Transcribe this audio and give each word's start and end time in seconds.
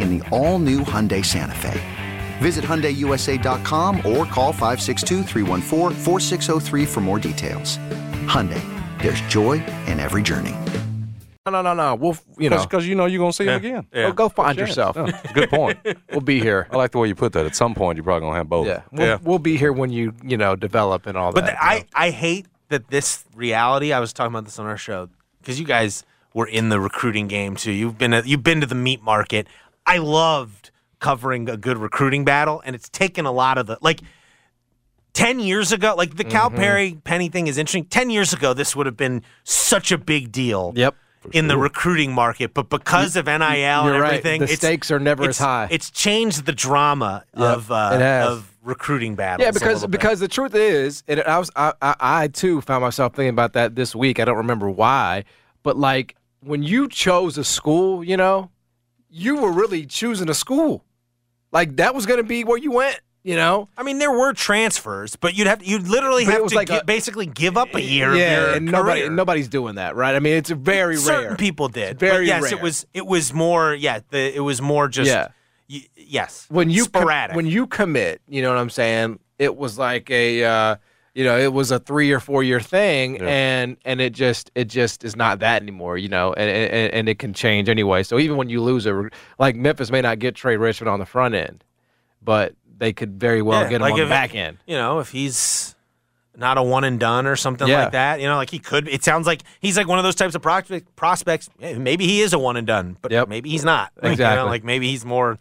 in 0.00 0.18
the 0.18 0.28
all 0.30 0.58
new 0.58 0.80
Hyundai 0.80 1.24
Santa 1.24 1.54
Fe. 1.54 1.80
Visit 2.38 2.64
HyundaiUSA.com 2.64 3.96
or 3.98 4.24
call 4.26 4.52
562 4.52 5.24
for 6.86 7.00
more 7.00 7.18
details. 7.18 7.78
Hyundai, 8.26 8.62
there's 9.02 9.20
joy 9.22 9.54
in 9.86 9.98
every 10.00 10.22
journey. 10.22 10.54
No, 11.46 11.52
no, 11.52 11.62
no, 11.62 11.74
no. 11.74 11.94
We'll, 11.94 12.16
you 12.38 12.50
know, 12.50 12.60
because 12.60 12.88
you 12.88 12.96
know 12.96 13.06
you're 13.06 13.20
gonna 13.20 13.32
see 13.32 13.44
him 13.44 13.54
again. 13.54 13.86
go, 13.92 14.12
go 14.12 14.28
find 14.28 14.58
Chance. 14.58 14.68
yourself. 14.68 14.96
Yeah, 14.96 15.32
good 15.32 15.48
point. 15.48 15.78
We'll 16.10 16.20
be 16.20 16.40
here. 16.40 16.66
I 16.72 16.76
like 16.76 16.90
the 16.92 16.98
way 16.98 17.08
you 17.08 17.14
put 17.14 17.32
that. 17.34 17.46
At 17.46 17.54
some 17.54 17.74
point, 17.74 17.96
you're 17.96 18.04
probably 18.04 18.26
gonna 18.26 18.36
have 18.36 18.48
both. 18.48 18.66
Yeah, 18.66 18.82
we'll, 18.90 19.18
we'll 19.22 19.38
be 19.38 19.56
here 19.56 19.72
when 19.72 19.90
you, 19.90 20.12
you 20.24 20.36
know, 20.36 20.56
develop 20.56 21.06
and 21.06 21.16
all 21.16 21.30
But 21.32 21.44
that. 21.44 21.56
But 21.60 21.62
I, 21.62 21.84
I 21.94 22.10
hate 22.10 22.46
that 22.70 22.88
this 22.88 23.24
reality. 23.34 23.92
I 23.92 24.00
was 24.00 24.12
talking 24.12 24.32
about 24.32 24.44
this 24.44 24.58
on 24.58 24.66
our 24.66 24.76
show 24.78 25.08
because 25.40 25.60
you 25.60 25.66
guys 25.66 26.04
were 26.34 26.46
in 26.46 26.68
the 26.68 26.80
recruiting 26.80 27.28
game 27.28 27.54
too. 27.54 27.72
You've 27.72 27.98
been 27.98 28.20
you've 28.24 28.42
been 28.42 28.60
to 28.60 28.66
the 28.66 28.74
meat 28.74 29.02
market. 29.02 29.46
I 29.86 29.98
loved 29.98 30.70
covering 30.98 31.48
a 31.48 31.56
good 31.56 31.78
recruiting 31.78 32.24
battle, 32.24 32.62
and 32.64 32.74
it's 32.74 32.88
taken 32.88 33.26
a 33.26 33.32
lot 33.32 33.58
of 33.58 33.66
the 33.66 33.78
like. 33.80 34.00
Ten 35.12 35.40
years 35.40 35.72
ago, 35.72 35.94
like 35.96 36.16
the 36.16 36.24
Cal 36.24 36.50
Mm-hmm. 36.50 36.58
Perry 36.58 36.98
Penny 37.02 37.30
thing 37.30 37.46
is 37.46 37.56
interesting. 37.56 37.86
Ten 37.86 38.10
years 38.10 38.34
ago, 38.34 38.52
this 38.52 38.76
would 38.76 38.84
have 38.84 38.98
been 38.98 39.22
such 39.44 39.90
a 39.90 39.96
big 39.96 40.30
deal. 40.30 40.72
Yep. 40.76 40.94
In 41.32 41.48
the 41.48 41.56
recruiting 41.58 42.12
market, 42.12 42.52
but 42.54 42.68
because 42.68 43.16
of 43.16 43.24
NIL 43.26 43.40
and 43.40 43.54
You're 43.86 44.00
right. 44.00 44.12
everything, 44.12 44.40
The 44.40 44.44
it's- 44.44 44.58
stakes 44.58 44.90
are 44.92 45.00
never 45.00 45.24
as 45.28 45.38
high. 45.38 45.66
It's 45.72 45.90
changed 45.90 46.44
the 46.46 46.52
drama 46.52 47.24
Yep, 47.36 47.42
of 47.56 47.72
uh, 47.72 48.24
of 48.28 48.48
recruiting 48.62 49.14
battles. 49.16 49.44
Yeah, 49.44 49.50
because 49.52 49.86
because 49.86 50.20
the 50.20 50.28
truth 50.28 50.54
is, 50.54 51.02
and 51.08 51.20
I 51.22 51.38
was 51.38 51.50
I, 51.56 51.72
I 51.82 51.94
I 51.98 52.28
too 52.28 52.60
found 52.60 52.82
myself 52.82 53.14
thinking 53.14 53.30
about 53.30 53.54
that 53.54 53.74
this 53.74 53.96
week. 53.96 54.20
I 54.20 54.24
don't 54.26 54.36
remember 54.36 54.68
why, 54.70 55.24
but 55.64 55.76
like 55.78 56.14
when 56.42 56.62
you 56.62 56.88
chose 56.88 57.38
a 57.38 57.42
school, 57.44 58.04
you 58.04 58.16
know, 58.18 58.50
you 59.10 59.36
were 59.36 59.50
really 59.52 59.86
choosing 59.86 60.28
a 60.28 60.34
school. 60.34 60.84
Like 61.52 61.76
that 61.76 61.94
was 61.94 62.06
going 62.06 62.18
to 62.18 62.24
be 62.24 62.44
where 62.44 62.58
you 62.58 62.72
went. 62.72 63.00
You 63.22 63.34
know, 63.34 63.68
I 63.76 63.82
mean, 63.82 63.98
there 63.98 64.12
were 64.12 64.32
transfers, 64.34 65.16
but 65.16 65.34
you'd 65.36 65.48
have 65.48 65.60
you'd 65.64 65.88
literally 65.88 66.24
But 66.24 66.34
have 66.34 66.46
to 66.46 66.54
like 66.54 66.68
gi- 66.68 66.76
a- 66.76 66.84
basically 66.84 67.26
give 67.26 67.56
up 67.56 67.74
a 67.74 67.82
year 67.82 68.12
of 68.12 68.16
yeah, 68.18 68.40
your 68.40 68.54
and 68.54 68.66
nobody 68.66 69.00
career. 69.00 69.10
nobody's 69.10 69.48
doing 69.48 69.74
that, 69.74 69.96
right? 69.96 70.14
I 70.14 70.20
mean, 70.20 70.34
it's 70.34 70.50
very 70.50 70.94
rare 70.94 70.98
Certain 70.98 71.24
rare. 71.30 71.36
people 71.36 71.68
did. 71.68 71.98
very 71.98 72.18
but 72.18 72.26
yes, 72.26 72.42
rare. 72.44 72.52
it 72.52 72.62
was 72.62 72.86
it 72.94 73.04
was 73.04 73.34
more 73.34 73.74
yeah, 73.74 73.98
the, 74.10 74.32
it 74.36 74.40
was 74.40 74.62
more 74.62 74.86
just 74.86 75.10
Yeah. 75.10 75.28
y- 75.68 75.88
yes. 75.96 76.46
when 76.50 76.70
you 76.70 76.86
com- 76.86 77.08
when 77.34 77.46
you 77.46 77.66
commit, 77.66 78.20
you 78.28 78.42
know 78.42 78.50
what 78.50 78.58
I'm 78.58 78.70
saying? 78.70 79.18
It 79.40 79.56
was 79.56 79.76
like 79.76 80.08
a 80.08 80.44
uh, 80.44 80.76
you 81.16 81.24
know, 81.24 81.38
it 81.38 81.50
was 81.52 81.70
a 81.70 81.78
3 81.78 82.12
or 82.12 82.20
4 82.20 82.42
year 82.42 82.60
thing 82.60 83.20
and 83.22 83.78
and 83.86 84.00
it 84.02 84.12
just 84.12 84.50
it 84.54 84.66
just 84.66 85.02
is 85.02 85.16
not 85.16 85.38
that 85.38 85.62
anymore, 85.62 85.96
you 85.96 86.08
know, 86.08 86.34
and 86.34 86.48
and, 86.50 86.92
and 86.92 87.08
it 87.08 87.18
can 87.18 87.32
change 87.32 87.68
anyway. 87.70 88.02
So 88.02 88.18
even 88.18 88.36
when 88.36 88.50
you 88.50 88.62
lose 88.62 88.84
a 88.86 89.08
like 89.38 89.56
Memphis 89.56 89.90
may 89.90 90.02
not 90.02 90.18
get 90.18 90.34
Trey 90.34 90.56
Richmond 90.58 90.90
on 90.90 90.98
the 91.00 91.06
front 91.06 91.34
end, 91.34 91.64
but 92.22 92.54
they 92.78 92.92
could 92.92 93.18
very 93.18 93.40
well 93.40 93.62
Yeah, 93.62 93.68
get 93.70 93.76
him 93.76 93.80
like 93.82 93.94
on 93.94 94.00
the 94.00 94.06
back 94.06 94.34
end. 94.34 94.58
you 94.66 94.76
know, 94.76 94.98
if 95.00 95.08
he's 95.10 95.74
not 96.36 96.58
a 96.58 96.62
one 96.62 96.84
and 96.84 97.00
done 97.00 97.26
or 97.26 97.34
something 97.34 97.66
Yeah. 97.66 97.84
like 97.84 97.92
that, 97.92 98.20
you 98.20 98.26
know, 98.26 98.36
like 98.36 98.50
he 98.50 98.58
could. 98.58 98.86
It 98.86 99.02
sounds 99.02 99.26
like 99.26 99.40
he's 99.60 99.78
like 99.78 99.88
one 99.88 99.96
of 99.98 100.04
those 100.04 100.14
types 100.16 100.34
of 100.34 100.42
prospect, 100.42 100.94
prospects. 100.96 101.48
Maybe 101.58 102.06
he 102.06 102.20
is 102.20 102.34
a 102.34 102.38
one 102.38 102.58
and 102.58 102.66
done, 102.66 102.98
but 103.00 103.10
Yep. 103.10 103.28
maybe 103.28 103.48
he's 103.48 103.64
not. 103.64 103.90
Like, 103.96 104.02
you 104.02 104.08
know, 104.08 104.12
Exactly. 104.12 104.50
like 104.50 104.64
maybe 104.64 104.90
he's 104.90 105.02
more. 105.06 105.38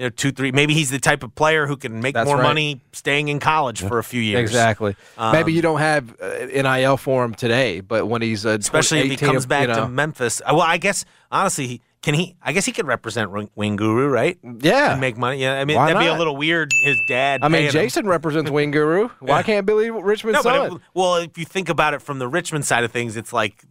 You 0.00 0.06
know, 0.06 0.10
two, 0.10 0.32
three. 0.32 0.50
Maybe 0.50 0.72
he's 0.72 0.88
the 0.88 0.98
type 0.98 1.22
of 1.22 1.34
player 1.34 1.66
who 1.66 1.76
can 1.76 2.00
make 2.00 2.14
That's 2.14 2.26
more 2.26 2.36
right. 2.36 2.42
money 2.42 2.80
staying 2.92 3.28
in 3.28 3.38
college 3.38 3.82
for 3.82 3.98
a 3.98 4.02
few 4.02 4.22
years. 4.22 4.40
Exactly. 4.40 4.96
Um, 5.18 5.32
Maybe 5.32 5.52
you 5.52 5.60
don't 5.60 5.78
have 5.78 6.16
uh, 6.22 6.46
NIL 6.46 6.96
for 6.96 7.22
him 7.22 7.34
today, 7.34 7.80
but 7.82 8.06
when 8.06 8.22
he's 8.22 8.46
uh, 8.46 8.56
especially 8.58 9.00
if 9.00 9.10
he 9.10 9.16
comes 9.18 9.44
back 9.44 9.68
you 9.68 9.74
know, 9.74 9.82
to 9.82 9.88
Memphis. 9.88 10.40
Uh, 10.40 10.52
Well, 10.54 10.62
I 10.62 10.78
guess 10.78 11.04
honestly, 11.30 11.66
he, 11.66 11.80
can 12.00 12.14
he? 12.14 12.34
I 12.42 12.52
guess 12.52 12.64
he 12.64 12.72
could 12.72 12.86
represent 12.86 13.30
Wing- 13.54 13.76
Guru, 13.76 14.08
right? 14.08 14.38
yeah, 14.62 14.92
And 14.92 15.02
make 15.02 15.18
money. 15.18 15.42
Yeah, 15.42 15.60
I 15.60 15.66
mean 15.66 15.76
Why 15.76 15.88
that'd 15.92 16.00
be 16.00 16.06
a 16.06 16.16
little 16.16 16.34
weird. 16.38 16.70
His 16.82 16.96
dad. 17.06 17.40
I 17.42 17.48
mean, 17.48 17.52
paying 17.58 17.66
him. 17.66 17.72
Jason 17.72 18.06
represents 18.08 18.50
Wing 18.50 18.70
Guru. 18.70 19.10
Why 19.18 19.42
can't 19.42 19.66
Billy 19.66 19.90
Richmond? 19.90 20.32
No, 20.36 20.40
son? 20.40 20.72
it, 20.76 20.80
well, 20.94 21.16
if 21.16 21.36
you 21.36 21.44
think 21.44 21.68
about 21.68 21.92
it 21.92 22.00
from 22.00 22.18
the 22.18 22.26
Richmond 22.26 22.64
side 22.64 22.84
of 22.84 22.90
things, 22.90 23.18
it's 23.18 23.34
like 23.34 23.62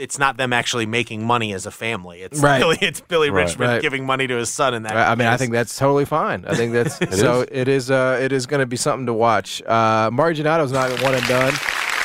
it's 0.00 0.18
not 0.18 0.36
them 0.36 0.52
actually 0.52 0.86
making 0.86 1.24
money 1.24 1.52
as 1.52 1.66
a 1.66 1.70
family. 1.70 2.22
It's 2.22 2.40
Right. 2.40 2.58
Billy, 2.60 2.78
it's 2.80 3.00
Billy 3.00 3.30
Right. 3.30 3.42
Richmond 3.46 3.72
Right. 3.72 3.82
giving 3.82 4.06
money 4.06 4.26
to 4.26 4.36
his 4.36 4.50
son 4.50 4.74
in 4.74 4.82
that. 4.84 4.96
I 4.96 5.12
I 5.12 5.14
mean, 5.14 5.28
I 5.28 5.36
think 5.36 5.52
that's 5.52 5.76
totally 5.76 6.04
fine. 6.04 6.44
I 6.48 6.54
think 6.54 6.72
that's 6.72 6.96
so. 7.18 7.42
is. 7.42 7.48
It 7.50 7.68
is. 7.68 7.90
Uh, 7.90 8.18
it 8.20 8.32
is 8.32 8.46
going 8.46 8.60
to 8.60 8.66
be 8.66 8.76
something 8.76 9.06
to 9.06 9.12
watch. 9.14 9.62
Uh, 9.66 10.10
Marginato's 10.10 10.72
not 10.72 10.90
one 11.02 11.14
and 11.14 11.26
done. 11.26 11.52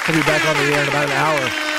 He'll 0.08 0.16
be 0.16 0.22
back 0.24 0.46
on 0.48 0.56
the 0.58 0.74
air 0.74 0.84
in 0.84 0.90
about 0.90 1.06
an 1.06 1.12
hour. 1.12 1.73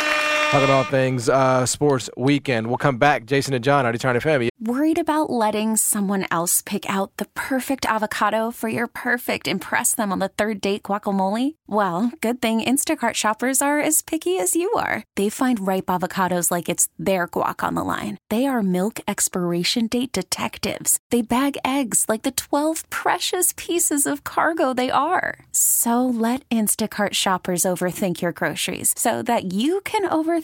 Talking 0.55 0.71
all 0.71 0.85
things 0.85 1.29
uh, 1.29 1.67
sports 1.67 2.09
weekend. 2.17 2.69
We'll 2.69 2.77
come 2.77 2.97
back. 2.97 3.27
Jason 3.27 3.55
and 3.55 3.65
John, 3.65 3.85
already 3.85 3.99
trying 3.99 4.15
to 4.15 4.21
family. 4.21 4.51
Worried 4.61 5.01
about 5.01 5.29
letting 5.29 5.77
someone 5.77 6.27
else 6.31 6.63
pick 6.63 6.89
out 6.89 7.17
the 7.17 7.25
perfect 7.35 7.85
avocado 7.85 8.53
for 8.53 8.69
your 8.69 8.87
perfect 8.87 9.49
impress 9.49 9.97
them 9.97 10.13
on 10.13 10.21
the 10.21 10.29
third 10.29 10.61
date 10.61 10.85
guacamole? 10.85 11.57
Well, 11.67 12.13
good 12.21 12.41
thing 12.41 12.63
Instacart 12.63 13.15
shoppers 13.15 13.61
are 13.61 13.81
as 13.81 14.01
picky 14.01 14.39
as 14.39 14.55
you 14.55 14.71
are. 14.77 15.03
They 15.17 15.29
find 15.29 15.67
ripe 15.67 15.87
avocados 15.87 16.53
like 16.53 16.69
it's 16.69 16.89
their 17.01 17.27
guac 17.27 17.67
on 17.67 17.75
the 17.75 17.83
line. 17.83 18.19
They 18.31 18.47
are 18.47 18.63
milk 18.63 19.01
expiration 19.09 19.89
date 19.89 20.13
detectives. 20.13 21.01
They 21.11 21.21
bag 21.21 21.59
eggs 21.65 22.07
like 22.09 22.23
the 22.23 22.31
12 22.31 22.89
precious 22.91 23.53
pieces 23.57 24.07
of 24.07 24.23
cargo 24.23 24.73
they 24.73 24.91
are. 24.91 25.47
So 25.51 26.07
let 26.07 26.49
Instacart 26.49 27.15
shoppers 27.15 27.65
overthink 27.65 28.23
your 28.23 28.33
groceries 28.33 28.95
so 28.97 29.21
that 29.23 29.53
you 29.53 29.81
can 29.81 30.09
overthink 30.09 30.44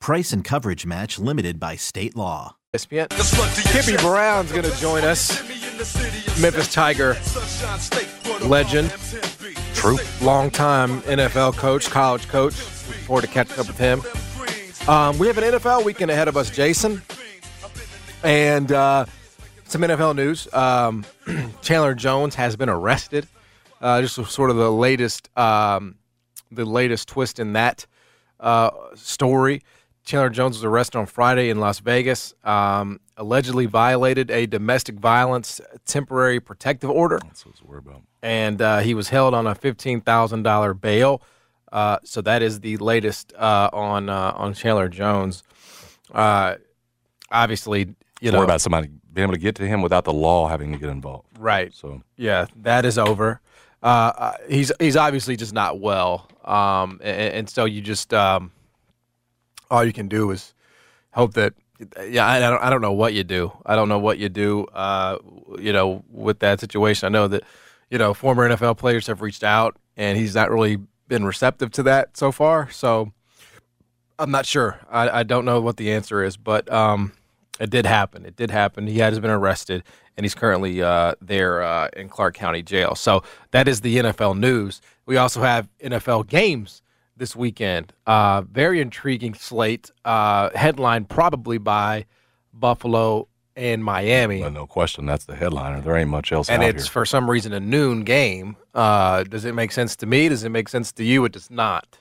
Price 0.00 0.32
and 0.32 0.42
coverage 0.42 0.86
match 0.86 1.18
limited 1.18 1.60
by 1.60 1.76
state 1.76 2.16
law. 2.16 2.56
ESPN. 2.74 3.08
Kippy 3.70 3.96
Brown's 3.98 4.50
going 4.50 4.64
to 4.64 4.74
join 4.78 5.04
us. 5.04 5.40
Memphis 6.40 6.72
Tiger 6.72 7.16
legend, 8.42 8.90
True. 9.74 9.98
longtime 10.22 11.02
NFL 11.02 11.56
coach, 11.56 11.90
college 11.90 12.28
coach. 12.28 12.54
Looking 12.88 13.02
forward 13.04 13.22
to 13.22 13.28
catching 13.28 13.58
up 13.58 13.66
with 13.66 13.76
him. 13.76 14.02
Um, 14.88 15.18
we 15.18 15.26
have 15.26 15.36
an 15.36 15.44
NFL 15.44 15.84
weekend 15.84 16.10
ahead 16.10 16.28
of 16.28 16.36
us, 16.36 16.48
Jason, 16.50 17.02
and 18.22 18.72
uh, 18.72 19.04
some 19.64 19.82
NFL 19.82 20.16
news. 20.16 20.52
Um, 20.54 21.04
Chandler 21.62 21.94
Jones 21.94 22.34
has 22.36 22.56
been 22.56 22.70
arrested. 22.70 23.26
Uh, 23.82 24.00
just 24.00 24.14
sort 24.30 24.50
of 24.50 24.56
the 24.56 24.72
latest, 24.72 25.28
um, 25.38 25.96
the 26.50 26.64
latest 26.64 27.08
twist 27.08 27.38
in 27.38 27.52
that 27.52 27.84
uh, 28.38 28.70
story. 28.94 29.62
Chandler 30.04 30.30
Jones 30.30 30.56
was 30.56 30.64
arrested 30.64 30.98
on 30.98 31.06
Friday 31.06 31.50
in 31.50 31.60
Las 31.60 31.80
Vegas. 31.80 32.34
Um, 32.44 33.00
allegedly 33.16 33.66
violated 33.66 34.30
a 34.30 34.46
domestic 34.46 34.96
violence 34.96 35.60
temporary 35.84 36.40
protective 36.40 36.88
order 36.90 37.18
That's 37.22 37.44
what 37.44 37.52
I 37.52 37.56
was 37.60 37.62
worried 37.68 37.86
about. 37.86 38.02
and 38.22 38.62
uh, 38.62 38.78
he 38.78 38.94
was 38.94 39.08
held 39.10 39.34
on 39.34 39.46
a 39.46 39.54
fifteen 39.54 40.00
thousand 40.00 40.42
dollar 40.42 40.74
bail. 40.74 41.22
Uh, 41.70 41.98
so 42.02 42.20
that 42.22 42.42
is 42.42 42.60
the 42.60 42.76
latest 42.78 43.32
uh, 43.36 43.68
on 43.72 44.08
uh, 44.08 44.32
on 44.36 44.54
Chandler 44.54 44.88
Jones. 44.88 45.42
Uh, 46.12 46.56
obviously, 47.30 47.94
you 48.20 48.30
know, 48.32 48.38
worried 48.38 48.46
about 48.46 48.60
somebody 48.60 48.88
being 49.12 49.24
able 49.24 49.34
to 49.34 49.40
get 49.40 49.54
to 49.56 49.66
him 49.66 49.82
without 49.82 50.04
the 50.04 50.12
law 50.12 50.48
having 50.48 50.72
to 50.72 50.78
get 50.78 50.88
involved. 50.88 51.26
right? 51.38 51.72
So 51.74 52.02
Yeah, 52.16 52.46
that 52.62 52.84
is 52.84 52.96
over. 52.98 53.40
Uh, 53.82 53.86
uh, 54.16 54.32
he's 54.48 54.72
he's 54.80 54.96
obviously 54.96 55.36
just 55.36 55.52
not 55.54 55.78
well, 55.80 56.28
um, 56.44 57.00
and, 57.02 57.34
and 57.34 57.50
so 57.50 57.64
you 57.64 57.80
just 57.80 58.12
um, 58.12 58.50
all 59.70 59.84
you 59.84 59.92
can 59.92 60.08
do 60.08 60.30
is 60.30 60.54
hope 61.12 61.34
that. 61.34 61.54
Yeah, 62.06 62.26
I, 62.26 62.38
don't. 62.38 62.62
I 62.62 62.68
don't 62.68 62.82
know 62.82 62.92
what 62.92 63.14
you 63.14 63.24
do. 63.24 63.52
I 63.64 63.74
don't 63.74 63.88
know 63.88 63.98
what 63.98 64.18
you 64.18 64.28
do. 64.28 64.64
Uh, 64.66 65.16
you 65.58 65.72
know, 65.72 66.04
with 66.10 66.40
that 66.40 66.60
situation, 66.60 67.06
I 67.06 67.08
know 67.08 67.26
that 67.28 67.42
you 67.90 67.96
know 67.96 68.12
former 68.12 68.46
NFL 68.48 68.76
players 68.76 69.06
have 69.06 69.22
reached 69.22 69.42
out, 69.42 69.76
and 69.96 70.18
he's 70.18 70.34
not 70.34 70.50
really 70.50 70.78
been 71.08 71.24
receptive 71.24 71.70
to 71.72 71.82
that 71.84 72.18
so 72.18 72.32
far. 72.32 72.70
So 72.70 73.12
I'm 74.18 74.30
not 74.30 74.44
sure. 74.44 74.78
I, 74.90 75.20
I 75.20 75.22
don't 75.22 75.46
know 75.46 75.60
what 75.62 75.78
the 75.78 75.92
answer 75.92 76.22
is, 76.22 76.36
but 76.36 76.70
um, 76.70 77.12
it 77.58 77.70
did 77.70 77.86
happen. 77.86 78.26
It 78.26 78.36
did 78.36 78.50
happen. 78.50 78.86
He 78.86 78.98
has 78.98 79.18
been 79.18 79.30
arrested, 79.30 79.82
and 80.16 80.24
he's 80.24 80.34
currently 80.34 80.82
uh, 80.82 81.14
there 81.22 81.62
uh, 81.62 81.88
in 81.96 82.10
Clark 82.10 82.34
County 82.34 82.62
Jail. 82.62 82.94
So 82.94 83.22
that 83.52 83.66
is 83.66 83.80
the 83.80 83.96
NFL 83.96 84.38
news. 84.38 84.82
We 85.06 85.16
also 85.16 85.40
have 85.40 85.68
NFL 85.82 86.28
games 86.28 86.82
this 87.20 87.36
weekend. 87.36 87.92
Uh, 88.06 88.42
very 88.50 88.80
intriguing 88.80 89.34
slate. 89.34 89.90
Uh, 90.04 90.50
headline 90.54 91.04
probably 91.04 91.58
by 91.58 92.06
Buffalo 92.52 93.28
and 93.54 93.84
Miami. 93.84 94.40
well, 94.40 94.50
no 94.50 94.66
question, 94.66 95.04
that's 95.04 95.26
the 95.26 95.36
headliner. 95.36 95.80
There 95.82 95.96
ain't 95.96 96.08
much 96.08 96.32
else 96.32 96.48
and 96.48 96.62
it's 96.62 96.84
here. 96.84 96.90
for 96.90 97.04
some 97.04 97.30
reason 97.30 97.52
a 97.52 97.60
noon 97.60 98.04
game. 98.04 98.56
Uh, 98.74 99.22
does 99.24 99.44
it 99.44 99.54
make 99.54 99.70
sense 99.70 99.94
to 99.96 100.06
me? 100.06 100.28
Does 100.30 100.44
it 100.44 100.48
make 100.48 100.68
sense 100.68 100.92
to 100.92 101.04
you? 101.04 101.24
It 101.26 101.32
does 101.32 101.50
not, 101.50 101.98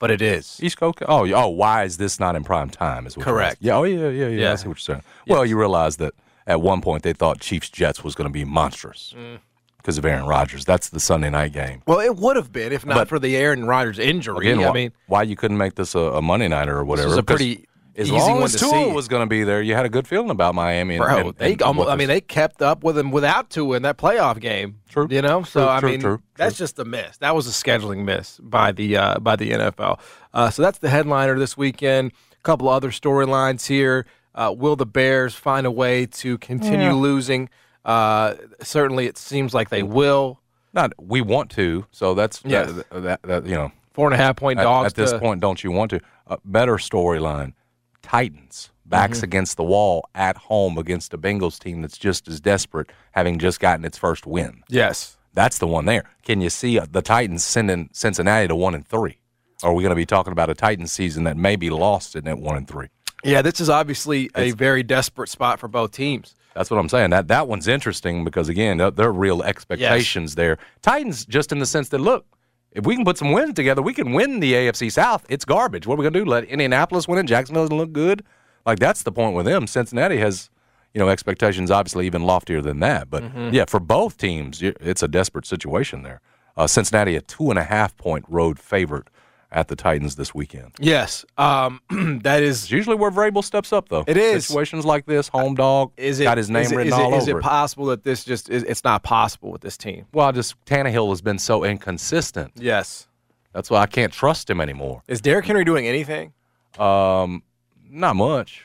but 0.00 0.10
it 0.10 0.20
is. 0.20 0.58
East 0.60 0.78
Coast. 0.78 0.98
Oh, 1.06 1.30
oh, 1.32 1.48
why 1.48 1.84
is 1.84 1.96
this 1.98 2.18
not 2.18 2.34
in 2.34 2.42
prime 2.42 2.70
time? 2.70 3.06
Is 3.06 3.16
what 3.16 3.24
Correct. 3.24 3.58
Yeah. 3.60 3.76
Oh, 3.76 3.84
yeah, 3.84 4.08
yeah, 4.08 4.26
yeah. 4.26 4.28
Yeah. 4.28 4.52
I 4.52 4.56
see 4.56 4.66
what 4.68 4.78
you're 4.78 4.96
saying. 4.96 5.02
Well, 5.28 5.46
you 5.46 5.56
realize 5.56 5.96
that 5.98 6.12
at 6.46 6.60
one 6.60 6.80
point 6.80 7.04
they 7.04 7.12
thought 7.12 7.38
Chiefs 7.40 7.70
Jets 7.70 8.02
was 8.02 8.16
going 8.16 8.28
to 8.28 8.32
be 8.32 8.44
monstrous 8.44 9.14
Mm. 9.16 9.38
Because 9.82 9.98
of 9.98 10.04
Aaron 10.04 10.26
Rodgers. 10.26 10.64
That's 10.64 10.88
the 10.90 11.00
Sunday 11.00 11.30
night 11.30 11.52
game. 11.52 11.82
Well, 11.86 12.00
it 12.00 12.16
would 12.16 12.36
have 12.36 12.52
been 12.52 12.72
if 12.72 12.84
not 12.86 12.94
But- 12.94 13.08
for 13.08 13.18
the 13.18 13.36
Aaron 13.36 13.64
Rodgers 13.64 13.98
injury. 13.98 14.48
Again, 14.50 14.64
I 14.64 14.68
why, 14.68 14.74
mean, 14.74 14.92
why 15.06 15.22
you 15.22 15.36
couldn't 15.36 15.58
make 15.58 15.74
this 15.74 15.94
a, 15.94 15.98
a 16.00 16.22
Monday 16.22 16.48
nighter 16.48 16.76
or 16.78 16.84
whatever? 16.84 17.08
is 17.08 17.16
a 17.16 17.22
pretty 17.22 17.66
as 17.96 18.06
easy 18.06 18.16
long 18.16 18.34
one 18.36 18.42
as 18.44 18.52
to 18.52 18.58
Tua 18.60 18.70
see. 18.70 18.92
was 18.92 19.08
going 19.08 19.20
to 19.22 19.26
be 19.28 19.42
there, 19.42 19.60
you 19.60 19.74
had 19.74 19.84
a 19.84 19.88
good 19.88 20.06
feeling 20.06 20.30
about 20.30 20.54
Miami. 20.54 20.94
And, 20.96 21.04
bro, 21.04 21.16
and- 21.18 21.34
they 21.36 21.52
and 21.52 21.62
almost, 21.62 21.86
what 21.88 21.92
I 21.92 21.96
mean, 21.96 22.08
they 22.08 22.20
kept 22.20 22.62
up 22.62 22.84
with 22.84 22.96
him 22.96 23.10
without 23.10 23.50
Tua 23.50 23.76
in 23.76 23.82
that 23.82 23.98
playoff 23.98 24.38
game. 24.40 24.76
True. 24.88 25.06
You 25.10 25.20
know, 25.22 25.42
so 25.42 25.60
True, 25.64 25.68
I 25.68 25.80
true, 25.80 25.90
mean, 25.90 26.00
true, 26.00 26.22
that's 26.36 26.56
just 26.56 26.78
a 26.78 26.84
miss. 26.84 27.16
That 27.18 27.34
was 27.34 27.46
a 27.46 27.50
scheduling 27.50 28.04
miss 28.04 28.38
by 28.42 28.72
the 28.72 28.96
uh, 28.96 29.18
by 29.18 29.36
the 29.36 29.50
NFL. 29.50 29.98
Uh, 30.32 30.50
so 30.50 30.62
that's 30.62 30.78
the 30.78 30.88
headliner 30.88 31.38
this 31.38 31.56
weekend. 31.56 32.12
A 32.32 32.42
couple 32.42 32.68
other 32.68 32.90
storylines 32.90 33.66
here. 33.66 34.06
Uh, 34.34 34.54
will 34.56 34.76
the 34.76 34.86
Bears 34.86 35.34
find 35.34 35.66
a 35.66 35.70
way 35.70 36.06
to 36.06 36.38
continue 36.38 36.92
losing? 36.92 37.50
Uh, 37.84 38.34
certainly, 38.62 39.06
it 39.06 39.16
seems 39.18 39.54
like 39.54 39.68
they 39.70 39.82
will. 39.82 40.38
not 40.72 40.92
we 40.98 41.20
want 41.20 41.50
to. 41.52 41.86
So 41.92 42.14
that's 42.14 42.42
Yes. 42.44 42.70
that, 42.72 43.02
that, 43.02 43.22
that, 43.22 43.46
you 43.46 43.54
know 43.54 43.72
Four 43.92 44.06
and 44.06 44.14
a 44.14 44.18
half 44.18 44.36
point 44.36 44.58
at, 44.60 44.62
dogs 44.62 44.86
at 44.86 44.94
this 44.94 45.10
to- 45.12 45.18
point. 45.18 45.40
Don't 45.40 45.62
you 45.64 45.72
want 45.72 45.90
to? 45.90 46.00
Uh, 46.26 46.36
better 46.44 46.76
storyline: 46.76 47.54
Titans 48.02 48.70
backs 48.86 49.18
Mm-hmm. 49.18 49.24
against 49.24 49.56
the 49.56 49.62
wall 49.64 50.04
at 50.14 50.36
home 50.36 50.76
against 50.78 51.14
a 51.14 51.18
Bengals 51.18 51.58
team 51.58 51.80
that's 51.82 51.96
just 51.98 52.26
as 52.28 52.40
desperate, 52.40 52.90
having 53.12 53.38
just 53.38 53.60
gotten 53.60 53.84
its 53.84 53.96
first 53.98 54.26
win. 54.26 54.62
Yes. 54.68 55.16
That's 55.32 55.58
the 55.58 55.66
one 55.68 55.84
there. 55.84 56.04
Can 56.24 56.40
you 56.40 56.50
see 56.50 56.76
uh, 56.78 56.86
the 56.90 57.02
Titans 57.02 57.44
sending 57.44 57.88
Cincinnati 57.92 58.48
to 58.48 58.56
one 58.56 58.74
and 58.74 58.84
three? 58.86 59.18
Or 59.62 59.70
are 59.70 59.74
we 59.74 59.82
going 59.84 59.90
to 59.90 59.96
be 59.96 60.06
talking 60.06 60.32
about 60.32 60.50
a 60.50 60.54
Titans 60.54 60.90
season 60.90 61.22
that 61.24 61.36
may 61.36 61.54
be 61.54 61.70
lost 61.70 62.16
in 62.16 62.26
at 62.26 62.38
one 62.38 62.56
and 62.56 62.66
three? 62.66 62.88
Yeah, 63.24 63.42
this 63.42 63.60
is 63.60 63.68
obviously 63.68 64.30
a 64.34 64.52
very 64.52 64.82
desperate 64.82 65.28
spot 65.28 65.58
for 65.60 65.68
both 65.68 65.92
teams. 65.92 66.34
That's 66.54 66.70
what 66.70 66.78
I'm 66.78 66.88
saying. 66.88 67.10
That 67.10 67.28
that 67.28 67.48
one's 67.48 67.68
interesting 67.68 68.24
because 68.24 68.48
again, 68.48 68.78
there 68.78 69.08
are 69.08 69.12
real 69.12 69.42
expectations 69.42 70.34
there. 70.34 70.58
Titans, 70.82 71.24
just 71.24 71.52
in 71.52 71.58
the 71.58 71.66
sense 71.66 71.90
that 71.90 71.98
look, 71.98 72.26
if 72.72 72.86
we 72.86 72.94
can 72.96 73.04
put 73.04 73.18
some 73.18 73.32
wins 73.32 73.54
together, 73.54 73.82
we 73.82 73.94
can 73.94 74.12
win 74.12 74.40
the 74.40 74.52
AFC 74.54 74.90
South. 74.90 75.24
It's 75.28 75.44
garbage. 75.44 75.86
What 75.86 75.94
are 75.94 75.98
we 75.98 76.04
gonna 76.04 76.24
do? 76.24 76.28
Let 76.28 76.44
Indianapolis 76.44 77.06
win 77.06 77.18
and 77.18 77.28
Jacksonville 77.28 77.64
doesn't 77.64 77.76
look 77.76 77.92
good? 77.92 78.24
Like 78.66 78.78
that's 78.78 79.02
the 79.02 79.12
point 79.12 79.34
with 79.36 79.46
them. 79.46 79.66
Cincinnati 79.66 80.18
has, 80.18 80.50
you 80.94 80.98
know, 80.98 81.08
expectations 81.08 81.70
obviously 81.70 82.06
even 82.06 82.22
loftier 82.22 82.60
than 82.60 82.80
that. 82.80 83.10
But 83.10 83.22
yeah, 83.52 83.64
for 83.66 83.80
both 83.80 84.18
teams, 84.18 84.60
it's 84.62 85.02
a 85.02 85.08
desperate 85.08 85.46
situation 85.46 86.02
there. 86.02 86.20
Uh, 86.56 86.66
Cincinnati 86.66 87.16
a 87.16 87.20
two 87.20 87.50
and 87.50 87.58
a 87.58 87.64
half 87.64 87.96
point 87.96 88.24
road 88.28 88.58
favorite 88.58 89.06
at 89.52 89.68
the 89.68 89.76
Titans 89.76 90.16
this 90.16 90.34
weekend. 90.34 90.72
Yes, 90.78 91.24
um, 91.36 91.80
that 92.22 92.42
It's 92.42 92.70
usually 92.70 92.96
where 92.96 93.10
Vrabel 93.10 93.42
steps 93.44 93.72
up, 93.72 93.88
though. 93.88 94.04
It 94.06 94.16
is. 94.16 94.46
situations 94.46 94.84
like 94.84 95.06
this. 95.06 95.28
Home 95.28 95.54
dog 95.54 95.90
Is 95.96 96.20
it 96.20 96.24
got 96.24 96.38
his 96.38 96.48
name 96.50 96.62
is 96.62 96.72
it- 96.72 96.76
written 96.76 96.92
is 96.92 96.98
it- 96.98 97.02
all 97.02 97.14
is 97.14 97.28
over 97.28 97.38
it 97.38 97.42
possible 97.42 97.86
that 97.86 98.04
this 98.04 98.24
just 98.24 98.48
is, 98.48 98.62
it's 98.64 98.84
not 98.84 99.02
possible 99.02 99.50
with 99.50 99.60
this 99.60 99.76
team? 99.76 100.06
Well, 100.12 100.30
just 100.32 100.54
Tannehill 100.66 101.08
has 101.10 101.20
been 101.20 101.38
so 101.38 101.64
inconsistent. 101.64 102.52
Yes. 102.56 103.08
That's 103.52 103.68
why 103.70 103.80
I 103.80 103.86
can't 103.86 104.12
trust 104.12 104.48
him 104.48 104.60
anymore. 104.60 105.02
Is 105.08 105.20
Derrick 105.20 105.44
Henry 105.46 105.64
doing 105.64 105.86
anything? 105.88 106.32
Um, 106.78 107.42
not 107.90 108.14
much. 108.14 108.64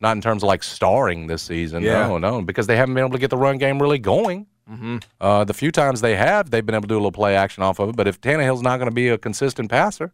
Not 0.00 0.12
in 0.16 0.20
terms 0.20 0.42
of 0.44 0.46
like 0.48 0.62
starring 0.62 1.26
this 1.26 1.42
season. 1.42 1.82
Yeah. 1.82 2.06
No, 2.06 2.18
no, 2.18 2.42
because 2.42 2.66
they 2.68 2.76
haven't 2.76 2.94
been 2.94 3.04
able 3.04 3.14
to 3.14 3.18
get 3.18 3.30
the 3.30 3.36
run 3.36 3.58
game 3.58 3.80
really 3.82 3.98
going. 3.98 4.46
Mm-hmm. 4.70 4.98
Uh, 5.20 5.44
the 5.44 5.54
few 5.54 5.70
times 5.70 6.00
they 6.00 6.16
have, 6.16 6.50
they've 6.50 6.64
been 6.64 6.74
able 6.74 6.82
to 6.82 6.88
do 6.88 6.94
a 6.94 6.96
little 6.96 7.12
play 7.12 7.36
action 7.36 7.62
off 7.62 7.78
of 7.78 7.90
it. 7.90 7.96
But 7.96 8.08
if 8.08 8.20
Tannehill's 8.20 8.62
not 8.62 8.78
going 8.78 8.88
to 8.88 8.94
be 8.94 9.08
a 9.08 9.18
consistent 9.18 9.70
passer, 9.70 10.12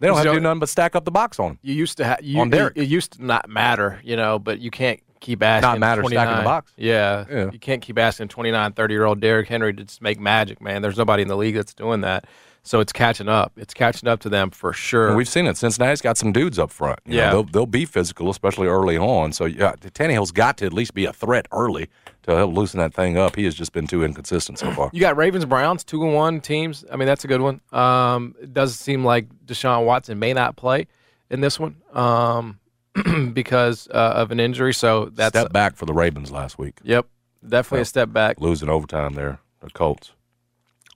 they 0.00 0.06
don't 0.06 0.16
have 0.16 0.26
to 0.26 0.32
do 0.32 0.40
nothing 0.40 0.60
but 0.60 0.68
stack 0.68 0.96
up 0.96 1.04
the 1.04 1.10
box 1.10 1.38
on 1.38 1.52
him. 1.52 1.58
You 1.62 1.74
used 1.74 1.98
to 1.98 2.04
have 2.04 2.22
you, 2.22 2.40
On. 2.40 2.52
It, 2.52 2.72
it 2.76 2.88
used 2.88 3.14
to 3.14 3.24
not 3.24 3.48
matter, 3.48 4.00
you 4.02 4.16
know, 4.16 4.38
but 4.38 4.58
you 4.58 4.70
can't 4.70 5.00
keep 5.20 5.42
asking. 5.42 5.68
Not 5.68 5.78
matter, 5.78 6.04
stacking 6.04 6.38
the 6.38 6.44
box. 6.44 6.72
Yeah, 6.76 7.24
Yeah. 7.30 7.50
You 7.50 7.58
can't 7.58 7.82
keep 7.82 7.98
asking 7.98 8.28
29, 8.28 8.72
30 8.72 8.94
year 8.94 9.04
old 9.04 9.20
Derrick 9.20 9.48
Henry 9.48 9.72
to 9.72 9.84
just 9.84 10.02
make 10.02 10.20
magic, 10.20 10.60
man. 10.60 10.82
There's 10.82 10.98
nobody 10.98 11.22
in 11.22 11.28
the 11.28 11.36
league 11.36 11.54
that's 11.54 11.74
doing 11.74 12.02
that. 12.02 12.26
So 12.66 12.80
it's 12.80 12.92
catching 12.92 13.28
up. 13.28 13.52
It's 13.58 13.74
catching 13.74 14.08
up 14.08 14.20
to 14.20 14.30
them 14.30 14.48
for 14.50 14.72
sure. 14.72 15.08
And 15.08 15.16
we've 15.18 15.28
seen 15.28 15.46
it. 15.46 15.58
Cincinnati's 15.58 16.00
got 16.00 16.16
some 16.16 16.32
dudes 16.32 16.58
up 16.58 16.70
front. 16.70 16.98
You 17.04 17.16
know, 17.18 17.22
Yeah. 17.22 17.30
they'll, 17.30 17.42
they'll 17.44 17.66
be 17.66 17.84
physical, 17.84 18.30
especially 18.30 18.68
early 18.68 18.96
on. 18.96 19.32
So 19.32 19.44
yeah, 19.44 19.74
Tannehill's 19.76 20.32
got 20.32 20.56
to 20.58 20.66
at 20.66 20.72
least 20.72 20.94
be 20.94 21.04
a 21.04 21.12
threat 21.12 21.46
early 21.52 21.90
to 22.22 22.34
help 22.34 22.54
loosen 22.54 22.80
that 22.80 22.94
thing 22.94 23.18
up. 23.18 23.36
He 23.36 23.44
has 23.44 23.54
just 23.54 23.72
been 23.74 23.86
too 23.86 24.02
inconsistent 24.02 24.58
so 24.58 24.70
far. 24.72 24.88
You 24.94 25.00
got 25.00 25.16
Ravens 25.18 25.44
Browns 25.44 25.84
two 25.84 26.02
and 26.04 26.14
one 26.14 26.40
teams. 26.40 26.86
I 26.90 26.96
mean 26.96 27.06
that's 27.06 27.22
a 27.24 27.28
good 27.28 27.42
one. 27.42 27.60
Um, 27.70 28.34
it 28.40 28.54
does 28.54 28.74
seem 28.76 29.04
like 29.04 29.26
Deshaun 29.44 29.84
Watson 29.84 30.18
may 30.18 30.32
not 30.32 30.56
play 30.56 30.86
in 31.28 31.42
this 31.42 31.60
one 31.60 31.76
um, 31.92 32.58
because 33.34 33.88
uh, 33.88 34.12
of 34.16 34.30
an 34.30 34.40
injury. 34.40 34.72
So 34.72 35.10
that's 35.12 35.38
Step 35.38 35.52
back 35.52 35.76
for 35.76 35.84
the 35.84 35.92
Ravens 35.92 36.30
last 36.32 36.58
week, 36.58 36.78
yep, 36.82 37.06
definitely 37.46 37.82
a 37.82 37.84
step 37.84 38.10
back. 38.10 38.40
losing 38.40 38.70
overtime 38.70 39.12
there. 39.12 39.38
The 39.60 39.68
Colts. 39.68 40.12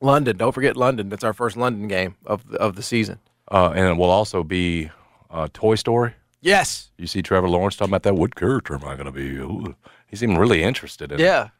London, 0.01 0.37
don't 0.37 0.53
forget 0.53 0.77
London. 0.77 1.09
That's 1.09 1.25
our 1.25 1.33
first 1.33 1.57
London 1.57 1.89
game 1.89 2.17
of 2.27 2.49
the, 2.49 2.59
of 2.59 2.77
the 2.77 2.83
season. 2.83 3.19
Uh, 3.51 3.71
and 3.75 3.87
it 3.87 3.97
will 3.97 4.11
also 4.11 4.43
be 4.43 4.91
uh, 5.31 5.49
Toy 5.53 5.75
Story. 5.75 6.15
Yes. 6.41 6.91
You 6.97 7.07
see 7.07 7.23
Trevor 7.23 7.49
Lawrence 7.49 7.77
talking 7.77 7.91
about 7.91 8.05
that. 8.05 8.15
What 8.15 8.35
character 8.35 8.75
am 8.75 8.85
I 8.85 8.95
going 8.95 9.07
to 9.07 9.13
be? 9.13 9.37
Ooh. 9.37 9.75
He 10.07 10.17
seemed 10.17 10.39
really 10.39 10.63
interested 10.63 11.13
in 11.13 11.21
it. 11.47 11.51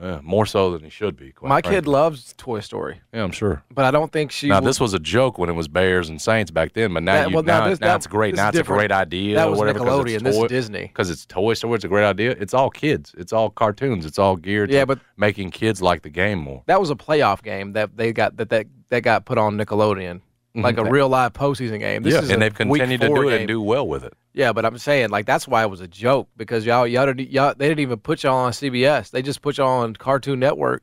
Yeah. 0.00 0.20
More 0.22 0.46
so 0.46 0.70
than 0.70 0.84
he 0.84 0.90
should 0.90 1.16
be. 1.16 1.32
quite 1.32 1.48
My 1.48 1.60
kid 1.60 1.88
loves 1.88 2.32
Toy 2.36 2.60
Story, 2.60 3.00
Yeah, 3.12 3.24
I'm 3.24 3.32
sure. 3.32 3.64
but 3.74 3.84
I 3.84 3.90
don't 3.90 4.12
think 4.12 4.30
she. 4.30 4.46
Now 4.48 4.60
this 4.60 4.78
was 4.78 4.94
a 4.94 4.98
joke 5.00 5.38
when 5.38 5.48
it 5.50 5.54
was 5.54 5.66
Bears 5.66 6.08
and 6.08 6.22
Saints 6.22 6.52
back 6.52 6.72
then, 6.72 6.94
but 6.94 7.02
now 7.02 7.14
That- 7.14 7.28
you 7.30 7.34
well, 7.34 7.42
now 7.42 7.60
now, 7.64 7.68
this- 7.70 7.80
now 7.80 7.88
that- 7.88 7.96
it's 7.96 8.06
great. 8.06 8.36
Now 8.36 8.48
it's 8.50 8.58
a 8.58 8.62
great 8.62 8.92
idea. 8.92 9.34
That 9.34 9.48
or 9.48 9.50
was 9.50 9.58
whatever, 9.58 9.80
Nickelodeon. 9.80 10.14
it's 10.14 10.22
This 10.22 10.34
is 10.36 10.40
toy- 10.40 10.46
Disney. 10.48 10.82
Because 10.82 11.10
it's 11.10 11.26
Toy 11.26 11.54
Story, 11.54 11.74
it's 11.74 11.84
a 11.84 11.88
great 11.88 12.04
idea. 12.04 12.30
It's 12.38 12.54
all 12.54 12.70
kids. 12.70 13.12
It's 13.18 13.32
all 13.32 13.50
cartoons. 13.50 14.06
It's 14.06 14.20
all 14.20 14.36
geared 14.36 14.70
Yeah, 14.70 14.80
to 14.80 14.86
but- 14.86 14.98
making 15.16 15.50
kids 15.50 15.82
like 15.82 16.02
the 16.02 16.10
game 16.10 16.38
more. 16.38 16.62
that 16.66 16.78
was 16.80 16.90
a 16.90 16.94
playoff 16.94 17.42
game 17.42 17.72
that 17.72 17.96
they 17.96 18.12
got 18.12 18.36
that 18.36 18.50
that, 18.50 18.66
that 18.90 19.00
got 19.00 19.24
put 19.24 19.36
on 19.36 19.58
Nickelodeon, 19.58 20.20
like 20.54 20.78
a 20.78 20.84
real 20.84 21.08
live 21.08 21.32
postseason 21.34 21.78
game. 21.78 22.02
This 22.02 22.14
Mm-hmm. 22.14 22.20
yeah, 22.20 22.24
is 22.24 22.30
and 22.30 22.42
they've 22.42 22.54
continued 22.54 23.00
to 23.02 23.08
do 23.08 23.28
it 23.28 23.30
game. 23.30 23.38
and 23.40 23.48
do 23.48 23.60
well 23.60 23.86
with 23.86 24.02
it. 24.04 24.14
Yeah, 24.32 24.52
but 24.52 24.64
I'm 24.64 24.78
saying 24.78 25.10
like 25.10 25.26
that's 25.26 25.46
why 25.48 25.62
it 25.62 25.70
was 25.70 25.80
a 25.80 25.88
joke 25.88 26.28
because 26.36 26.64
y'all 26.66 26.86
y'all, 26.86 27.06
didn't, 27.06 27.30
y'all 27.30 27.54
they 27.56 27.68
didn't 27.68 27.80
even 27.80 27.98
put 27.98 28.22
y'all 28.22 28.36
on 28.36 28.52
CBS. 28.52 29.10
They 29.10 29.22
just 29.22 29.42
put 29.42 29.58
y'all 29.58 29.80
on 29.82 29.94
Cartoon 29.94 30.38
Network. 30.40 30.82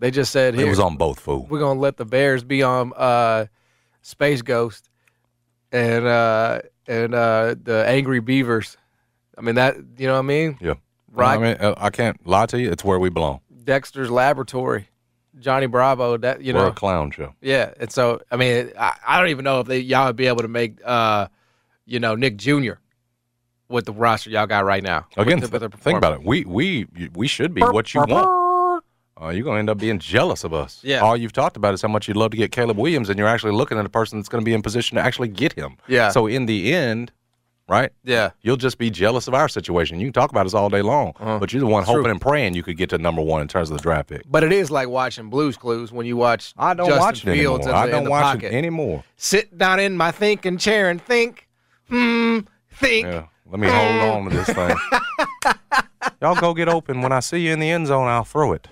They 0.00 0.10
just 0.10 0.32
said 0.32 0.54
It 0.58 0.68
was 0.68 0.80
on 0.80 0.96
both 0.96 1.20
food. 1.20 1.46
we're 1.48 1.60
gonna 1.60 1.78
let 1.80 1.96
the 1.96 2.04
Bears 2.04 2.42
be 2.44 2.62
on 2.62 2.92
uh, 2.96 3.46
Space 4.02 4.42
Ghost 4.42 4.88
and 5.70 6.04
uh, 6.06 6.60
and 6.86 7.14
uh, 7.14 7.54
the 7.62 7.84
Angry 7.86 8.20
Beavers. 8.20 8.76
I 9.38 9.40
mean 9.42 9.54
that 9.56 9.76
you 9.98 10.06
know 10.06 10.14
what 10.14 10.18
I 10.20 10.22
mean? 10.22 10.58
Yeah, 10.60 10.74
Right. 11.10 11.38
I 11.38 11.38
mean, 11.68 11.74
I 11.78 11.90
can't 11.90 12.24
lie 12.26 12.46
to 12.46 12.60
you. 12.60 12.70
It's 12.70 12.84
where 12.84 12.98
we 12.98 13.10
belong. 13.10 13.40
Dexter's 13.64 14.10
Laboratory, 14.10 14.88
Johnny 15.38 15.66
Bravo. 15.66 16.16
That 16.16 16.42
you 16.42 16.54
We're 16.54 16.60
know. 16.60 16.68
a 16.68 16.72
clown 16.72 17.10
show. 17.10 17.34
Yeah, 17.40 17.72
and 17.78 17.90
so 17.90 18.20
I 18.30 18.36
mean, 18.36 18.70
I, 18.78 18.92
I 19.06 19.18
don't 19.18 19.28
even 19.28 19.44
know 19.44 19.60
if 19.60 19.66
they 19.66 19.78
y'all 19.78 20.06
would 20.06 20.16
be 20.16 20.26
able 20.26 20.42
to 20.42 20.48
make, 20.48 20.78
uh, 20.84 21.28
you 21.86 22.00
know, 22.00 22.14
Nick 22.14 22.36
Jr. 22.36 22.74
with 23.68 23.86
the 23.86 23.92
roster 23.92 24.30
y'all 24.30 24.46
got 24.46 24.64
right 24.64 24.82
now. 24.82 25.06
Again, 25.16 25.40
with 25.40 25.50
the, 25.50 25.58
with 25.58 25.72
the 25.72 25.78
think 25.78 25.98
about 25.98 26.14
it. 26.14 26.24
We 26.24 26.44
we 26.44 26.86
we 27.14 27.26
should 27.26 27.54
be 27.54 27.62
what 27.62 27.92
you 27.94 28.00
want. 28.02 28.42
Uh, 29.20 29.28
you're 29.28 29.44
gonna 29.44 29.60
end 29.60 29.70
up 29.70 29.78
being 29.78 29.98
jealous 29.98 30.42
of 30.42 30.52
us. 30.52 30.80
Yeah. 30.82 30.98
All 30.98 31.16
you've 31.16 31.32
talked 31.32 31.56
about 31.56 31.74
is 31.74 31.82
how 31.82 31.88
much 31.88 32.08
you'd 32.08 32.16
love 32.16 32.32
to 32.32 32.36
get 32.36 32.50
Caleb 32.50 32.76
Williams, 32.76 33.08
and 33.08 33.18
you're 33.18 33.28
actually 33.28 33.52
looking 33.52 33.78
at 33.78 33.86
a 33.86 33.88
person 33.88 34.18
that's 34.18 34.28
going 34.28 34.42
to 34.42 34.44
be 34.44 34.52
in 34.52 34.62
position 34.62 34.96
to 34.96 35.02
actually 35.02 35.28
get 35.28 35.52
him. 35.52 35.76
Yeah. 35.86 36.08
So 36.08 36.26
in 36.26 36.46
the 36.46 36.74
end, 36.74 37.12
right? 37.72 37.90
Yeah, 38.04 38.30
You'll 38.42 38.56
just 38.56 38.76
be 38.78 38.90
jealous 38.90 39.26
of 39.28 39.34
our 39.34 39.48
situation. 39.48 39.98
You 39.98 40.06
can 40.06 40.12
talk 40.12 40.30
about 40.30 40.46
us 40.46 40.54
all 40.54 40.68
day 40.68 40.82
long, 40.82 41.14
but 41.18 41.52
you're 41.52 41.60
the 41.60 41.66
one 41.66 41.82
Uh-huh. 41.82 41.92
True. 41.92 42.02
hoping 42.02 42.10
and 42.12 42.20
praying 42.20 42.54
you 42.54 42.62
could 42.62 42.76
get 42.76 42.90
to 42.90 42.98
number 42.98 43.22
one 43.22 43.40
in 43.40 43.48
terms 43.48 43.70
of 43.70 43.76
the 43.78 43.82
draft 43.82 44.10
pick. 44.10 44.22
but 44.30 44.44
it 44.44 44.52
is 44.52 44.70
like 44.70 44.88
watching 44.88 45.30
Blues 45.30 45.56
Clues 45.56 45.90
when 45.90 46.04
you 46.06 46.16
watch. 46.16 46.52
I 46.58 46.74
don't 46.74 46.86
Justin 46.86 47.00
watch 47.02 47.18
it 47.26 47.32
Fields 47.32 47.66
anymore. 47.66 47.86
the, 47.86 47.88
I 47.88 47.90
don't 47.90 48.08
watch 48.10 48.22
pocket. 48.24 48.52
it 48.52 48.56
anymore. 48.56 49.04
Sit 49.16 49.56
down 49.56 49.80
in 49.80 49.96
my 49.96 50.10
thinking 50.12 50.58
chair 50.58 50.90
and 50.90 51.00
think, 51.02 51.48
hmm, 51.88 52.40
think. 52.70 53.06
Yeah. 53.06 53.26
Let 53.50 53.60
me 53.60 53.68
hold 53.68 54.24
on 54.24 54.30
to 54.30 54.36
this 54.36 54.48
thing. 54.48 54.76
Y'all 56.22 56.34
go 56.40 56.54
get 56.54 56.68
open. 56.68 57.02
When 57.02 57.12
I 57.12 57.20
see 57.20 57.38
you 57.46 57.52
in 57.52 57.58
the 57.60 57.70
end 57.70 57.86
zone, 57.88 58.08
I'll 58.08 58.24
throw 58.24 58.52
it. 58.54 58.66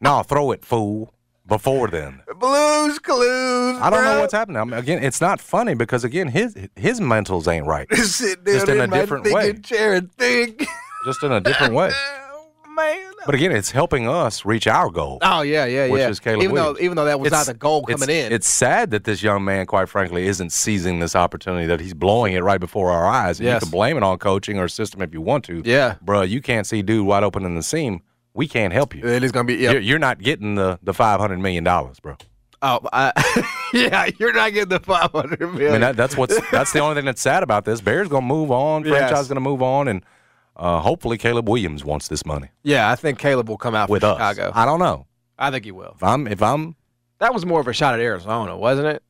no, 0.00 0.22
throw 0.24 0.50
it, 0.50 0.64
fool. 0.64 1.13
Before 1.46 1.88
then. 1.88 2.22
Blues 2.38 2.98
Clues. 3.00 3.78
I 3.78 3.90
don't 3.90 4.02
know 4.04 4.20
what's 4.20 4.32
happening. 4.32 4.56
I 4.56 4.64
mean, 4.64 4.74
again, 4.74 5.02
it's 5.04 5.20
not 5.20 5.40
funny 5.40 5.74
because 5.74 6.02
again, 6.02 6.28
his 6.28 6.56
his 6.74 7.00
mentals 7.00 7.46
ain't 7.48 7.66
right. 7.66 7.86
Sit 7.94 8.44
down 8.44 8.54
Just 8.54 8.68
in 8.68 8.80
a 8.80 8.86
my 8.86 8.96
different 8.98 9.24
way. 9.26 9.42
thinking 9.46 9.62
chair 9.62 9.92
and 9.94 10.10
think. 10.14 10.66
Just 11.04 11.22
in 11.22 11.32
a 11.32 11.40
different 11.42 11.74
way. 11.74 11.90
oh, 12.32 12.48
man. 12.74 13.12
But 13.26 13.34
again, 13.34 13.52
it's 13.52 13.70
helping 13.70 14.08
us 14.08 14.46
reach 14.46 14.66
our 14.66 14.88
goal. 14.90 15.18
Oh 15.20 15.42
yeah, 15.42 15.66
yeah, 15.66 15.84
yeah. 15.84 15.92
Which 15.92 16.00
yeah. 16.00 16.08
is 16.08 16.18
Caleb 16.18 16.44
even 16.44 16.52
Williams. 16.54 16.78
though 16.78 16.84
even 16.84 16.96
though 16.96 17.04
that 17.04 17.20
was 17.20 17.30
not 17.30 17.36
It's- 17.42 17.46
the 17.48 17.54
goal 17.54 17.84
it's- 17.88 18.00
coming 18.00 18.16
in. 18.16 18.32
It's 18.32 18.48
sad 18.48 18.90
that 18.92 19.04
this 19.04 19.22
young 19.22 19.44
man, 19.44 19.66
quite 19.66 19.90
frankly, 19.90 20.26
isn't 20.26 20.50
seizing 20.50 20.98
this 21.00 21.14
opportunity. 21.14 21.66
That 21.66 21.78
he's 21.80 21.92
blowing 21.94 22.32
it 22.32 22.42
right 22.42 22.60
before 22.60 22.90
our 22.90 23.06
eyes. 23.06 23.38
And 23.38 23.46
Yes. 23.46 23.56
You 23.60 23.66
can 23.66 23.70
blame 23.70 23.96
it 23.98 24.02
on 24.02 24.16
coaching 24.16 24.58
or 24.58 24.66
system 24.68 25.02
if 25.02 25.12
you 25.12 25.20
want 25.20 25.44
to. 25.44 25.60
Yeah. 25.64 25.96
bruh, 26.02 26.26
you 26.26 26.40
can't 26.40 26.66
see 26.66 26.80
dude 26.80 27.06
wide 27.06 27.22
open 27.22 27.44
in 27.44 27.54
the 27.54 27.62
seam. 27.62 28.00
We 28.34 28.48
can't 28.48 28.72
help 28.72 28.94
you. 28.94 29.06
it 29.06 29.22
is 29.22 29.32
gonna 29.32 29.44
be. 29.46 29.54
Yeah. 29.54 29.72
You're, 29.72 29.80
you're 29.80 29.98
not 29.98 30.18
getting 30.20 30.54
the 30.56 30.78
the 30.82 30.92
five 30.92 31.20
hundred 31.20 31.38
million 31.38 31.64
dollars, 31.64 32.00
bro. 32.00 32.16
Oh, 32.62 32.80
I, 32.92 33.12
yeah. 33.74 34.08
You're 34.18 34.32
not 34.32 34.52
getting 34.52 34.70
the 34.70 34.80
five 34.80 35.12
hundred 35.12 35.40
million. 35.40 35.68
I 35.68 35.72
mean, 35.72 35.80
that, 35.82 35.96
that's 35.96 36.16
what's 36.16 36.38
that's 36.50 36.72
the 36.72 36.80
only 36.80 36.96
thing 36.96 37.04
that's 37.04 37.20
sad 37.22 37.42
about 37.42 37.64
this. 37.64 37.80
Bears 37.80 38.08
gonna 38.08 38.26
move 38.26 38.50
on. 38.50 38.82
Franchise 38.84 39.10
Yes. 39.10 39.28
gonna 39.28 39.40
move 39.40 39.62
on, 39.62 39.86
and 39.88 40.02
uh, 40.56 40.80
hopefully 40.80 41.16
Caleb 41.18 41.48
Williams 41.48 41.84
wants 41.84 42.08
this 42.08 42.24
money 42.24 42.48
yeah, 42.62 42.88
I 42.90 42.94
think 42.96 43.18
Caleb 43.18 43.48
will 43.48 43.56
come 43.56 43.74
out 43.74 43.88
with 43.90 44.04
us. 44.04 44.16
Chicago. 44.16 44.52
I 44.54 44.64
don't 44.64 44.78
know 44.78 45.06
I 45.36 45.50
think 45.50 45.64
he 45.64 45.72
will. 45.72 45.92
if 45.96 46.02
I'm 46.02 46.26
if 46.28 46.42
I'm 46.42 46.76
That 47.18 47.34
was 47.34 47.44
more 47.44 47.60
of 47.60 47.66
a 47.68 47.72
shot 47.72 47.94
at 47.94 48.00
Arizona, 48.00 48.56
wasn't 48.56 48.86
it? 48.86 49.02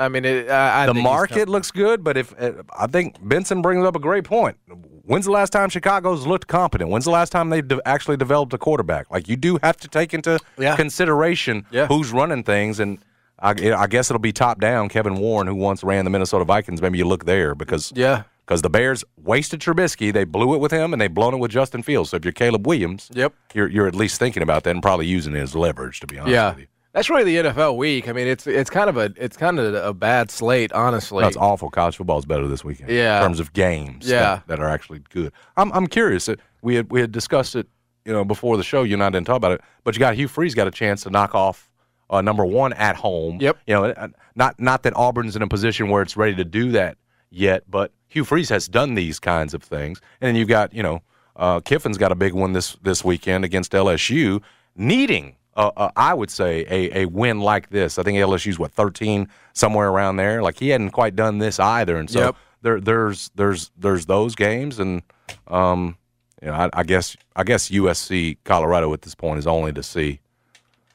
I 0.00 0.08
mean, 0.08 0.24
it, 0.24 0.48
I, 0.50 0.84
I 0.84 0.86
the 0.86 0.94
market 0.94 1.48
looks 1.48 1.70
good, 1.70 2.02
but 2.02 2.16
if 2.16 2.34
uh, 2.40 2.62
I 2.78 2.86
think 2.86 3.16
Benson 3.26 3.62
brings 3.62 3.84
up 3.84 3.94
a 3.96 4.00
great 4.00 4.24
point. 4.24 4.56
When's 5.04 5.24
the 5.24 5.32
last 5.32 5.50
time 5.50 5.68
Chicago's 5.70 6.26
looked 6.26 6.46
competent? 6.46 6.88
When's 6.90 7.04
the 7.04 7.10
last 7.10 7.30
time 7.30 7.50
they've 7.50 7.66
de- 7.66 7.80
actually 7.86 8.16
developed 8.16 8.52
a 8.54 8.58
quarterback? 8.58 9.10
Like 9.10 9.28
you 9.28 9.36
do 9.36 9.58
have 9.62 9.76
to 9.78 9.88
take 9.88 10.14
into 10.14 10.38
Yeah. 10.58 10.76
consideration 10.76 11.66
Yeah. 11.70 11.86
who's 11.86 12.12
running 12.12 12.42
things, 12.44 12.78
and 12.80 12.98
I, 13.38 13.50
I 13.72 13.86
guess 13.86 14.10
it'll 14.10 14.20
be 14.20 14.32
top 14.32 14.60
down. 14.60 14.88
Kevin 14.88 15.16
Warren, 15.16 15.46
who 15.48 15.54
once 15.54 15.82
ran 15.82 16.04
the 16.04 16.10
Minnesota 16.10 16.44
Vikings, 16.44 16.80
maybe 16.80 16.98
you 16.98 17.06
look 17.06 17.24
there 17.24 17.54
because 17.54 17.92
Yeah. 17.96 18.22
because 18.46 18.62
the 18.62 18.70
Bears 18.70 19.02
wasted 19.16 19.60
Trubisky, 19.60 20.12
they 20.12 20.24
blew 20.24 20.54
it 20.54 20.58
with 20.58 20.70
him, 20.72 20.92
and 20.92 21.00
they've 21.00 21.12
blown 21.12 21.34
it 21.34 21.38
with 21.38 21.50
Justin 21.50 21.82
Fields. 21.82 22.10
So 22.10 22.16
if 22.16 22.24
you're 22.24 22.32
Caleb 22.32 22.66
Williams, 22.66 23.08
Yep. 23.12 23.32
you're 23.54 23.68
you're 23.68 23.86
at 23.88 23.94
least 23.94 24.18
thinking 24.18 24.42
about 24.42 24.62
that 24.64 24.70
and 24.70 24.82
probably 24.82 25.06
using 25.06 25.34
it 25.34 25.40
as 25.40 25.54
leverage. 25.56 26.00
To 26.00 26.06
be 26.06 26.18
honest 26.18 26.32
Yeah. 26.32 26.50
with 26.50 26.58
you, 26.60 26.66
That's 26.92 27.08
really 27.08 27.36
the 27.36 27.48
NFL 27.50 27.76
week. 27.76 28.08
I 28.08 28.12
mean, 28.12 28.26
it's 28.26 28.46
it's 28.46 28.68
kind 28.70 28.90
of 28.90 28.96
a 28.96 29.12
it's 29.16 29.36
kind 29.36 29.58
of 29.60 29.74
a 29.74 29.94
bad 29.94 30.30
slate, 30.30 30.72
honestly. 30.72 31.22
That's 31.22 31.36
awful. 31.36 31.70
College 31.70 31.96
football's 31.96 32.24
better 32.24 32.48
this 32.48 32.64
weekend. 32.64 32.90
Yeah. 32.90 33.18
In 33.18 33.22
terms 33.24 33.38
of 33.40 33.52
games. 33.52 34.08
Yeah. 34.08 34.18
That, 34.18 34.46
that 34.48 34.60
are 34.60 34.68
actually 34.68 35.00
good. 35.10 35.32
I'm 35.56 35.72
I'm 35.72 35.86
curious. 35.86 36.28
uh, 36.28 36.34
We 36.62 36.74
had 36.74 36.90
we 36.90 37.00
had 37.00 37.12
discussed 37.12 37.54
it, 37.54 37.68
you 38.04 38.12
know, 38.12 38.24
before 38.24 38.56
the 38.56 38.64
show. 38.64 38.82
You 38.82 38.94
and 38.94 39.04
I 39.04 39.10
didn't 39.10 39.26
talk 39.26 39.36
about 39.36 39.52
it, 39.52 39.60
but 39.84 39.94
you 39.94 40.00
got 40.00 40.14
Hugh 40.16 40.26
Freeze 40.28 40.54
got 40.54 40.66
a 40.66 40.72
chance 40.72 41.04
to 41.04 41.10
knock 41.10 41.32
off 41.34 41.70
uh, 42.10 42.20
number 42.22 42.44
one 42.44 42.72
at 42.72 42.96
home. 42.96 43.38
Yep. 43.40 43.58
You 43.68 43.74
know, 43.74 43.84
uh, 43.84 44.08
not 44.34 44.58
not 44.58 44.82
that 44.82 44.94
Auburn's 44.96 45.36
in 45.36 45.42
a 45.42 45.48
position 45.48 45.90
where 45.90 46.02
it's 46.02 46.16
ready 46.16 46.34
to 46.34 46.44
do 46.44 46.72
that 46.72 46.96
yet, 47.30 47.62
but 47.70 47.92
Hugh 48.08 48.24
Freeze 48.24 48.48
has 48.48 48.66
done 48.66 48.94
these 48.94 49.20
kinds 49.20 49.54
of 49.54 49.62
things. 49.62 50.00
And 50.20 50.26
then 50.26 50.34
you've 50.34 50.48
got 50.48 50.74
you 50.74 50.82
know 50.82 51.02
uh, 51.36 51.60
Kiffin's 51.60 51.98
got 51.98 52.10
a 52.10 52.16
big 52.16 52.32
one 52.34 52.52
this 52.52 52.76
this 52.82 53.04
weekend 53.04 53.44
against 53.44 53.70
LSU, 53.70 54.42
needing. 54.74 55.36
Uh, 55.56 55.70
uh, 55.76 55.90
I 55.96 56.14
would 56.14 56.30
say 56.30 56.64
a, 56.70 57.00
a 57.02 57.04
win 57.06 57.40
like 57.40 57.70
this. 57.70 57.98
I 57.98 58.02
think 58.02 58.18
LSU's 58.18 58.58
what 58.58 58.72
thirteen 58.72 59.28
somewhere 59.52 59.88
around 59.88 60.16
there. 60.16 60.42
Like 60.42 60.58
he 60.58 60.68
hadn't 60.68 60.90
quite 60.90 61.16
done 61.16 61.38
this 61.38 61.58
either, 61.58 61.96
and 61.96 62.08
so 62.08 62.20
Yep. 62.26 62.36
there 62.62 62.80
there's 62.80 63.30
there's 63.34 63.70
there's 63.76 64.06
those 64.06 64.34
games, 64.34 64.78
and 64.78 65.02
um, 65.48 65.96
you 66.40 66.48
know 66.48 66.54
I, 66.54 66.70
I 66.72 66.82
guess 66.84 67.16
I 67.34 67.42
guess 67.44 67.68
USC 67.70 68.38
Colorado 68.44 68.92
at 68.94 69.02
this 69.02 69.14
point 69.14 69.38
is 69.38 69.46
only 69.46 69.72
to 69.72 69.82
see, 69.82 70.20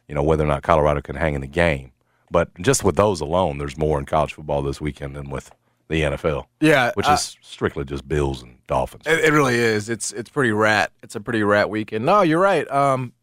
you 0.07 0.15
know 0.15 0.23
whether 0.23 0.43
or 0.43 0.47
not 0.47 0.63
Colorado 0.63 1.01
can 1.01 1.15
hang 1.15 1.33
in 1.35 1.41
the 1.41 1.47
game. 1.47 1.91
But 2.31 2.49
just 2.61 2.83
with 2.83 2.95
those 2.95 3.21
alone, 3.21 3.59
there's 3.59 3.77
more 3.77 3.99
in 3.99 4.05
college 4.05 4.33
football 4.33 4.61
this 4.61 4.81
weekend 4.81 5.15
than 5.15 5.29
with 5.29 5.51
the 5.89 6.01
NFL, 6.01 6.45
yeah, 6.59 6.91
which 6.95 7.05
uh, 7.07 7.11
is 7.11 7.37
strictly 7.41 7.85
just 7.85 8.07
Bills 8.07 8.41
and 8.41 8.57
Dolphins. 8.67 9.03
It, 9.05 9.25
it 9.25 9.31
really 9.33 9.55
is. 9.55 9.89
It's 9.89 10.11
it's 10.13 10.29
pretty 10.29 10.51
rat. 10.51 10.91
It's 11.03 11.15
a 11.15 11.19
pretty 11.19 11.43
rat 11.43 11.69
weekend. 11.69 12.05
No, 12.05 12.21
you're 12.21 12.39
right. 12.39 12.69
Um, 12.71 13.13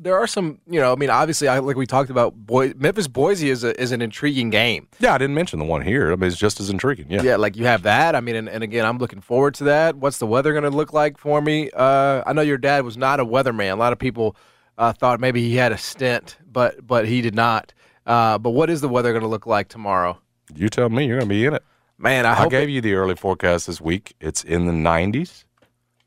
there 0.00 0.16
are 0.16 0.26
some. 0.26 0.58
You 0.66 0.80
know, 0.80 0.92
I 0.92 0.96
mean, 0.96 1.10
obviously, 1.10 1.46
I, 1.46 1.58
like 1.58 1.76
we 1.76 1.86
talked 1.86 2.10
about, 2.10 2.34
Boy, 2.34 2.72
Memphis 2.76 3.06
Boise 3.06 3.50
is 3.50 3.62
a, 3.62 3.78
is 3.80 3.92
an 3.92 4.02
intriguing 4.02 4.50
game. 4.50 4.88
yeah, 4.98 5.14
I 5.14 5.18
didn't 5.18 5.34
mention 5.34 5.58
the 5.58 5.64
one 5.64 5.82
here. 5.82 6.10
I 6.12 6.16
mean, 6.16 6.28
it's 6.28 6.36
just 6.36 6.60
as 6.60 6.70
intriguing. 6.70 7.10
Yeah. 7.10 7.22
Yeah, 7.22 7.36
like 7.36 7.56
you 7.56 7.66
have 7.66 7.82
that. 7.82 8.14
I 8.14 8.20
mean, 8.20 8.36
and, 8.36 8.48
and 8.48 8.64
again, 8.64 8.86
I'm 8.86 8.98
looking 8.98 9.20
forward 9.20 9.54
to 9.54 9.64
that. 9.64 9.96
What's 9.96 10.18
the 10.18 10.26
weather 10.26 10.52
going 10.52 10.64
to 10.64 10.70
look 10.70 10.92
like 10.92 11.18
for 11.18 11.40
me? 11.40 11.70
Uh, 11.72 12.22
I 12.26 12.32
know 12.32 12.42
your 12.42 12.58
dad 12.58 12.84
was 12.84 12.96
not 12.96 13.20
a 13.20 13.24
weatherman. 13.24 13.72
A 13.72 13.76
lot 13.76 13.92
of 13.92 13.98
people 13.98 14.36
uh, 14.78 14.92
thought 14.92 15.20
maybe 15.20 15.42
he 15.42 15.56
had 15.56 15.72
a 15.72 15.78
stint, 15.78 16.36
but 16.50 16.86
but 16.86 17.06
he 17.06 17.20
did 17.20 17.34
not. 17.34 17.72
Uh, 18.06 18.38
but 18.38 18.50
what 18.50 18.70
is 18.70 18.80
the 18.80 18.88
weather 18.88 19.12
going 19.12 19.22
to 19.22 19.28
look 19.28 19.46
like 19.46 19.68
tomorrow? 19.68 20.18
You 20.54 20.68
tell 20.68 20.88
me. 20.88 21.06
You're 21.06 21.18
going 21.18 21.28
to 21.28 21.34
be 21.34 21.44
in 21.44 21.54
it. 21.54 21.62
Man, 21.98 22.24
I 22.24 22.44
I, 22.44 22.48
gave 22.48 22.70
you 22.70 22.80
the 22.80 22.94
early 22.94 23.14
forecast 23.14 23.66
this 23.66 23.78
week. 23.78 24.14
It's 24.20 24.42
in 24.42 24.64
the 24.64 24.72
90s 24.72 25.44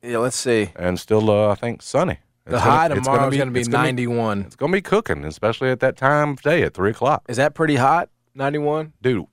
yeah, 0.04 0.18
let's 0.18 0.36
see. 0.36 0.70
and 0.76 1.00
still, 1.00 1.30
uh, 1.30 1.50
I 1.50 1.56
think, 1.56 1.82
sunny. 1.82 2.20
The 2.46 2.56
It's 2.56 2.64
high 2.64 2.88
gonna- 2.90 2.96
it's 3.00 3.08
tomorrow 3.08 3.30
is 3.30 3.38
going 3.38 3.48
to 3.48 3.54
be 3.54 3.60
it's 3.62 3.70
gonna 3.70 3.84
91. 3.86 4.42
It's 4.42 4.56
going 4.56 4.72
to 4.72 4.76
be 4.76 4.82
cooking, 4.82 5.24
especially 5.24 5.70
at 5.70 5.80
that 5.80 5.96
time 5.96 6.32
of 6.32 6.42
day 6.42 6.64
at 6.64 6.74
3 6.74 6.92
o'clock. 6.92 7.24
Is 7.30 7.38
that 7.38 7.54
pretty 7.54 7.78
hot? 7.78 8.10
91. 8.36 8.92
Dude, 9.02 9.26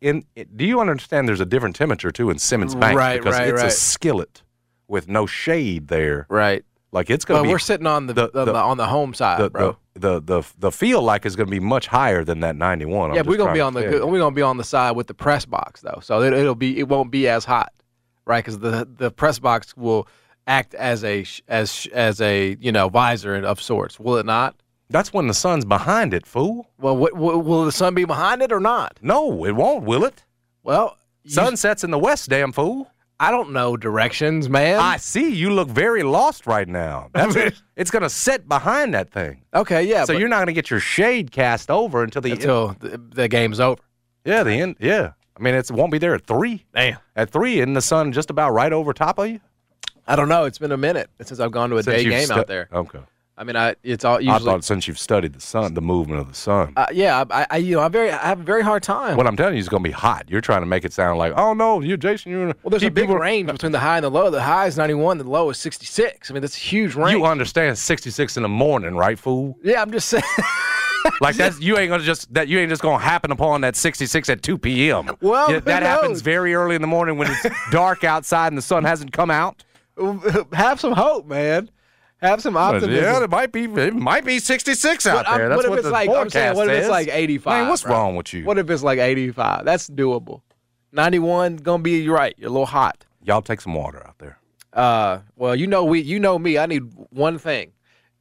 in, 0.00 0.24
do 0.54 0.64
you 0.64 0.80
understand 0.80 1.26
there's 1.28 1.40
a 1.40 1.46
different 1.46 1.74
temperature, 1.74 2.12
too, 2.12 2.30
in 2.30 2.38
Simmons 2.38 2.74
Bank? 2.74 2.96
Right, 2.96 3.18
because 3.20 3.38
right, 3.38 3.48
it's 3.48 3.62
a 3.62 3.70
skillet 3.70 4.42
with 4.86 5.08
no 5.08 5.26
shade 5.26 5.88
there. 5.88 6.26
Right. 6.28 6.64
Like, 6.92 7.08
it's 7.10 7.24
going 7.24 7.38
But 7.38 7.42
to 7.42 7.48
be... 7.48 7.52
we're 7.52 7.58
sitting 7.58 7.86
on 7.86 8.06
the, 8.06 8.12
the- 8.12 8.22
on, 8.26 8.30
the, 8.32 8.44
the- 8.52 8.54
on 8.58 8.76
the 8.76 8.86
home 8.86 9.14
side, 9.14 9.40
the, 9.40 9.50
bro. 9.50 9.76
the, 9.94 10.20
the, 10.20 10.20
the, 10.42 10.48
the 10.58 10.70
feel 10.70 11.02
like 11.02 11.26
is 11.26 11.34
going 11.34 11.46
to 11.48 11.50
be 11.50 11.58
much 11.60 11.86
higher 11.88 12.22
than 12.22 12.40
that 12.40 12.54
91. 12.54 13.10
I'm 13.10 13.16
yeah, 13.16 13.22
we're 13.22 13.38
gonna 13.38 13.52
be 13.54 13.60
on 13.60 13.74
the 13.74 14.06
we're 14.06 14.18
gonna 14.18 14.34
be 14.34 14.42
on 14.42 14.56
the 14.56 14.64
side 14.64 14.92
with 14.92 15.06
the 15.06 15.14
press 15.14 15.44
box 15.46 15.80
though, 15.80 15.98
so 16.02 16.22
it'll 16.22 16.54
be 16.54 16.78
it 16.78 16.88
won't 16.88 17.10
be 17.10 17.28
as 17.28 17.44
hot, 17.44 17.72
right? 18.26 18.42
Because 18.44 18.58
the 18.58 18.86
the 18.96 19.10
press 19.10 19.38
box 19.38 19.76
will 19.76 20.06
act 20.46 20.74
as 20.74 21.04
a 21.04 21.24
as 21.48 21.86
as 21.92 22.20
a 22.20 22.56
you 22.60 22.72
know 22.72 22.88
visor 22.88 23.34
of 23.36 23.60
sorts, 23.60 23.98
will 24.00 24.16
it 24.16 24.26
not? 24.26 24.56
That's 24.90 25.12
when 25.12 25.26
the 25.26 25.34
sun's 25.34 25.64
behind 25.64 26.12
it, 26.12 26.26
fool. 26.26 26.68
Well, 26.78 26.96
what, 26.96 27.16
will 27.16 27.40
will 27.40 27.64
the 27.64 27.72
sun 27.72 27.94
be 27.94 28.04
behind 28.04 28.42
it 28.42 28.52
or 28.52 28.60
not? 28.60 28.98
No, 29.02 29.44
it 29.46 29.52
won't, 29.52 29.84
will 29.84 30.04
it? 30.04 30.24
Well, 30.62 30.98
Sun 31.26 31.56
sets 31.56 31.84
in 31.84 31.90
the 31.90 31.98
west, 31.98 32.28
damn 32.28 32.52
fool. 32.52 32.88
I 33.20 33.30
don't 33.30 33.52
know 33.52 33.76
directions, 33.76 34.48
man. 34.48 34.80
I 34.80 34.96
see. 34.96 35.32
You 35.32 35.50
look 35.50 35.68
very 35.68 36.02
lost 36.02 36.46
right 36.46 36.66
now. 36.66 37.08
That's 37.12 37.36
it's 37.76 37.90
going 37.90 38.02
to 38.02 38.10
set 38.10 38.48
behind 38.48 38.94
that 38.94 39.12
thing. 39.12 39.42
okay, 39.54 39.84
yeah. 39.84 40.04
So 40.04 40.12
you're 40.12 40.28
not 40.28 40.38
going 40.38 40.48
to 40.48 40.52
get 40.52 40.70
your 40.70 40.80
shade 40.80 41.30
cast 41.30 41.70
over 41.70 42.02
until 42.02 42.22
the 42.22 42.32
until 42.32 42.74
the, 42.80 42.98
the 42.98 43.28
game's 43.28 43.60
over. 43.60 43.80
yeah 44.24 44.42
the 44.42 44.54
end. 44.54 44.76
Yeah, 44.80 45.12
I 45.36 45.42
mean 45.42 45.54
it 45.54 45.70
won't 45.70 45.92
be 45.92 45.98
there 45.98 46.14
at 46.14 46.26
three. 46.26 46.64
Damn. 46.74 46.98
At 47.14 47.30
three, 47.30 47.60
isn't 47.60 47.74
the 47.74 47.82
sun 47.82 48.10
just 48.10 48.28
about 48.30 48.50
right 48.50 48.72
over 48.72 48.92
top 48.92 49.18
of 49.18 49.28
you? 49.28 49.40
I 50.12 50.16
don't 50.16 50.28
know. 50.28 50.44
It's 50.44 50.58
been 50.58 50.72
a 50.72 50.76
minute 50.76 51.08
since 51.22 51.40
I've 51.40 51.52
gone 51.52 51.70
to 51.70 51.76
a 51.78 51.82
Since 51.82 51.96
day 52.02 52.08
game 52.10 52.26
stu- 52.26 52.34
out 52.34 52.46
there. 52.46 52.68
Okay. 52.72 53.00
I 53.38 53.44
mean, 53.44 53.56
I 53.56 53.74
it's 53.82 54.04
all 54.04 54.16
I 54.16 54.20
usually. 54.20 54.44
thought 54.44 54.62
since 54.62 54.86
you've 54.86 54.98
studied 54.98 55.32
the 55.32 55.40
sun, 55.40 55.72
the 55.72 55.80
movement 55.80 56.20
of 56.20 56.28
the 56.28 56.34
sun. 56.34 56.74
uh, 56.76 56.84
yeah, 56.92 57.24
I, 57.30 57.46
I 57.50 57.56
you 57.56 57.76
know 57.76 57.82
I 57.82 57.88
very 57.88 58.10
I 58.10 58.18
have 58.26 58.40
a 58.40 58.42
very 58.44 58.62
hard 58.62 58.82
time. 58.82 59.16
what 59.16 59.26
I'm 59.26 59.36
telling 59.38 59.54
you 59.54 59.60
is 59.60 59.70
going 59.70 59.82
to 59.82 59.88
be 59.88 59.92
hot. 59.92 60.26
You're 60.28 60.42
trying 60.42 60.60
to 60.60 60.66
make 60.66 60.84
it 60.84 60.92
sound 60.92 61.18
like, 61.18 61.32
oh 61.36 61.54
no, 61.54 61.80
you 61.80 61.96
Jason, 61.96 62.30
you're 62.30 62.46
well, 62.48 62.70
there's 62.70 62.82
a 62.82 62.90
big 62.90 63.04
people- 63.04 63.16
range 63.16 63.50
between 63.50 63.72
the 63.72 63.78
high 63.80 63.96
and 63.96 64.04
the 64.04 64.10
low. 64.10 64.30
The 64.30 64.42
high 64.42 64.66
is 64.66 64.76
91, 64.76 65.16
the 65.18 65.24
low 65.24 65.48
is 65.48 65.56
66. 65.58 66.30
I 66.30 66.34
mean, 66.34 66.42
that's 66.42 66.56
a 66.56 66.60
huge 66.60 66.94
range. 66.94 67.12
You 67.18 67.24
understand 67.24 67.78
66 67.78 68.36
in 68.36 68.42
the 68.42 68.48
morning, 68.50 68.96
right, 68.96 69.18
fool? 69.18 69.56
yeah, 69.64 69.80
I'm 69.80 69.90
just 69.90 70.08
saying. 70.08 70.22
Like 71.20 71.34
that's 71.34 71.60
you 71.60 71.76
ain't 71.78 71.90
gonna 71.90 72.04
just 72.04 72.32
that 72.32 72.46
you 72.46 72.60
ain't 72.60 72.70
just 72.70 72.80
gonna 72.80 73.02
happen 73.02 73.32
upon 73.32 73.62
that 73.62 73.74
66 73.74 74.28
at 74.30 74.40
2 74.42 74.56
p.m. 74.56 75.10
Well, 75.20 75.50
Yeah, 75.50 75.58
that 75.58 75.82
happens 75.82 76.20
very 76.20 76.54
early 76.54 76.76
in 76.76 76.80
the 76.80 76.86
morning 76.86 77.18
when 77.18 77.28
it's 77.28 77.44
dark 77.72 78.04
outside 78.04 78.48
and 78.48 78.56
the 78.58 78.62
sun 78.62 78.84
hasn't 78.84 79.12
come 79.12 79.28
out. 79.28 79.64
have 80.52 80.80
some 80.80 80.92
hope, 80.92 81.26
man. 81.26 81.70
Have 82.20 82.40
some 82.40 82.56
optimism. 82.56 82.92
Yeah, 82.92 83.24
it 83.24 83.30
might 83.30 83.50
be 83.50 83.64
it 83.64 83.94
might 83.94 84.24
be 84.24 84.38
66 84.38 85.06
out 85.06 85.24
But 85.24 85.36
there. 85.36 85.48
That's 85.48 85.56
what 85.56 85.64
if 85.64 85.70
what 85.70 85.78
it's 85.80 85.86
the 85.86 85.92
like? 85.92 86.08
I'm 86.08 86.30
saying, 86.30 86.56
what 86.56 86.68
if 86.68 86.78
it's 86.78 86.88
like 86.88 87.08
85? 87.08 87.52
Man, 87.60 87.68
what's 87.68 87.82
bro? 87.82 87.92
wrong 87.92 88.16
with 88.16 88.32
you? 88.32 88.44
What 88.44 88.58
if 88.58 88.70
it's 88.70 88.84
like 88.84 89.00
85? 89.00 89.64
That's 89.64 89.90
doable. 89.90 90.42
91 90.92 91.56
gonna 91.56 91.82
be 91.82 91.98
you're 91.98 92.14
right. 92.14 92.34
You're 92.38 92.48
a 92.48 92.52
little 92.52 92.66
hot. 92.66 93.04
Y'all 93.24 93.42
take 93.42 93.60
some 93.60 93.74
water 93.74 94.06
out 94.06 94.18
there. 94.18 94.38
Uh, 94.72 95.18
well, 95.36 95.56
you 95.56 95.66
know 95.66 95.84
we, 95.84 96.00
you 96.00 96.20
know 96.20 96.38
me. 96.38 96.58
I 96.58 96.66
need 96.66 96.82
one 97.10 97.38
thing. 97.38 97.72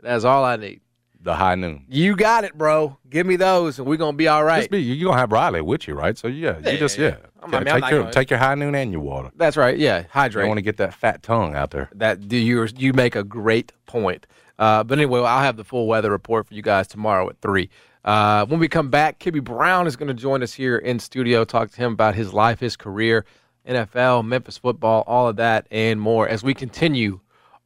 That's 0.02 0.24
all 0.24 0.44
I 0.44 0.56
need. 0.56 0.82
The 1.24 1.36
high 1.36 1.54
noon. 1.54 1.86
You 1.88 2.16
got 2.16 2.44
it, 2.44 2.58
bro. 2.58 2.98
Give 3.08 3.28
me 3.28 3.36
those, 3.36 3.78
and 3.78 3.88
we're 3.88 3.98
gonna 3.98 4.18
be 4.18 4.28
all 4.28 4.44
right. 4.44 4.62
Just 4.62 4.72
be, 4.72 4.82
you 4.82 5.06
gonna 5.06 5.20
have 5.20 5.32
Riley 5.32 5.62
with 5.62 5.88
you, 5.88 5.94
right? 5.94 6.18
So 6.18 6.28
yeah, 6.28 6.58
Yeah, 6.64 6.72
you 6.72 6.80
just 6.80 6.98
yeah, 6.98 7.10
yeah. 7.10 7.16
Yeah. 7.42 7.56
I 7.58 7.60
mean, 7.60 7.68
Yeah, 7.68 7.74
I'm 7.76 7.82
take 7.82 7.92
your 7.92 8.00
gonna- 8.02 8.14
take 8.14 8.30
your 8.30 8.40
high 8.40 8.56
noon 8.56 8.76
and 8.76 8.92
your 8.92 9.02
water. 9.02 9.32
That's 9.36 9.58
right. 9.58 9.78
Yeah, 9.78 10.04
hydrate. 10.12 10.48
want 10.48 10.58
to 10.60 10.62
get 10.64 10.78
that 10.78 10.94
fat 10.94 11.24
tongue 11.24 11.56
out 11.56 11.72
there. 11.72 11.90
that 11.96 12.28
do 12.28 12.38
you 12.38 12.68
you 12.78 12.94
make 12.94 13.16
a 13.16 13.24
great 13.24 13.72
point. 13.86 14.28
Uh, 14.60 14.84
but 14.84 14.98
anyway, 15.00 15.20
I'll 15.22 15.42
have 15.42 15.58
the 15.58 15.64
full 15.64 15.88
weather 15.88 16.12
report 16.12 16.48
for 16.48 16.54
you 16.54 16.62
guys 16.62 16.88
tomorrow 16.88 17.28
at 17.30 17.40
three. 17.42 17.70
Uh, 18.06 18.46
when 18.46 18.60
we 18.60 18.68
come 18.68 18.90
back, 18.90 19.20
Kippy 19.20 19.40
Brown 19.40 19.88
is 19.88 19.96
going 19.96 20.08
to 20.08 20.14
join 20.14 20.42
us 20.44 20.54
here 20.54 20.78
in 20.78 21.00
studio. 21.00 21.44
Talk 21.44 21.72
to 21.72 21.78
him 21.78 21.94
about 21.94 22.14
his 22.16 22.32
life, 22.34 22.60
his 22.60 22.76
career, 22.76 23.26
NFL, 23.68 24.24
Memphis 24.26 24.58
football, 24.58 25.04
all 25.08 25.28
of 25.28 25.36
that 25.38 25.68
and 25.72 26.00
more 26.02 26.28
as 26.28 26.44
we 26.44 26.54
continue 26.54 27.20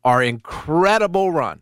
our 0.04 0.22
incredible 0.24 1.32
run 1.32 1.62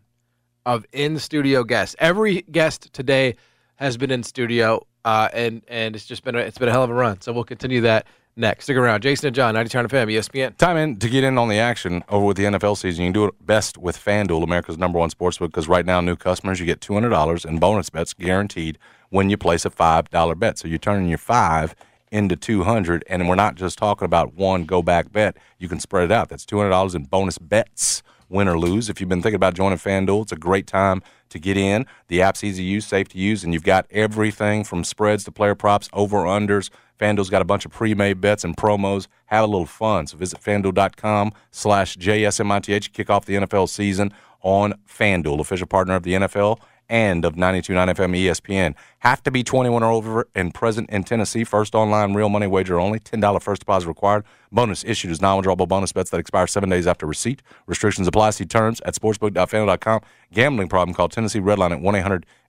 of 0.66 0.84
in 0.92 1.18
studio 1.18 1.64
guests. 1.64 1.94
Every 1.98 2.42
guest 2.42 2.92
today 2.92 3.36
has 3.76 3.96
been 3.96 4.10
in 4.10 4.22
studio, 4.22 4.86
uh, 5.04 5.28
and 5.32 5.62
and 5.68 5.94
it's 5.94 6.06
just 6.06 6.24
been 6.24 6.34
a, 6.34 6.38
it's 6.38 6.58
been 6.58 6.68
a 6.68 6.72
hell 6.72 6.84
of 6.84 6.90
a 6.90 6.94
run. 6.94 7.20
So 7.20 7.32
we'll 7.32 7.44
continue 7.44 7.80
that 7.82 8.06
next. 8.36 8.64
Stick 8.64 8.76
around, 8.76 9.02
Jason 9.02 9.28
and 9.28 9.36
John, 9.36 9.54
90 9.54 9.68
Turn 9.68 9.88
FM, 9.88 10.12
ESPN. 10.12 10.56
Time 10.56 10.76
in 10.76 10.98
to 10.98 11.08
get 11.08 11.24
in 11.24 11.38
on 11.38 11.48
the 11.48 11.58
action 11.58 12.02
over 12.08 12.26
with 12.26 12.36
the 12.36 12.44
NFL 12.44 12.76
season. 12.76 13.04
You 13.04 13.08
can 13.08 13.12
do 13.12 13.24
it 13.26 13.46
best 13.46 13.78
with 13.78 13.96
FanDuel, 13.96 14.42
America's 14.42 14.78
number 14.78 14.98
one 14.98 15.10
sportsbook, 15.10 15.48
because 15.48 15.68
right 15.68 15.86
now, 15.86 16.00
new 16.00 16.16
customers, 16.16 16.60
you 16.60 16.66
get 16.66 16.80
$200 16.80 17.46
in 17.46 17.58
bonus 17.58 17.90
bets 17.90 18.14
guaranteed 18.14 18.78
when 19.10 19.30
you 19.30 19.36
place 19.36 19.64
a 19.64 19.70
$5 19.70 20.38
bet. 20.38 20.58
So 20.58 20.68
you're 20.68 20.78
turning 20.78 21.08
your 21.08 21.18
5 21.18 21.74
into 22.10 22.36
200 22.36 23.02
and 23.08 23.28
we're 23.28 23.34
not 23.34 23.56
just 23.56 23.76
talking 23.76 24.06
about 24.06 24.34
one 24.34 24.64
go 24.64 24.82
back 24.82 25.10
bet. 25.10 25.36
You 25.58 25.68
can 25.68 25.80
spread 25.80 26.04
it 26.04 26.12
out. 26.12 26.28
That's 26.28 26.46
$200 26.46 26.94
in 26.94 27.04
bonus 27.04 27.38
bets, 27.38 28.04
win 28.28 28.46
or 28.46 28.56
lose. 28.56 28.88
If 28.88 29.00
you've 29.00 29.08
been 29.08 29.20
thinking 29.20 29.36
about 29.36 29.54
joining 29.54 29.78
FanDuel, 29.78 30.22
it's 30.22 30.32
a 30.32 30.36
great 30.36 30.68
time 30.68 31.02
to 31.34 31.38
get 31.38 31.56
in. 31.56 31.86
The 32.08 32.22
app's 32.22 32.42
easy 32.42 32.62
to 32.62 32.68
use, 32.68 32.86
safe 32.86 33.08
to 33.10 33.18
use, 33.18 33.44
and 33.44 33.52
you've 33.52 33.62
got 33.62 33.86
everything 33.90 34.64
from 34.64 34.82
spreads 34.82 35.24
to 35.24 35.32
player 35.32 35.54
props, 35.54 35.88
over 35.92 36.24
unders. 36.24 36.70
FanDuel's 36.98 37.30
got 37.30 37.42
a 37.42 37.44
bunch 37.44 37.66
of 37.66 37.72
pre-made 37.72 38.20
bets 38.20 38.44
and 38.44 38.56
promos. 38.56 39.08
Have 39.26 39.44
a 39.44 39.46
little 39.46 39.66
fun. 39.66 40.06
So 40.06 40.16
visit 40.16 40.40
FanDuel.com 40.40 41.32
slash 41.50 41.96
JSMITH. 41.96 42.92
Kick 42.92 43.10
off 43.10 43.26
the 43.26 43.34
NFL 43.34 43.68
season 43.68 44.12
on 44.40 44.74
FanDuel, 44.88 45.40
official 45.40 45.66
partner 45.66 45.94
of 45.94 46.02
the 46.02 46.14
NFL 46.14 46.60
and 46.88 47.24
of 47.24 47.34
92.9 47.34 47.94
FM 47.94 48.16
ESPN. 48.16 48.74
Have 49.00 49.22
to 49.22 49.30
be 49.30 49.42
21 49.42 49.82
or 49.82 49.90
over 49.90 50.28
and 50.34 50.52
present 50.52 50.90
in 50.90 51.04
Tennessee. 51.04 51.44
First 51.44 51.74
online 51.74 52.14
real 52.14 52.28
money 52.28 52.46
wager 52.46 52.78
only. 52.78 53.00
$10 53.00 53.42
first 53.42 53.60
deposit 53.60 53.88
required. 53.88 54.24
Bonus 54.52 54.84
issued 54.84 55.10
as 55.10 55.20
non-withdrawable 55.20 55.68
bonus 55.68 55.92
bets 55.92 56.10
that 56.10 56.18
expire 56.18 56.46
seven 56.46 56.68
days 56.68 56.86
after 56.86 57.06
receipt. 57.06 57.42
Restrictions 57.66 58.06
apply. 58.06 58.30
See 58.30 58.44
terms 58.44 58.80
at 58.84 58.94
sportsbook.fanduel.com. 58.94 60.00
Gambling 60.32 60.68
problem? 60.68 60.94
Call 60.94 61.08
Tennessee 61.08 61.40
Redline 61.40 61.72
at 61.72 61.80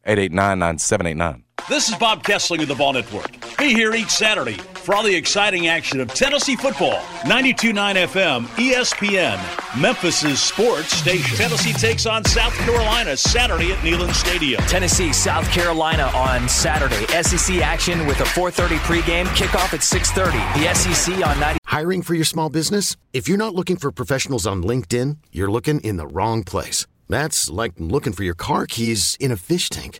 1-800-889-9789. 0.06 1.45
This 1.68 1.90
is 1.90 1.96
Bob 1.96 2.22
Kesling 2.22 2.62
of 2.62 2.68
the 2.68 2.76
Vol 2.76 2.94
Network. 2.94 3.58
Be 3.58 3.74
here 3.74 3.96
each 3.96 4.12
Saturday 4.12 4.54
for 4.54 4.94
all 4.94 5.02
the 5.02 5.16
exciting 5.16 5.68
action 5.68 6.00
of 6.00 6.14
Tennessee 6.14 6.56
football. 6.56 7.00
92.9 7.24 8.06
FM, 8.06 8.46
ESPN, 8.46 9.82
Memphis's 9.82 10.40
sports 10.40 10.96
station. 10.96 11.36
Tennessee 11.36 11.74
takes 11.74 12.06
on 12.06 12.24
South 12.26 12.54
Carolina 12.60 13.18
Saturday 13.18 13.72
at 13.72 13.80
Neyland 13.80 14.14
Stadium. 14.14 14.62
Tennessee, 14.68 15.12
South 15.12 15.50
Carolina 15.50 16.04
on 16.14 16.48
Saturday. 16.48 17.08
SEC 17.24 17.62
action 17.62 18.06
with 18.06 18.20
a 18.20 18.26
4:30 18.26 18.78
pregame, 18.86 19.26
kickoff 19.30 19.74
at 19.74 19.82
6:30. 19.82 20.38
The 20.60 20.68
SEC 20.76 21.24
on 21.24 21.40
90. 21.40 21.58
Hiring 21.66 22.04
for 22.04 22.14
your 22.14 22.26
small 22.26 22.50
business? 22.50 22.96
If 23.12 23.28
you're 23.28 23.40
not 23.40 23.56
looking 23.56 23.78
for 23.78 23.92
professionals 23.92 24.46
on 24.46 24.62
LinkedIn, 24.62 25.18
you're 25.32 25.50
looking 25.50 25.80
in 25.80 25.98
the 25.98 26.06
wrong 26.06 26.44
place. 26.44 26.86
That's 27.10 27.50
like 27.50 27.74
looking 27.80 28.14
for 28.14 28.24
your 28.24 28.36
car 28.36 28.68
keys 28.68 29.18
in 29.20 29.32
a 29.32 29.38
fish 29.38 29.70
tank. 29.70 30.00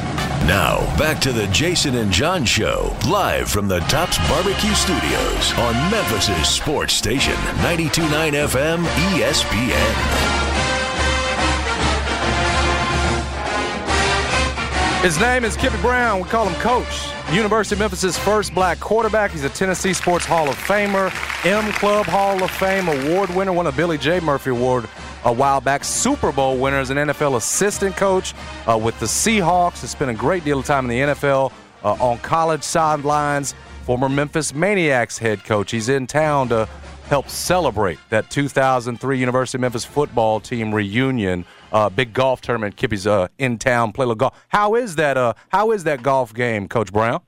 Now, 0.47 0.79
back 0.97 1.21
to 1.21 1.31
the 1.31 1.45
Jason 1.47 1.95
and 1.95 2.11
John 2.11 2.43
Show, 2.45 2.95
live 3.07 3.47
from 3.49 3.67
the 3.67 3.79
Tops 3.81 4.17
Barbecue 4.27 4.73
Studios 4.73 5.53
on 5.53 5.73
Memphis' 5.91 6.49
sports 6.49 6.93
station, 6.93 7.35
92.9 7.61 8.33
FM 8.47 8.83
ESPN. 9.13 10.31
His 15.03 15.19
name 15.19 15.45
is 15.45 15.55
Kippy 15.55 15.77
Brown. 15.81 16.21
We 16.21 16.29
call 16.29 16.47
him 16.47 16.59
Coach. 16.61 17.07
University 17.31 17.75
of 17.75 17.79
Memphis' 17.79 18.17
first 18.17 18.53
black 18.53 18.79
quarterback. 18.79 19.31
He's 19.31 19.43
a 19.43 19.49
Tennessee 19.49 19.93
Sports 19.93 20.25
Hall 20.25 20.49
of 20.49 20.55
Famer, 20.55 21.13
M 21.45 21.71
Club 21.73 22.05
Hall 22.07 22.43
of 22.43 22.51
Fame 22.51 22.87
award 22.87 23.29
winner, 23.29 23.53
won 23.53 23.67
a 23.67 23.71
Billy 23.71 23.97
J. 23.97 24.19
Murphy 24.19 24.49
Award 24.49 24.87
a 25.25 25.31
while 25.31 25.61
back, 25.61 25.83
Super 25.83 26.31
Bowl 26.31 26.57
winner 26.57 26.77
as 26.77 26.89
an 26.89 26.97
NFL 26.97 27.37
assistant 27.37 27.95
coach 27.95 28.33
uh, 28.67 28.77
with 28.77 28.99
the 28.99 29.05
Seahawks. 29.05 29.81
Has 29.81 29.91
spent 29.91 30.11
a 30.11 30.13
great 30.13 30.43
deal 30.43 30.59
of 30.59 30.65
time 30.65 30.89
in 30.89 31.07
the 31.07 31.13
NFL 31.13 31.51
uh, 31.83 31.93
on 31.93 32.17
college 32.19 32.63
sidelines. 32.63 33.53
Former 33.83 34.09
Memphis 34.09 34.51
Maniax 34.51 35.17
head 35.17 35.43
coach. 35.43 35.71
He's 35.71 35.89
in 35.89 36.07
town 36.07 36.49
to 36.49 36.67
help 37.07 37.27
celebrate 37.29 37.99
that 38.09 38.29
2003 38.29 39.19
University 39.19 39.57
of 39.57 39.61
Memphis 39.61 39.83
football 39.83 40.39
team 40.39 40.73
reunion. 40.73 41.45
Uh, 41.71 41.89
big 41.89 42.13
golf 42.13 42.41
tournament. 42.41 42.75
Kippy's 42.75 43.05
uh, 43.05 43.27
in 43.37 43.57
town, 43.57 43.91
play 43.91 44.03
a 44.03 44.07
little 44.07 44.15
golf. 44.15 44.45
How 44.49 44.75
is 44.75 44.95
that? 44.95 45.17
Uh, 45.17 45.33
how 45.49 45.71
is 45.71 45.83
that 45.83 46.03
golf 46.03 46.33
game, 46.33 46.67
Coach 46.67 46.91
Brown? 46.93 47.21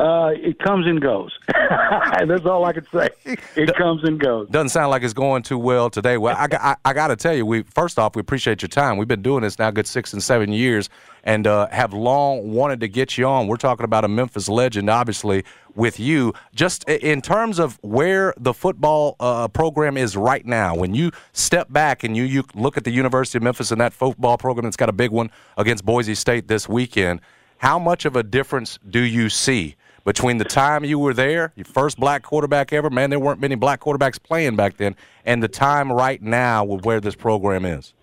Uh, 0.00 0.30
it 0.34 0.58
comes 0.60 0.86
and 0.86 0.98
goes. 0.98 1.30
That's 1.48 2.46
all 2.46 2.64
I 2.64 2.72
can 2.72 2.86
say. 2.90 3.10
It 3.54 3.74
comes 3.76 4.02
and 4.02 4.18
goes. 4.18 4.48
Doesn't 4.48 4.70
sound 4.70 4.90
like 4.90 5.02
it's 5.02 5.12
going 5.12 5.42
too 5.42 5.58
well 5.58 5.90
today. 5.90 6.16
Well, 6.16 6.34
I, 6.38 6.48
I, 6.52 6.76
I 6.86 6.92
got 6.94 7.08
to 7.08 7.16
tell 7.16 7.34
you, 7.34 7.44
we 7.44 7.64
first 7.64 7.98
off, 7.98 8.16
we 8.16 8.20
appreciate 8.20 8.62
your 8.62 8.70
time. 8.70 8.96
We've 8.96 9.06
been 9.06 9.20
doing 9.20 9.42
this 9.42 9.58
now 9.58 9.70
good 9.70 9.86
six 9.86 10.14
and 10.14 10.22
seven 10.22 10.54
years, 10.54 10.88
and 11.24 11.46
uh, 11.46 11.68
have 11.68 11.92
long 11.92 12.50
wanted 12.50 12.80
to 12.80 12.88
get 12.88 13.18
you 13.18 13.26
on. 13.26 13.46
We're 13.46 13.58
talking 13.58 13.84
about 13.84 14.06
a 14.06 14.08
Memphis 14.08 14.48
legend, 14.48 14.88
obviously, 14.88 15.44
with 15.74 16.00
you. 16.00 16.32
Just 16.54 16.88
in 16.88 17.20
terms 17.20 17.58
of 17.58 17.78
where 17.82 18.32
the 18.38 18.54
football 18.54 19.16
uh, 19.20 19.48
program 19.48 19.98
is 19.98 20.16
right 20.16 20.46
now, 20.46 20.74
when 20.74 20.94
you 20.94 21.10
step 21.34 21.70
back 21.70 22.04
and 22.04 22.16
you 22.16 22.24
you 22.24 22.44
look 22.54 22.78
at 22.78 22.84
the 22.84 22.90
University 22.90 23.36
of 23.36 23.42
Memphis 23.42 23.70
and 23.70 23.78
that 23.82 23.92
football 23.92 24.38
program 24.38 24.64
that's 24.64 24.78
got 24.78 24.88
a 24.88 24.94
big 24.94 25.10
one 25.10 25.30
against 25.58 25.84
Boise 25.84 26.14
State 26.14 26.48
this 26.48 26.70
weekend, 26.70 27.20
how 27.58 27.78
much 27.78 28.06
of 28.06 28.16
a 28.16 28.22
difference 28.22 28.78
do 28.88 29.00
you 29.00 29.28
see? 29.28 29.76
Between 30.04 30.38
the 30.38 30.44
time 30.44 30.84
you 30.84 30.98
were 30.98 31.14
there, 31.14 31.52
your 31.56 31.64
first 31.64 31.98
black 31.98 32.22
quarterback 32.22 32.72
ever, 32.72 32.90
man, 32.90 33.10
there 33.10 33.20
weren't 33.20 33.40
many 33.40 33.54
black 33.54 33.80
quarterbacks 33.80 34.22
playing 34.22 34.56
back 34.56 34.76
then, 34.76 34.96
and 35.24 35.42
the 35.42 35.48
time 35.48 35.92
right 35.92 36.20
now 36.22 36.64
with 36.64 36.84
where 36.84 37.00
this 37.00 37.14
program 37.14 37.64
is? 37.64 37.94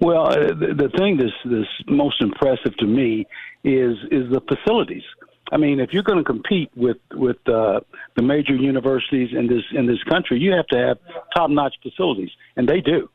Well, 0.00 0.28
uh, 0.28 0.34
the, 0.54 0.90
thing 0.96 1.16
that's, 1.16 1.32
that's 1.44 1.68
most 1.88 2.20
impressive 2.20 2.76
to 2.78 2.86
me 2.86 3.26
is 3.64 3.96
is 4.10 4.30
the 4.30 4.40
facilities. 4.48 5.02
I 5.50 5.56
mean, 5.56 5.80
if 5.80 5.92
you're 5.92 6.02
going 6.02 6.18
to 6.18 6.24
compete 6.24 6.70
with 6.76 6.98
with 7.12 7.36
uh, 7.48 7.80
the 8.16 8.22
major 8.22 8.54
universities 8.54 9.30
in 9.32 9.46
this 9.46 9.64
in 9.72 9.86
this 9.86 10.02
country, 10.04 10.38
you 10.38 10.52
have 10.52 10.66
to 10.68 10.78
have 10.78 10.98
top 11.34 11.50
notch 11.50 11.74
facilities, 11.82 12.30
and 12.56 12.68
they 12.68 12.80
do. 12.80 13.08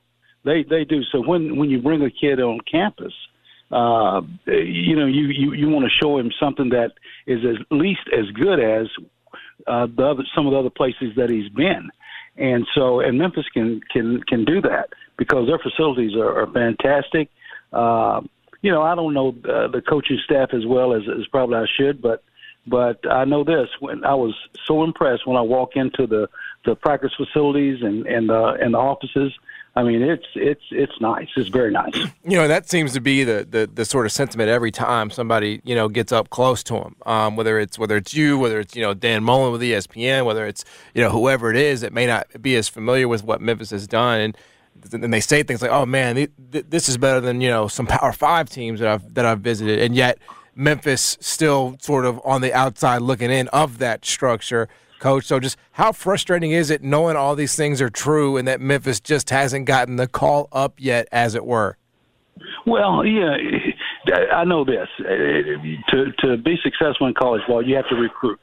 They 0.44 0.64
they 0.64 0.84
do. 0.84 1.04
So 1.12 1.22
when 1.22 1.58
when 1.58 1.70
you 1.70 1.82
bring 1.82 2.02
a 2.02 2.10
kid 2.10 2.42
on 2.42 2.60
campus, 2.70 3.14
uh, 3.74 4.22
you 4.46 4.96
know, 4.96 5.08
you, 5.08 5.28
you, 5.28 5.54
you 5.54 5.70
want 5.70 5.86
to 5.86 5.92
show 6.02 6.18
him 6.18 6.32
something 6.40 6.70
that 6.70 6.92
is 7.26 7.40
at 7.44 7.76
least 7.76 8.02
as 8.16 8.30
good 8.32 8.60
as 8.60 8.88
uh, 9.68 9.88
the 9.96 10.06
other, 10.06 10.24
some 10.36 10.46
of 10.46 10.54
the 10.54 10.60
other 10.60 10.70
places 10.70 11.16
that 11.16 11.30
he's 11.30 11.50
been. 11.50 11.90
And 12.38 12.68
so, 12.76 13.00
and 13.00 13.18
Memphis 13.18 13.46
can 13.54 13.82
can 13.92 14.22
can 14.24 14.44
do 14.44 14.60
that 14.62 14.90
because 15.18 15.48
their 15.48 15.60
facilities 15.60 16.16
are, 16.16 16.42
are 16.42 16.52
fantastic. 16.52 17.30
Uh, 17.72 18.22
you 18.62 18.72
know, 18.72 18.82
I 18.82 18.96
don't 18.96 19.14
know 19.14 19.30
uh, 19.30 19.68
the 19.68 19.84
coaching 19.88 20.20
staff 20.24 20.50
as 20.54 20.66
well 20.66 20.94
as, 20.94 21.04
as 21.08 21.28
probably 21.28 21.58
I 21.58 21.66
should, 21.78 22.02
but 22.02 22.24
but 22.66 23.00
I 23.10 23.26
know 23.26 23.44
this: 23.44 23.68
when 23.80 24.04
I 24.04 24.16
was 24.16 24.34
so 24.66 24.84
impressed 24.84 25.28
when 25.28 25.38
I 25.38 25.42
walk 25.42 25.72
into 25.76 26.08
the 26.08 26.28
the 26.66 26.76
practice 26.76 27.12
facilities 27.16 27.84
and 27.84 28.08
and 28.08 28.32
uh, 28.32 28.54
and 28.60 28.74
the 28.74 28.80
offices 28.80 29.32
I 29.76 29.82
mean, 29.82 30.04
it's 30.04 30.26
it's 30.36 30.64
it's 30.70 31.02
nice. 31.02 31.30
It's 31.36 31.50
very 31.50 31.72
nice. 31.72 31.94
You 32.26 32.38
know, 32.38 32.48
that 32.48 32.70
seems 32.70 32.94
to 32.94 33.02
be 33.02 33.26
the, 33.26 33.46
the, 33.50 33.70
the 33.72 33.84
sort 33.84 34.06
of 34.06 34.14
sentiment 34.14 34.50
every 34.50 34.72
time 34.72 35.10
somebody 35.10 35.60
you 35.66 35.76
know 35.76 35.90
gets 35.90 36.14
up 36.14 36.30
close 36.30 36.64
to 36.64 36.76
him. 36.76 36.96
Um, 37.06 37.36
whether 37.36 37.60
it's 37.60 37.78
whether 37.78 37.98
it's 37.98 38.14
you, 38.14 38.38
whether 38.38 38.62
it's 38.62 38.76
you 38.76 38.82
know 38.82 38.94
Dan 38.94 39.24
Mullen 39.24 39.52
with 39.52 39.62
ESPN, 39.62 40.26
whether 40.26 40.46
it's 40.46 40.64
you 40.94 41.02
know 41.02 41.10
whoever 41.10 41.50
it 41.50 41.58
is 41.58 41.82
that 41.82 41.92
may 41.92 42.06
not 42.06 42.28
be 42.42 42.56
as 42.56 42.70
familiar 42.70 43.08
with 43.08 43.24
what 43.24 43.42
Memphis 43.42 43.72
has 43.72 43.88
done, 43.88 44.22
and 44.22 44.38
and 44.94 45.14
they 45.14 45.20
say 45.20 45.44
things 45.44 45.62
like, 45.62 45.72
"Oh 45.72 45.86
man, 45.86 46.28
this 46.50 46.88
is 46.88 46.98
better 46.98 47.20
than 47.20 47.42
you 47.42 47.50
know 47.50 47.68
some 47.68 47.88
Power 47.88 48.14
Five 48.14 48.50
teams 48.50 48.80
that 48.80 48.88
I've 48.88 49.14
that 49.16 49.26
I've 49.26 49.42
visited," 49.42 49.80
and 49.80 49.96
yet 49.96 50.18
Memphis 50.56 51.18
still 51.20 51.76
sort 51.82 52.06
of 52.06 52.22
on 52.24 52.42
the 52.42 52.54
outside 52.54 53.02
looking 53.02 53.32
in 53.32 53.48
of 53.50 53.80
that 53.80 54.06
structure 54.06 54.70
coach. 55.04 55.26
So 55.26 55.40
just 55.40 55.58
how 55.74 55.92
frustrating 55.92 56.52
is 56.52 56.70
it 56.70 56.82
knowing 56.82 57.18
all 57.18 57.36
these 57.36 57.56
things 57.56 57.82
are 57.82 57.90
true 57.90 58.38
and 58.38 58.48
that 58.48 58.62
Memphis 58.62 59.02
just 59.02 59.30
hasn't 59.30 59.66
gotten 59.66 59.98
the 59.98 60.08
call 60.08 60.48
up 60.52 60.76
yet, 60.78 61.08
as 61.12 61.36
it 61.36 61.46
were? 61.46 61.78
Well, 62.66 63.06
yeah, 63.06 63.36
I 64.34 64.46
know 64.46 64.64
this. 64.64 64.88
To 64.98 66.12
to 66.20 66.38
be 66.38 66.56
successful 66.64 67.08
in 67.08 67.14
college 67.14 67.42
ball, 67.48 67.62
you 67.62 67.76
have 67.76 67.90
to 67.90 67.96
recruit. 67.96 68.40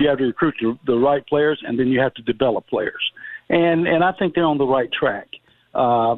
You 0.00 0.08
have 0.08 0.18
to 0.18 0.24
recruit 0.24 0.54
the 0.86 0.96
right 0.96 1.24
players, 1.26 1.62
and 1.66 1.78
then 1.78 1.86
you 1.88 2.00
have 2.00 2.14
to 2.14 2.22
develop 2.22 2.66
players. 2.66 3.02
And 3.48 3.86
and 3.86 4.02
I 4.02 4.12
think 4.18 4.34
they're 4.34 4.44
on 4.44 4.58
the 4.58 4.66
right 4.66 4.90
track. 4.92 5.28
Uh, 5.72 6.16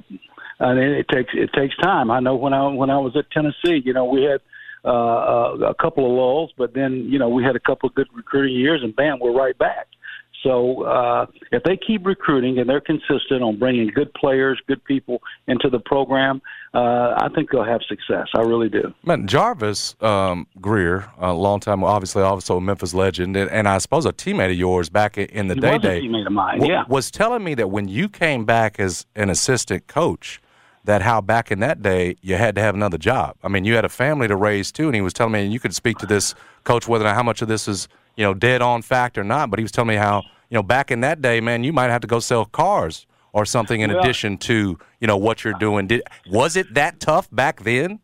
and 0.59 0.79
it 0.79 1.07
takes 1.13 1.31
it 1.35 1.51
takes 1.53 1.77
time. 1.77 2.11
I 2.11 2.21
know 2.21 2.37
when 2.37 2.55
I 2.55 2.69
when 2.69 2.91
I 2.91 2.99
was 2.99 3.15
at 3.17 3.31
Tennessee, 3.31 3.83
you 3.85 3.93
know, 3.93 4.05
we 4.05 4.23
had 4.23 4.41
uh, 4.85 5.57
a 5.69 5.75
couple 5.81 6.05
of 6.05 6.13
lulls, 6.13 6.53
but 6.57 6.75
then 6.75 7.07
you 7.09 7.19
know 7.19 7.29
we 7.29 7.43
had 7.45 7.57
a 7.57 7.61
couple 7.61 7.89
of 7.89 7.95
good 7.95 8.09
recruiting 8.15 8.57
years, 8.57 8.83
and 8.83 8.95
bam, 8.95 9.19
we're 9.21 9.33
right 9.33 9.57
back. 9.59 9.89
So 10.43 10.83
uh, 10.83 11.27
if 11.53 11.63
they 11.63 11.77
keep 11.77 12.05
recruiting 12.05 12.59
and 12.59 12.69
they're 12.69 12.81
consistent 12.81 13.43
on 13.43 13.59
bringing 13.59 13.89
good 13.89 14.13
players, 14.15 14.61
good 14.67 14.85
people 14.85 15.23
into 15.47 15.69
the 15.69 15.79
program, 15.79 16.43
uh, 16.75 17.15
I 17.19 17.29
think 17.35 17.51
they'll 17.51 17.65
have 17.65 17.83
success. 17.89 18.27
I 18.35 18.41
really 18.41 18.69
do. 18.69 18.93
Man, 19.05 19.27
Jarvis 19.27 19.95
um, 20.01 20.47
Greer, 20.61 21.11
a 21.19 21.33
long 21.33 21.61
time, 21.61 21.85
obviously 21.85 22.23
also 22.23 22.57
a 22.57 22.61
Memphis 22.61 22.95
legend, 22.95 23.37
and, 23.37 23.51
and 23.51 23.69
I 23.69 23.79
suppose 23.79 24.07
a 24.07 24.13
teammate 24.13 24.51
of 24.51 24.57
yours 24.57 24.89
back 24.89 25.17
in 25.19 25.49
the 25.49 25.55
day 25.55 25.79
day. 25.79 26.01
Teammate 26.01 26.27
of 26.27 26.33
mine, 26.33 26.65
yeah. 26.65 26.85
Was 26.89 27.11
telling 27.11 27.45
me 27.45 27.55
that 27.55 27.71
when 27.71 27.89
you 27.89 28.09
came 28.09 28.45
back 28.45 28.81
as 28.81 29.07
an 29.15 29.31
assistant 29.31 29.87
coach 29.87 30.41
that 30.85 31.03
how 31.03 31.21
back 31.21 31.51
in 31.51 31.61
that 31.61 31.83
day 31.83 32.17
you 32.23 32.37
had 32.37 32.55
to 32.57 32.61
have 32.61 32.75
another 32.75 32.99
job. 32.99 33.37
I 33.43 33.49
mean, 33.49 33.65
you 33.65 33.75
had 33.75 33.85
a 33.85 33.89
family 33.89 34.29
to 34.29 34.37
raise 34.37 34.73
too, 34.73 34.87
and 34.87 34.95
he 34.95 35.01
was 35.01 35.13
telling 35.13 35.33
me, 35.33 35.45
and 35.45 35.53
you 35.53 35.61
could 35.61 35.75
speak 35.75 35.99
to 35.99 36.07
this, 36.07 36.35
coach, 36.65 36.89
whether 36.89 37.05
or 37.05 37.09
not 37.09 37.15
how 37.15 37.23
much 37.23 37.43
of 37.43 37.49
this 37.49 37.69
is 37.69 37.89
you 38.17 38.25
know 38.25 38.35
dead 38.35 38.63
on 38.63 38.83
fact 38.83 39.19
or 39.19 39.25
not. 39.25 39.51
But 39.51 39.59
he 39.59 39.63
was 39.63 39.73
telling 39.73 39.89
me 39.89 39.97
how 39.97 40.23
you 40.49 40.55
know 40.55 40.63
back 40.63 40.91
in 40.91 41.01
that 41.01 41.23
day, 41.23 41.41
man, 41.41 41.65
you 41.65 41.73
might 41.73 41.91
have 41.91 42.01
to 42.03 42.07
go 42.07 42.21
sell 42.21 42.45
cars 42.45 43.07
or 43.33 43.47
something 43.47 43.81
in 43.81 43.91
well, 43.91 44.01
addition 44.01 44.37
to 44.39 44.79
you 45.01 45.07
know 45.07 45.17
what 45.17 45.45
you're 45.45 45.55
doing. 45.55 45.87
Did 45.87 46.03
was 46.29 46.57
it 46.57 46.75
that 46.75 47.01
tough 47.01 47.29
back 47.31 47.63
then? 47.63 48.01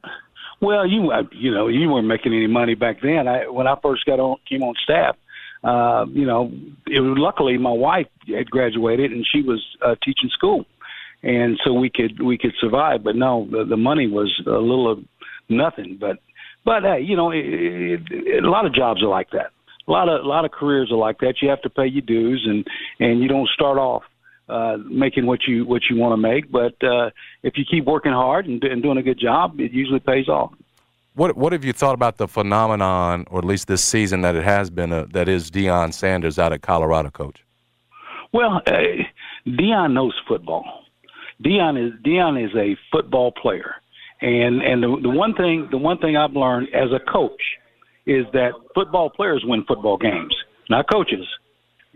Well, 0.61 0.87
you 0.87 1.11
uh, 1.11 1.23
you 1.33 1.53
know 1.53 1.69
you 1.69 1.88
weren't 1.88 2.07
making 2.07 2.33
any 2.33 2.47
money 2.47 2.75
back 2.75 3.01
then. 3.01 3.29
I 3.29 3.49
when 3.49 3.67
I 3.67 3.77
first 3.83 4.05
got 4.05 4.21
on 4.21 4.37
came 4.49 4.62
on 4.62 4.75
staff, 4.83 5.17
uh, 5.64 6.07
you 6.11 6.27
know, 6.27 6.53
it 6.87 7.01
was 7.01 7.19
luckily 7.19 7.59
my 7.59 7.73
wife 7.73 8.07
had 8.29 8.51
graduated 8.51 9.12
and 9.12 9.27
she 9.31 9.43
was 9.43 9.64
uh, 9.85 9.95
teaching 10.05 10.31
school 10.31 10.64
and 11.23 11.59
so 11.65 11.73
we 11.73 11.91
could 11.91 12.21
we 12.23 12.39
could 12.39 12.55
survive. 12.61 13.03
But 13.03 13.17
no, 13.17 13.49
the, 13.51 13.65
the 13.65 13.77
money 13.77 14.07
was 14.07 14.33
a 14.47 14.51
little 14.51 14.91
of 14.91 15.05
nothing. 15.49 15.99
But 16.01 16.19
but 16.65 16.83
hey, 16.83 17.01
you 17.01 17.17
know, 17.17 17.31
it, 17.31 17.45
it, 17.45 18.01
it, 18.11 18.45
a 18.45 18.51
lot 18.51 18.67
of 18.67 18.75
jobs 18.75 19.03
are 19.03 19.09
like 19.09 19.31
that. 19.31 19.51
A 19.87 19.91
lot 19.91 20.09
of 20.09 20.25
a 20.25 20.29
lot 20.29 20.45
of 20.45 20.51
careers 20.51 20.91
are 20.93 20.99
like 20.99 21.19
that. 21.21 21.37
You 21.41 21.49
have 21.49 21.63
to 21.63 21.71
pay 21.71 21.87
your 21.87 22.03
dues, 22.03 22.47
and 22.47 22.67
and 23.01 23.21
you 23.21 23.29
don't 23.29 23.49
start 23.49 23.79
off 23.79 24.03
uh, 24.49 24.77
making 24.89 25.27
what 25.27 25.47
you 25.47 25.65
what 25.65 25.83
you 25.91 25.97
want 25.97 26.13
to 26.13 26.17
make. 26.17 26.51
But 26.51 26.83
uh, 26.83 27.11
if 27.43 27.57
you 27.57 27.65
keep 27.69 27.85
working 27.85 28.13
hard 28.13 28.47
and, 28.47 28.63
and 28.65 28.83
doing 28.83 28.99
a 28.99 29.03
good 29.03 29.19
job, 29.19 29.61
it 29.61 29.73
usually 29.73 30.01
pays 30.01 30.29
off. 30.29 30.53
What 31.15 31.37
what 31.37 31.53
have 31.53 31.65
you 31.65 31.73
thought 31.73 31.95
about 31.95 32.19
the 32.19 32.29
phenomenon, 32.29 33.27
or 33.31 33.39
at 33.39 33.45
least 33.45 33.67
this 33.67 33.83
season 33.83 34.21
that 34.21 34.37
it 34.37 34.45
has 34.45 34.71
been, 34.71 34.93
a, 34.93 35.07
that 35.07 35.29
is 35.29 35.51
Deion 35.51 35.93
Sanders 35.93 36.39
out 36.39 36.53
at 36.53 36.63
Colorado, 36.63 37.11
coach? 37.11 37.45
Well, 38.33 38.61
uh, 38.67 38.73
Deion 39.47 39.95
knows 39.95 40.15
football. 40.29 40.85
Deion 41.44 41.87
is 41.87 41.92
Deion 42.05 42.44
is 42.44 42.55
a 42.57 42.77
football 42.90 43.33
player, 43.33 43.74
and 44.20 44.61
and 44.62 44.83
the, 44.83 44.98
the 45.03 45.11
one 45.11 45.35
thing 45.35 45.68
the 45.70 45.79
one 45.79 45.98
thing 45.98 46.16
I've 46.16 46.33
learned 46.33 46.68
as 46.74 46.90
a 46.92 47.11
coach 47.11 47.40
is 48.07 48.24
that 48.33 48.53
football 48.74 49.11
players 49.11 49.42
win 49.46 49.64
football 49.66 49.96
games, 49.96 50.35
not 50.70 50.90
coaches. 50.90 51.27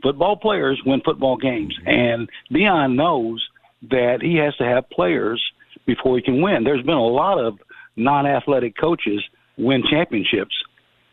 Football 0.02 0.36
players 0.36 0.80
win 0.84 1.00
football 1.04 1.36
games, 1.36 1.74
and 1.86 2.28
Deion 2.52 2.94
knows 2.94 3.44
that 3.90 4.18
he 4.20 4.36
has 4.36 4.54
to 4.56 4.64
have 4.64 4.88
players 4.90 5.42
before 5.86 6.16
he 6.16 6.22
can 6.22 6.40
win. 6.40 6.64
There's 6.64 6.84
been 6.84 6.94
a 6.94 7.06
lot 7.06 7.38
of 7.38 7.58
non-athletic 7.96 8.74
coaches 8.78 9.22
win 9.58 9.82
championships 9.90 10.54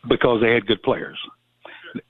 because 0.08 0.40
they 0.40 0.52
had 0.52 0.66
good 0.66 0.82
players. 0.82 1.18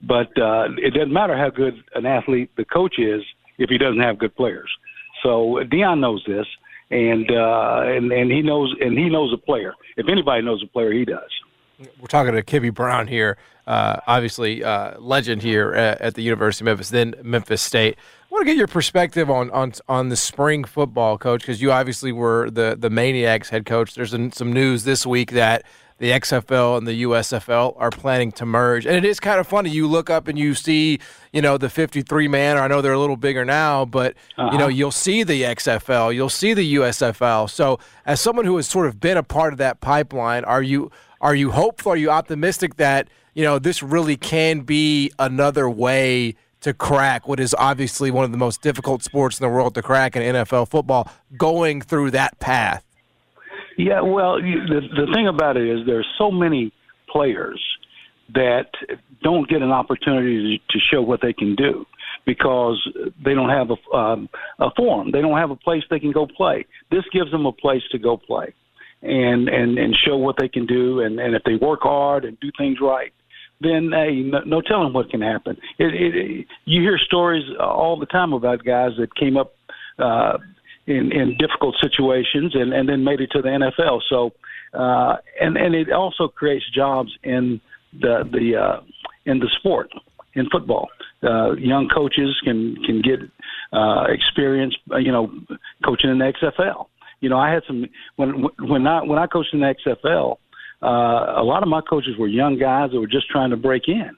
But 0.01 0.29
uh, 0.39 0.69
it 0.77 0.93
doesn't 0.93 1.11
matter 1.11 1.37
how 1.37 1.49
good 1.49 1.73
an 1.95 2.05
athlete 2.05 2.51
the 2.55 2.65
coach 2.65 2.95
is 2.99 3.21
if 3.57 3.69
he 3.69 3.77
doesn't 3.77 3.99
have 3.99 4.19
good 4.19 4.35
players. 4.35 4.69
So 5.23 5.63
Deion 5.63 5.99
knows 5.99 6.23
this, 6.27 6.45
and 6.89 7.29
uh, 7.31 7.81
and 7.85 8.11
and 8.11 8.31
he 8.31 8.41
knows 8.41 8.75
and 8.79 8.97
he 8.97 9.09
knows 9.09 9.33
a 9.33 9.37
player. 9.37 9.73
If 9.97 10.07
anybody 10.09 10.43
knows 10.43 10.63
a 10.63 10.67
player, 10.67 10.91
he 10.91 11.05
does. 11.05 11.29
We're 11.99 12.07
talking 12.07 12.33
to 12.33 12.43
Kippy 12.43 12.69
Brown 12.69 13.07
here, 13.07 13.37
uh, 13.65 13.97
obviously 14.05 14.63
uh, 14.63 14.99
legend 14.99 15.41
here 15.41 15.73
at, 15.73 15.99
at, 15.99 16.13
the 16.13 16.21
University 16.21 16.63
of 16.63 16.65
Memphis, 16.67 16.91
then 16.91 17.15
Memphis 17.23 17.59
State. 17.59 17.97
I 17.97 18.27
want 18.29 18.41
to 18.41 18.45
get 18.45 18.57
your 18.57 18.67
perspective 18.67 19.29
on 19.29 19.49
on 19.51 19.73
on 19.87 20.09
the 20.09 20.15
spring 20.15 20.63
football, 20.63 21.17
coach, 21.17 21.41
because 21.41 21.61
you 21.61 21.71
obviously 21.71 22.11
were 22.11 22.49
the 22.49 22.75
the 22.77 22.89
Maniax 22.89 23.49
head 23.49 23.65
coach. 23.65 23.95
There's 23.95 24.11
some 24.11 24.53
news 24.53 24.83
this 24.83 25.05
week 25.05 25.31
that 25.31 25.63
the 26.01 26.09
XFL 26.09 26.79
and 26.79 26.87
the 26.87 27.03
USFL 27.03 27.75
are 27.77 27.91
planning 27.91 28.31
to 28.31 28.45
merge. 28.45 28.87
And 28.87 28.95
it 28.95 29.05
is 29.05 29.19
kind 29.19 29.39
of 29.39 29.45
funny. 29.45 29.69
You 29.69 29.87
look 29.87 30.09
up 30.09 30.27
and 30.27 30.37
you 30.37 30.55
see, 30.55 30.97
you 31.31 31.43
know, 31.43 31.59
the 31.59 31.69
53 31.69 32.27
man, 32.27 32.57
or 32.57 32.61
I 32.61 32.67
know 32.67 32.81
they're 32.81 32.91
a 32.91 32.99
little 32.99 33.17
bigger 33.17 33.45
now, 33.45 33.85
but, 33.85 34.15
uh-huh. 34.35 34.49
you 34.51 34.57
know, 34.57 34.63
uh-huh. 34.63 34.69
you'll 34.69 34.89
see 34.89 35.21
the 35.21 35.43
XFL, 35.43 36.13
you'll 36.15 36.27
see 36.27 36.55
the 36.55 36.73
USFL. 36.73 37.47
So, 37.47 37.77
as 38.03 38.19
someone 38.19 38.45
who 38.45 38.55
has 38.55 38.67
sort 38.67 38.87
of 38.87 38.99
been 38.99 39.15
a 39.15 39.21
part 39.21 39.53
of 39.53 39.59
that 39.59 39.79
pipeline, 39.79 40.43
are 40.43 40.63
you 40.63 40.91
are 41.21 41.35
you 41.35 41.51
hopeful? 41.51 41.91
Are 41.91 41.95
you 41.95 42.09
optimistic 42.09 42.77
that, 42.77 43.07
you 43.35 43.43
know, 43.43 43.59
this 43.59 43.83
really 43.83 44.17
can 44.17 44.61
be 44.61 45.11
another 45.19 45.69
way 45.69 46.33
to 46.61 46.73
crack 46.73 47.27
what 47.27 47.39
is 47.39 47.53
obviously 47.59 48.09
one 48.09 48.25
of 48.25 48.31
the 48.31 48.39
most 48.39 48.63
difficult 48.63 49.03
sports 49.03 49.39
in 49.39 49.43
the 49.43 49.53
world 49.53 49.75
to 49.75 49.83
crack 49.83 50.15
in 50.15 50.23
NFL 50.23 50.67
football, 50.67 51.11
going 51.37 51.79
through 51.79 52.09
that 52.09 52.39
path? 52.39 52.83
Yeah, 53.77 54.01
well, 54.01 54.41
you, 54.41 54.65
the 54.65 54.81
the 54.81 55.11
thing 55.13 55.27
about 55.27 55.57
it 55.57 55.67
is 55.67 55.85
there's 55.85 56.07
so 56.17 56.31
many 56.31 56.73
players 57.09 57.61
that 58.33 58.69
don't 59.23 59.47
get 59.49 59.61
an 59.61 59.71
opportunity 59.71 60.57
to 60.57 60.79
to 60.79 60.85
show 60.91 61.01
what 61.01 61.21
they 61.21 61.33
can 61.33 61.55
do 61.55 61.85
because 62.25 62.77
they 63.23 63.33
don't 63.33 63.49
have 63.49 63.69
a, 63.71 63.95
um, 63.95 64.29
a 64.59 64.69
forum. 64.75 65.11
They 65.11 65.21
don't 65.21 65.37
have 65.37 65.51
a 65.51 65.55
place 65.55 65.83
they 65.89 65.99
can 65.99 66.11
go 66.11 66.27
play. 66.27 66.65
This 66.91 67.03
gives 67.11 67.31
them 67.31 67.45
a 67.45 67.51
place 67.51 67.83
to 67.91 67.97
go 67.97 68.17
play 68.17 68.53
and 69.01 69.49
and 69.49 69.77
and 69.77 69.95
show 69.95 70.17
what 70.17 70.35
they 70.39 70.47
can 70.47 70.65
do. 70.65 71.01
And 71.01 71.19
and 71.19 71.35
if 71.35 71.43
they 71.43 71.55
work 71.55 71.81
hard 71.81 72.25
and 72.25 72.39
do 72.39 72.51
things 72.57 72.77
right, 72.81 73.13
then 73.59 73.91
hey, 73.93 74.21
no, 74.21 74.39
no 74.45 74.61
telling 74.61 74.93
what 74.93 75.09
can 75.09 75.21
happen. 75.21 75.57
It, 75.79 75.93
it, 75.93 76.15
it, 76.15 76.47
you 76.65 76.81
hear 76.81 76.97
stories 76.97 77.43
all 77.59 77.99
the 77.99 78.05
time 78.05 78.33
about 78.33 78.63
guys 78.63 78.91
that 78.99 79.15
came 79.15 79.37
up 79.37 79.55
uh, 79.99 80.37
in 80.87 81.11
in 81.11 81.37
difficult 81.37 81.75
situations 81.81 82.53
and 82.55 82.73
and 82.73 82.87
then 82.87 83.03
made 83.03 83.21
it 83.21 83.29
to 83.31 83.41
the 83.41 83.49
NFL. 83.49 84.01
So 84.09 84.31
uh, 84.73 85.17
and 85.39 85.57
and 85.57 85.75
it 85.75 85.91
also 85.91 86.27
creates 86.27 86.65
jobs 86.73 87.11
in 87.23 87.61
the 87.93 88.23
the 88.31 88.55
uh, 88.57 88.81
in 89.25 89.39
the 89.39 89.49
sport 89.59 89.89
in 90.33 90.49
football. 90.49 90.89
Uh, 91.23 91.53
young 91.53 91.89
coaches 91.93 92.35
can 92.43 92.75
can 92.85 93.01
get 93.01 93.19
uh, 93.73 94.05
experience, 94.09 94.75
uh, 94.91 94.97
you 94.97 95.11
know, 95.11 95.31
coaching 95.85 96.09
in 96.09 96.17
the 96.17 96.33
XFL. 96.41 96.87
You 97.19 97.29
know, 97.29 97.37
I 97.37 97.51
had 97.51 97.63
some 97.67 97.85
when 98.15 98.47
when 98.59 98.87
I 98.87 99.03
when 99.03 99.19
I 99.19 99.27
coached 99.27 99.53
in 99.53 99.59
the 99.59 99.75
XFL. 99.85 100.37
Uh, 100.83 101.39
a 101.39 101.43
lot 101.43 101.61
of 101.61 101.69
my 101.69 101.81
coaches 101.81 102.15
were 102.17 102.27
young 102.27 102.57
guys 102.57 102.89
that 102.91 102.99
were 102.99 103.05
just 103.05 103.29
trying 103.29 103.51
to 103.51 103.57
break 103.57 103.83
in, 103.87 104.09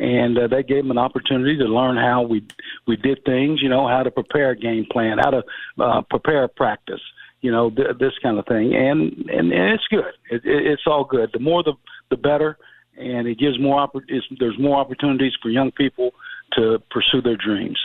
and 0.00 0.38
uh, 0.38 0.48
they 0.48 0.62
gave 0.62 0.82
them 0.82 0.90
an 0.90 0.98
opportunity 0.98 1.56
to 1.58 1.64
learn 1.64 1.96
how 1.96 2.22
we 2.22 2.42
we 2.86 2.96
did 2.96 3.22
things. 3.24 3.60
You 3.62 3.68
know, 3.68 3.86
how 3.86 4.02
to 4.02 4.10
prepare 4.10 4.50
a 4.50 4.56
game 4.56 4.86
plan, 4.90 5.18
how 5.18 5.30
to 5.30 5.42
uh, 5.78 6.00
prepare 6.08 6.44
a 6.44 6.48
practice. 6.48 7.02
You 7.42 7.52
know, 7.52 7.70
th- 7.70 7.98
this 7.98 8.14
kind 8.22 8.38
of 8.38 8.46
thing, 8.46 8.74
and 8.74 9.12
and, 9.30 9.52
and 9.52 9.74
it's 9.74 9.86
good. 9.90 10.12
It, 10.30 10.42
it, 10.44 10.66
it's 10.66 10.82
all 10.86 11.04
good. 11.04 11.30
The 11.32 11.38
more 11.38 11.62
the 11.62 11.74
the 12.08 12.16
better, 12.16 12.56
and 12.98 13.28
it 13.28 13.38
gives 13.38 13.60
more. 13.60 13.86
Oppor- 13.86 14.08
there's 14.38 14.58
more 14.58 14.78
opportunities 14.78 15.34
for 15.42 15.50
young 15.50 15.70
people 15.70 16.12
to 16.54 16.82
pursue 16.90 17.20
their 17.20 17.36
dreams. 17.36 17.78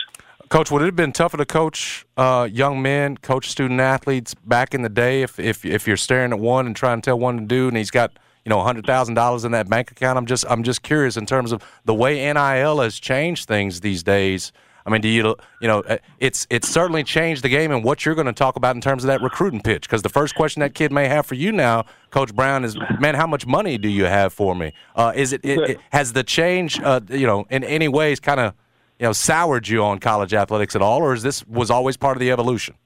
Coach, 0.48 0.70
would 0.70 0.80
it 0.80 0.86
have 0.86 0.96
been 0.96 1.12
tougher 1.12 1.36
to 1.36 1.44
coach 1.44 2.06
uh, 2.16 2.48
young 2.50 2.80
men, 2.80 3.16
coach 3.16 3.50
student 3.50 3.80
athletes 3.80 4.32
back 4.32 4.74
in 4.74 4.82
the 4.82 4.88
day 4.88 5.22
if, 5.22 5.38
if 5.38 5.66
if 5.66 5.86
you're 5.86 5.96
staring 5.98 6.32
at 6.32 6.38
one 6.38 6.66
and 6.66 6.74
trying 6.74 7.02
to 7.02 7.04
tell 7.04 7.18
one 7.18 7.36
to 7.36 7.44
do, 7.44 7.68
and 7.68 7.76
he's 7.76 7.90
got 7.90 8.18
you 8.46 8.50
know 8.50 8.62
hundred 8.62 8.86
thousand 8.86 9.14
dollars 9.14 9.44
in 9.44 9.50
that 9.52 9.68
bank 9.68 9.90
account? 9.90 10.16
I'm 10.16 10.24
just 10.24 10.44
I'm 10.48 10.62
just 10.62 10.82
curious 10.82 11.16
in 11.16 11.26
terms 11.26 11.50
of 11.50 11.62
the 11.84 11.92
way 11.92 12.32
NIL 12.32 12.80
has 12.80 12.98
changed 12.98 13.48
things 13.48 13.80
these 13.80 14.04
days. 14.04 14.52
I 14.86 14.90
mean, 14.90 15.00
do 15.00 15.08
you 15.08 15.34
you 15.60 15.66
know 15.66 15.80
uh, 15.80 15.98
it's 16.20 16.46
it's 16.48 16.68
certainly 16.68 17.02
changed 17.02 17.42
the 17.42 17.48
game 17.48 17.72
and 17.72 17.82
what 17.82 18.06
you're 18.06 18.14
going 18.14 18.28
to 18.28 18.32
talk 18.32 18.54
about 18.54 18.76
in 18.76 18.80
terms 18.80 19.02
of 19.02 19.08
that 19.08 19.20
recruiting 19.20 19.60
pitch? 19.60 19.82
Because 19.82 20.02
the 20.02 20.08
first 20.08 20.36
question 20.36 20.60
that 20.60 20.74
kid 20.74 20.92
may 20.92 21.08
have 21.08 21.26
for 21.26 21.34
you 21.34 21.50
now, 21.50 21.86
Coach 22.10 22.32
Brown, 22.36 22.64
is, 22.64 22.78
man, 23.00 23.16
how 23.16 23.26
much 23.26 23.48
money 23.48 23.78
do 23.78 23.88
you 23.88 24.04
have 24.04 24.32
for 24.32 24.54
me? 24.54 24.72
Uh, 24.94 25.12
is 25.16 25.32
it, 25.32 25.44
it, 25.44 25.70
it, 25.70 25.80
has 25.90 26.12
the 26.12 26.22
change 26.22 26.80
uh, 26.80 27.00
you 27.08 27.26
know 27.26 27.46
in 27.50 27.64
any 27.64 27.88
ways 27.88 28.20
kind 28.20 28.38
of 28.38 28.54
you 29.00 29.06
know 29.06 29.12
soured 29.12 29.66
you 29.66 29.82
on 29.82 29.98
college 29.98 30.32
athletics 30.32 30.76
at 30.76 30.82
all, 30.82 31.00
or 31.00 31.14
is 31.14 31.24
this 31.24 31.44
was 31.48 31.68
always 31.68 31.96
part 31.96 32.16
of 32.16 32.20
the 32.20 32.30
evolution? 32.30 32.76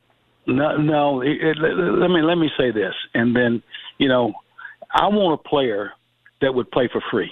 No, 0.46 0.78
no. 0.78 1.20
It, 1.20 1.58
let 1.58 2.08
me 2.08 2.22
let 2.22 2.36
me 2.36 2.50
say 2.56 2.70
this, 2.70 2.94
and 3.12 3.36
then 3.36 3.62
you 3.98 4.08
know, 4.08 4.32
I 4.92 5.08
want 5.08 5.40
a 5.40 5.48
player 5.48 5.92
that 6.40 6.54
would 6.54 6.70
play 6.70 6.88
for 6.90 7.02
free. 7.10 7.30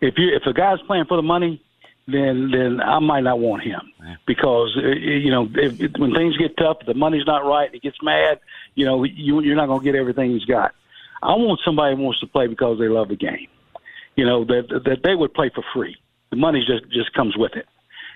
If 0.00 0.14
you 0.16 0.34
if 0.34 0.42
a 0.46 0.52
guy's 0.52 0.80
playing 0.86 1.06
for 1.06 1.16
the 1.16 1.22
money, 1.22 1.62
then 2.06 2.50
then 2.52 2.80
I 2.80 2.98
might 2.98 3.22
not 3.22 3.38
want 3.38 3.62
him 3.62 3.80
because 4.26 4.76
uh, 4.82 4.88
you 4.88 5.30
know 5.30 5.48
if, 5.54 5.80
if, 5.80 5.92
when 5.98 6.14
things 6.14 6.36
get 6.36 6.56
tough, 6.56 6.78
the 6.86 6.94
money's 6.94 7.26
not 7.26 7.44
right, 7.44 7.70
he 7.72 7.80
gets 7.80 7.98
mad. 8.02 8.40
You 8.74 8.86
know, 8.86 9.04
you 9.04 9.40
you're 9.42 9.56
not 9.56 9.66
going 9.66 9.80
to 9.80 9.84
get 9.84 9.94
everything 9.94 10.32
he's 10.32 10.44
got. 10.44 10.74
I 11.22 11.34
want 11.34 11.60
somebody 11.64 11.96
who 11.96 12.02
wants 12.02 12.20
to 12.20 12.26
play 12.26 12.46
because 12.46 12.78
they 12.78 12.88
love 12.88 13.08
the 13.08 13.16
game. 13.16 13.48
You 14.16 14.24
know 14.24 14.44
that 14.44 14.82
that 14.84 15.02
they 15.02 15.14
would 15.14 15.34
play 15.34 15.50
for 15.54 15.64
free. 15.74 15.96
The 16.30 16.36
money 16.36 16.64
just 16.66 16.90
just 16.92 17.12
comes 17.14 17.36
with 17.36 17.54
it 17.54 17.66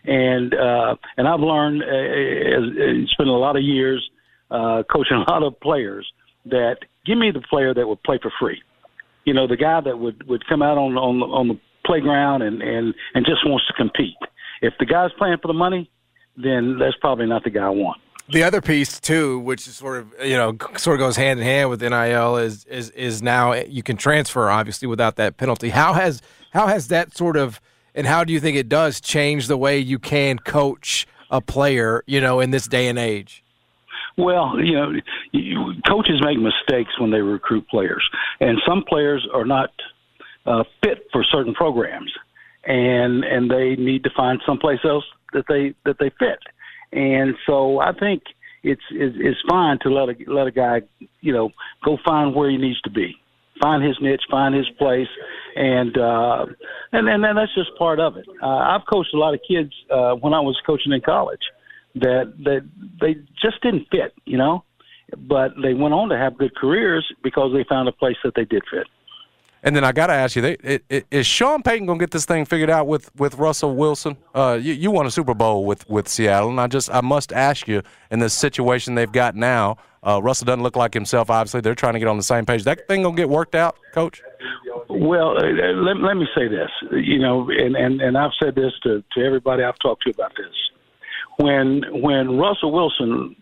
and 0.05 0.55
uh, 0.55 0.97
and 1.16 1.29
I've 1.29 1.40
learned, 1.40 1.83
uh, 1.83 1.87
uh, 1.87 3.07
spent 3.07 3.29
a 3.29 3.33
lot 3.33 3.57
of 3.57 3.62
years 3.62 4.09
uh, 4.51 4.83
coaching 4.90 5.16
a 5.16 5.31
lot 5.31 5.42
of 5.42 5.59
players 5.61 6.11
that 6.47 6.79
give 7.07 7.18
me 7.18 7.31
the 7.31 7.40
player 7.40 7.73
that 7.73 7.87
would 7.87 8.03
play 8.03 8.18
for 8.21 8.33
free. 8.40 8.62
You 9.24 9.35
know, 9.35 9.46
the 9.46 9.56
guy 9.56 9.80
that 9.80 9.98
would 9.98 10.26
would 10.28 10.46
come 10.46 10.62
out 10.62 10.78
on 10.78 10.96
on 10.96 11.22
on 11.22 11.48
the 11.48 11.58
playground 11.85 12.42
and 12.42 12.62
and 12.62 12.94
and 13.14 13.26
just 13.26 13.46
wants 13.46 13.66
to 13.66 13.72
compete. 13.74 14.16
If 14.61 14.74
the 14.78 14.87
guy's 14.87 15.11
playing 15.18 15.38
for 15.42 15.48
the 15.48 15.54
money, 15.54 15.90
then 16.37 16.78
that's 16.78 16.96
probably 17.00 17.26
not 17.26 17.44
the 17.44 17.50
guy 17.50 17.66
I 17.66 17.70
want. 17.70 18.00
The 18.28 18.44
other 18.44 18.61
piece 18.61 19.00
too, 19.00 19.40
which 19.40 19.66
is 19.66 19.76
sort 19.76 19.98
of 19.98 20.14
you 20.24 20.37
know 20.37 20.56
sort 20.76 20.94
of 20.94 21.06
goes 21.06 21.16
hand 21.16 21.40
in 21.40 21.46
hand 21.46 21.70
with 21.70 21.82
NIL, 21.82 22.37
is 22.37 22.64
is 22.66 22.90
is 22.90 23.22
now 23.22 23.52
you 23.52 23.82
can 23.82 23.96
transfer 23.96 24.48
obviously 24.48 24.88
without 24.88 25.16
that 25.16 25.37
penalty. 25.37 25.70
How 25.70 25.92
has 25.92 26.22
how 26.52 26.66
has 26.66 26.88
that 26.88 27.16
sort 27.16 27.37
of 27.37 27.61
and 27.94 28.06
how 28.06 28.24
do 28.24 28.32
you 28.32 28.40
think 28.40 28.56
it 28.56 28.68
does 28.68 29.00
change 29.00 29.48
the 29.48 29.56
way 29.56 29.78
you 29.78 29.98
can 29.98 30.38
coach 30.38 31.06
a 31.30 31.40
player, 31.40 32.02
you 32.06 32.20
know, 32.20 32.40
in 32.40 32.50
this 32.50 32.66
day 32.66 32.88
and 32.88 32.98
age? 32.98 33.42
Well, 34.18 34.61
you 34.61 34.75
know, 34.75 34.92
you, 35.33 35.72
coaches 35.88 36.22
make 36.25 36.38
mistakes 36.38 36.90
when 37.01 37.11
they 37.11 37.20
recruit 37.20 37.66
players, 37.68 38.07
and 38.40 38.59
some 38.66 38.85
players 38.87 39.27
are 39.33 39.46
not 39.46 39.70
uh, 40.46 40.64
fit 40.83 41.07
for 41.12 41.25
certain 41.25 41.55
programs, 41.55 42.12
and 42.64 43.25
and 43.25 43.51
they 43.51 43.77
need 43.77 44.05
to 44.05 44.11
find 44.16 44.40
someplace 44.46 44.81
else 44.85 45.05
that 45.33 45.44
they 45.48 45.75
that 45.85 45.96
they 45.98 46.11
fit. 46.18 46.38
And 46.92 47.35
so 47.46 47.81
I 47.81 47.92
think 47.92 48.22
it's 48.62 48.83
it's, 48.90 49.38
fine 49.48 49.79
to 49.81 49.88
let 49.88 50.09
a 50.09 50.31
let 50.31 50.46
a 50.46 50.53
guy, 50.53 50.83
you 51.20 51.33
know, 51.33 51.51
go 51.85 51.96
find 52.05 52.35
where 52.35 52.51
he 52.51 52.59
needs 52.59 52.81
to 52.83 52.90
be 52.90 53.16
find 53.62 53.85
his 53.85 53.96
niche, 54.01 54.22
find 54.31 54.55
his 54.55 54.68
place, 54.79 55.09
and 55.55 55.96
uh, 55.96 56.46
and 56.92 57.09
and 57.09 57.25
that's 57.25 57.55
just 57.55 57.70
part 57.79 58.01
of 58.01 58.16
it. 58.16 58.27
Uh, 58.42 58.46
I've 58.46 58.83
coached 58.92 59.14
a 59.14 59.18
lot 59.18 59.35
of 59.35 59.40
kids 59.48 59.72
uh, 59.90 60.14
when 60.14 60.35
I 60.35 60.40
was 60.40 60.59
coaching 60.66 60.92
in 60.92 61.01
college 61.01 61.40
that 61.96 62.33
that 62.44 62.68
they 63.00 63.14
just 63.40 63.62
didn't 63.62 63.87
fit, 63.90 64.14
you 64.24 64.38
know, 64.38 64.64
but 65.16 65.52
they 65.62 65.74
went 65.74 65.94
on 65.94 66.09
to 66.09 66.18
have 66.18 66.38
good 66.38 66.55
careers 66.57 67.07
because 67.22 67.52
they 67.52 67.64
found 67.68 67.88
a 67.88 67.92
place 67.92 68.16
that 68.24 68.35
they 68.35 68.44
did 68.44 68.62
fit. 68.70 68.87
And 69.64 69.76
then 69.76 69.85
I 69.85 69.92
got 69.92 70.09
to 70.09 70.12
ask 70.12 70.35
you, 70.35 70.42
they, 70.42 70.57
it, 70.64 70.85
it, 70.88 71.07
is 71.11 71.24
Sean 71.24 71.62
Payton 71.62 71.87
going 71.87 71.98
to 71.98 72.02
get 72.02 72.11
this 72.11 72.24
thing 72.24 72.44
figured 72.44 72.68
out 72.68 72.88
with, 72.88 73.14
with 73.14 73.37
Russell 73.37 73.76
Wilson? 73.76 74.16
Uh, 74.35 74.59
you, 74.61 74.72
you 74.72 74.90
won 74.90 75.07
a 75.07 75.11
Super 75.11 75.35
Bowl 75.35 75.64
with, 75.64 75.88
with 75.88 76.09
Seattle, 76.09 76.50
and 76.50 76.61
I 76.61 76.66
just 76.66 76.90
I 76.90 77.00
must 77.00 77.33
ask 77.33 77.68
you, 77.68 77.83
in 78.11 78.18
the 78.18 78.28
situation 78.28 78.96
they've 78.96 79.12
got 79.12 79.37
now, 79.37 79.76
uh, 80.05 80.20
Russell 80.20 80.46
doesn't 80.46 80.64
look 80.64 80.74
like 80.74 80.92
himself. 80.92 81.31
Obviously, 81.31 81.61
they're 81.61 81.76
trying 81.76 81.92
to 81.92 82.00
get 82.00 82.09
on 82.09 82.16
the 82.16 82.24
same 82.24 82.44
page. 82.44 82.64
That 82.64 82.88
thing 82.88 83.05
gonna 83.05 83.14
get 83.14 83.28
worked 83.28 83.55
out, 83.55 83.76
Coach? 83.94 84.20
Well, 84.88 85.37
uh, 85.38 85.46
let, 85.46 85.96
let 85.98 86.16
me 86.16 86.26
say 86.37 86.48
this. 86.48 86.70
You 86.90 87.20
know, 87.20 87.48
and, 87.48 87.76
and, 87.76 88.00
and 88.00 88.18
I've 88.18 88.33
said 88.42 88.57
this 88.57 88.72
to, 88.83 89.05
to 89.12 89.24
everybody 89.24 89.62
I've 89.62 89.78
talked 89.78 90.02
to 90.05 90.11
about 90.11 90.33
this. 90.37 90.52
When 91.38 91.83
when 92.03 92.38
Russell 92.38 92.73
Wilson 92.73 93.37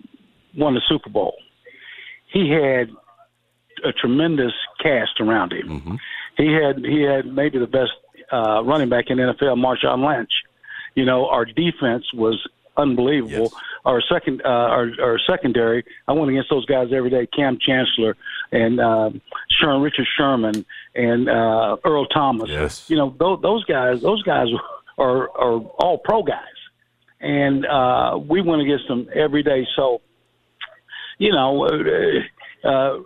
won 0.57 0.74
the 0.74 0.83
Super 0.88 1.11
Bowl, 1.11 1.35
he 2.33 2.50
had 2.50 2.90
a 3.85 3.92
tremendous 3.92 4.53
cast 4.83 5.20
around 5.20 5.53
him. 5.53 5.68
Mm-hmm. 5.68 5.94
He 6.37 6.53
had 6.53 6.85
he 6.85 7.03
had 7.03 7.26
maybe 7.26 7.59
the 7.59 7.66
best 7.66 7.92
uh, 8.33 8.62
running 8.64 8.88
back 8.88 9.07
in 9.09 9.18
NFL, 9.18 9.57
Marshawn 9.57 10.07
Lynch. 10.07 10.33
You 10.94 11.05
know, 11.05 11.29
our 11.29 11.44
defense 11.44 12.05
was 12.14 12.46
unbelievable. 12.76 13.50
Yes. 13.53 13.55
Our 13.85 14.03
second, 14.03 14.42
uh, 14.44 14.48
our, 14.48 14.90
our 15.00 15.18
secondary, 15.18 15.85
I 16.07 16.12
went 16.12 16.31
against 16.31 16.50
those 16.50 16.66
guys 16.66 16.88
every 16.92 17.11
day. 17.11 17.26
Kam 17.26 17.59
Chancellor 17.61 18.16
and 18.53 18.81
uh, 18.81 19.11
Sherman, 19.50 19.83
Richard 19.83 20.07
Sherman 20.16 20.64
and 20.94 21.29
uh, 21.29 21.76
Earl 21.85 22.07
Thomas. 22.07 22.50
Yes. 22.50 22.90
You 22.90 22.96
know, 22.96 23.14
those, 23.18 23.40
those 23.42 23.64
guys, 23.64 24.03
those 24.03 24.22
guys 24.22 24.48
are 24.98 25.31
are 25.31 25.61
all 25.79 25.98
pro 25.98 26.22
guys, 26.22 26.44
and 27.20 27.66
uh, 27.66 28.18
we 28.18 28.40
went 28.40 28.62
against 28.62 28.88
them 28.88 29.09
every 29.14 29.42
day. 29.42 29.66
So, 29.76 30.00
you 31.18 31.33
know, 31.33 31.66
uh, 31.66 32.68
uh, 32.68 32.98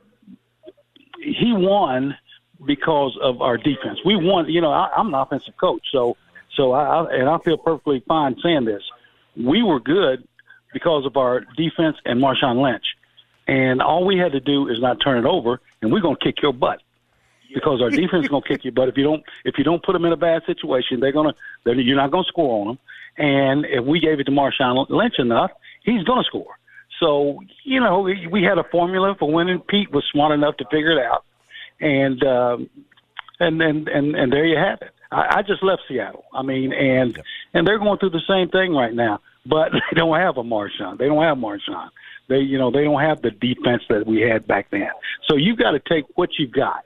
he 1.18 1.53
won 1.53 2.16
because 2.64 3.18
of 3.20 3.42
our 3.42 3.57
defense. 3.57 3.98
We 4.05 4.16
won. 4.16 4.48
You 4.48 4.61
know, 4.61 4.70
I, 4.70 4.90
I'm 4.96 5.09
an 5.09 5.14
offensive 5.14 5.57
coach, 5.57 5.83
so 5.90 6.16
so 6.57 6.72
I 6.72 7.12
and 7.12 7.29
I 7.29 7.38
feel 7.38 7.59
perfectly 7.59 8.03
fine 8.07 8.37
saying 8.42 8.64
this. 8.64 8.83
We 9.37 9.62
were 9.62 9.81
good 9.81 10.27
because 10.72 11.07
of 11.07 11.16
our 11.16 11.40
defense 11.57 11.96
and 12.05 12.22
Marshawn 12.22 12.62
Lynch, 12.62 12.85
and 13.48 13.83
all 13.83 14.05
we 14.05 14.16
had 14.16 14.33
to 14.33 14.40
do 14.40 14.68
is 14.68 14.81
not 14.81 15.00
turn 15.00 15.18
it 15.18 15.29
over, 15.29 15.61
and 15.83 15.92
we're 15.92 16.00
gonna 16.00 16.16
kick 16.16 16.40
your 16.42 16.53
butt 16.53 16.81
because 17.53 17.83
our 17.83 17.90
defense 18.03 18.24
is 18.24 18.29
gonna 18.29 18.46
kick 18.46 18.64
your 18.64 18.72
butt 18.72 18.88
if 18.88 18.96
you 18.96 19.05
don't 19.05 19.24
if 19.44 19.59
you 19.59 19.64
don't 19.64 19.83
put 19.83 19.92
them 19.92 20.05
in 20.05 20.12
a 20.12 20.16
bad 20.16 20.42
situation. 20.46 21.00
They're 21.00 21.12
gonna 21.12 21.35
they're, 21.64 21.74
you're 21.74 21.96
not 21.96 22.11
gonna 22.11 22.24
score 22.24 22.61
on 22.61 22.66
them, 22.68 22.79
and 23.16 23.64
if 23.66 23.85
we 23.85 24.00
gave 24.00 24.20
it 24.20 24.24
to 24.24 24.33
Marshawn 24.33 24.87
Lynch 24.88 25.18
enough, 25.18 25.50
he's 25.85 26.03
gonna 26.05 26.24
score. 26.24 26.59
So 27.00 27.40
you 27.64 27.81
know 27.81 28.00
we 28.00 28.42
had 28.42 28.59
a 28.59 28.64
formula 28.70 29.14
for 29.18 29.31
winning. 29.33 29.61
Pete 29.61 29.90
was 29.92 30.05
smart 30.12 30.33
enough 30.33 30.57
to 30.59 30.64
figure 30.70 30.92
it 30.92 31.05
out, 31.05 31.24
and 31.81 32.22
um, 32.24 32.70
and 33.40 33.61
and 33.61 33.88
and 33.88 34.14
and 34.14 34.33
there 34.33 34.46
you 34.46 34.57
have 34.57 34.81
it. 34.83 34.90
I, 35.11 35.38
I 35.38 35.42
just 35.42 35.62
left 35.62 35.83
Seattle. 35.88 36.24
I 36.33 36.42
mean, 36.42 36.72
and 36.72 37.16
yep. 37.16 37.24
and 37.55 37.66
they're 37.66 37.79
going 37.79 37.98
through 37.98 38.11
the 38.11 38.22
same 38.29 38.48
thing 38.48 38.74
right 38.74 38.94
now, 38.94 39.20
but 39.46 39.72
they 39.72 39.96
don't 39.96 40.18
have 40.18 40.37
a 40.37 40.42
Marshawn. 40.42 40.98
They 40.98 41.07
don't 41.07 41.22
have 41.22 41.38
Marshawn. 41.38 41.90
They 42.29 42.38
you 42.38 42.59
know 42.59 42.70
they 42.70 42.85
don't 42.85 43.00
have 43.00 43.22
the 43.22 43.31
defense 43.31 43.83
that 43.88 44.07
we 44.07 44.20
had 44.20 44.46
back 44.46 44.70
then. 44.70 44.90
So 45.29 45.37
you've 45.37 45.59
got 45.59 45.72
to 45.72 45.81
take 45.81 46.05
what 46.16 46.31
you've 46.38 46.53
got, 46.53 46.85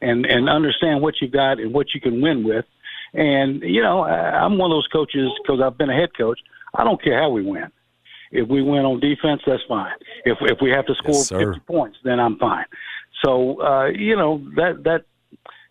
and 0.00 0.24
and 0.26 0.48
understand 0.48 1.02
what 1.02 1.14
you've 1.20 1.32
got 1.32 1.60
and 1.60 1.72
what 1.72 1.94
you 1.94 2.00
can 2.00 2.20
win 2.20 2.44
with, 2.44 2.64
And 3.14 3.62
you 3.62 3.82
know, 3.82 4.00
I- 4.00 4.44
I'm 4.44 4.58
one 4.58 4.70
of 4.70 4.76
those 4.76 4.88
coaches 4.88 5.30
because 5.42 5.60
I've 5.60 5.78
been 5.78 5.90
a 5.90 5.94
head 5.94 6.10
coach. 6.16 6.40
I 6.74 6.84
don't 6.84 7.02
care 7.02 7.20
how 7.20 7.30
we 7.30 7.42
win. 7.42 7.70
If 8.30 8.48
we 8.48 8.62
win 8.62 8.84
on 8.84 9.00
defense, 9.00 9.40
that's 9.46 9.62
fine. 9.68 9.92
If 10.24 10.38
if 10.42 10.58
we 10.60 10.70
have 10.70 10.86
to 10.86 10.94
score 10.96 11.14
Yes, 11.14 11.28
50 11.28 11.60
points, 11.60 11.98
then 12.04 12.20
I'm 12.20 12.36
fine. 12.38 12.66
So 13.24 13.60
uh, 13.62 13.86
you 13.86 14.16
know 14.16 14.42
that 14.56 14.84
that 14.84 15.04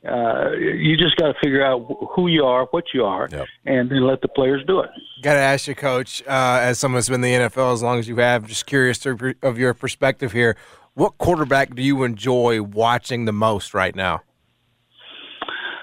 uh, 0.07 0.51
you 0.53 0.95
just 0.97 1.15
got 1.17 1.27
to 1.27 1.33
figure 1.41 1.63
out 1.63 1.85
who 2.15 2.27
you 2.27 2.45
are, 2.45 2.65
what 2.71 2.85
you 2.93 3.03
are, 3.03 3.27
and 3.65 3.89
then 3.89 4.05
let 4.07 4.21
the 4.21 4.27
players 4.27 4.63
do 4.65 4.79
it. 4.79 4.89
Got 5.21 5.33
to 5.33 5.39
ask 5.39 5.67
you, 5.67 5.75
Coach, 5.75 6.21
uh, 6.27 6.59
as 6.61 6.79
someone 6.79 6.97
that's 6.97 7.09
been 7.09 7.23
in 7.23 7.41
the 7.41 7.49
NFL 7.49 7.73
as 7.73 7.83
long 7.83 7.99
as 7.99 8.07
you 8.07 8.15
have, 8.17 8.47
just 8.47 8.65
curious 8.65 8.99
to, 8.99 9.35
of 9.41 9.57
your 9.57 9.73
perspective 9.73 10.31
here. 10.31 10.55
What 10.93 11.17
quarterback 11.17 11.75
do 11.75 11.81
you 11.83 12.03
enjoy 12.03 12.61
watching 12.61 13.25
the 13.25 13.33
most 13.33 13.73
right 13.73 13.95
now? 13.95 14.21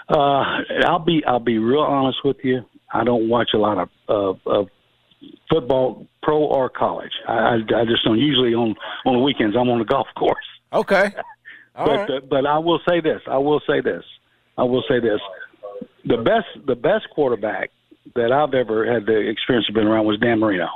Uh, 0.09 0.45
I'll 0.87 0.99
be 0.99 1.23
I'll 1.27 1.41
be 1.41 1.59
real 1.59 1.81
honest 1.81 2.19
with 2.25 2.37
you. 2.43 2.63
I 2.93 3.05
don't 3.05 3.29
watch 3.29 3.51
a 3.55 3.59
lot 3.59 3.79
of 3.79 3.89
of, 4.09 4.41
of 4.47 4.69
football, 5.51 6.07
pro 6.23 6.39
or 6.45 6.69
college. 6.69 7.13
I, 7.27 7.33
I 7.33 7.55
I 7.55 7.85
just 7.85 8.05
don't. 8.05 8.19
Usually 8.19 8.55
on 8.55 8.75
on 9.07 9.15
the 9.15 9.21
weekends, 9.21 9.57
I'm 9.57 9.69
on 9.69 9.79
the 9.79 9.85
golf 9.85 10.09
course. 10.17 10.45
Okay. 10.73 11.13
All 11.77 11.87
but 11.87 11.97
right. 11.97 12.11
uh, 12.11 12.21
but 12.29 12.47
I 12.47 12.59
will 12.59 12.81
say 12.89 13.01
this. 13.01 13.21
I 13.27 13.39
will 13.39 13.61
say 13.67 13.81
this. 13.81 14.05
I 14.57 14.63
will 14.63 14.85
say 14.89 15.01
this. 15.01 15.21
The 16.05 16.19
best 16.19 16.67
the 16.67 16.77
best 16.77 17.09
quarterback 17.15 17.71
that 18.15 18.31
I've 18.31 18.55
ever 18.55 18.91
had 18.91 19.07
the 19.07 19.17
experience 19.17 19.67
of 19.69 19.75
being 19.75 19.87
around 19.87 20.07
was 20.07 20.19
Dan 20.21 20.39
Marino. 20.39 20.69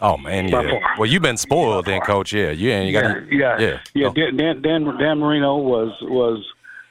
Oh 0.00 0.16
man, 0.16 0.48
yeah. 0.48 0.80
Well, 0.98 1.06
you've 1.08 1.22
been 1.22 1.36
spoiled 1.36 1.86
then, 1.86 2.00
Coach. 2.00 2.32
Yeah, 2.32 2.50
yeah. 2.50 2.82
You 2.82 2.92
got 2.92 3.04
yeah, 3.04 3.20
yeah, 3.30 3.58
yeah. 3.60 3.78
yeah. 3.94 4.06
Oh, 4.08 4.12
Dan, 4.12 4.36
Dan 4.36 4.62
Dan 4.62 4.98
Dan 4.98 5.18
Marino 5.20 5.56
was 5.58 5.96
was 6.02 6.44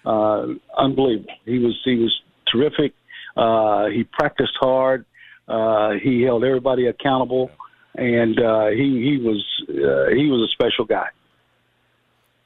uh, 0.06 0.48
unbelievable. 0.78 1.34
He 1.46 1.60
was 1.60 1.80
he 1.86 1.96
was 1.96 2.22
terrific. 2.52 2.94
Uh, 3.36 3.86
he 3.88 4.04
practiced 4.04 4.54
hard. 4.60 5.06
Uh, 5.48 5.92
he 6.02 6.22
held 6.22 6.44
everybody 6.44 6.88
accountable, 6.88 7.52
and 7.96 8.40
uh, 8.40 8.68
he 8.68 9.02
he 9.02 9.18
was 9.24 9.46
uh, 9.70 10.14
he 10.16 10.30
was 10.30 10.50
a 10.50 10.52
special 10.54 10.86
guy. 10.86 11.08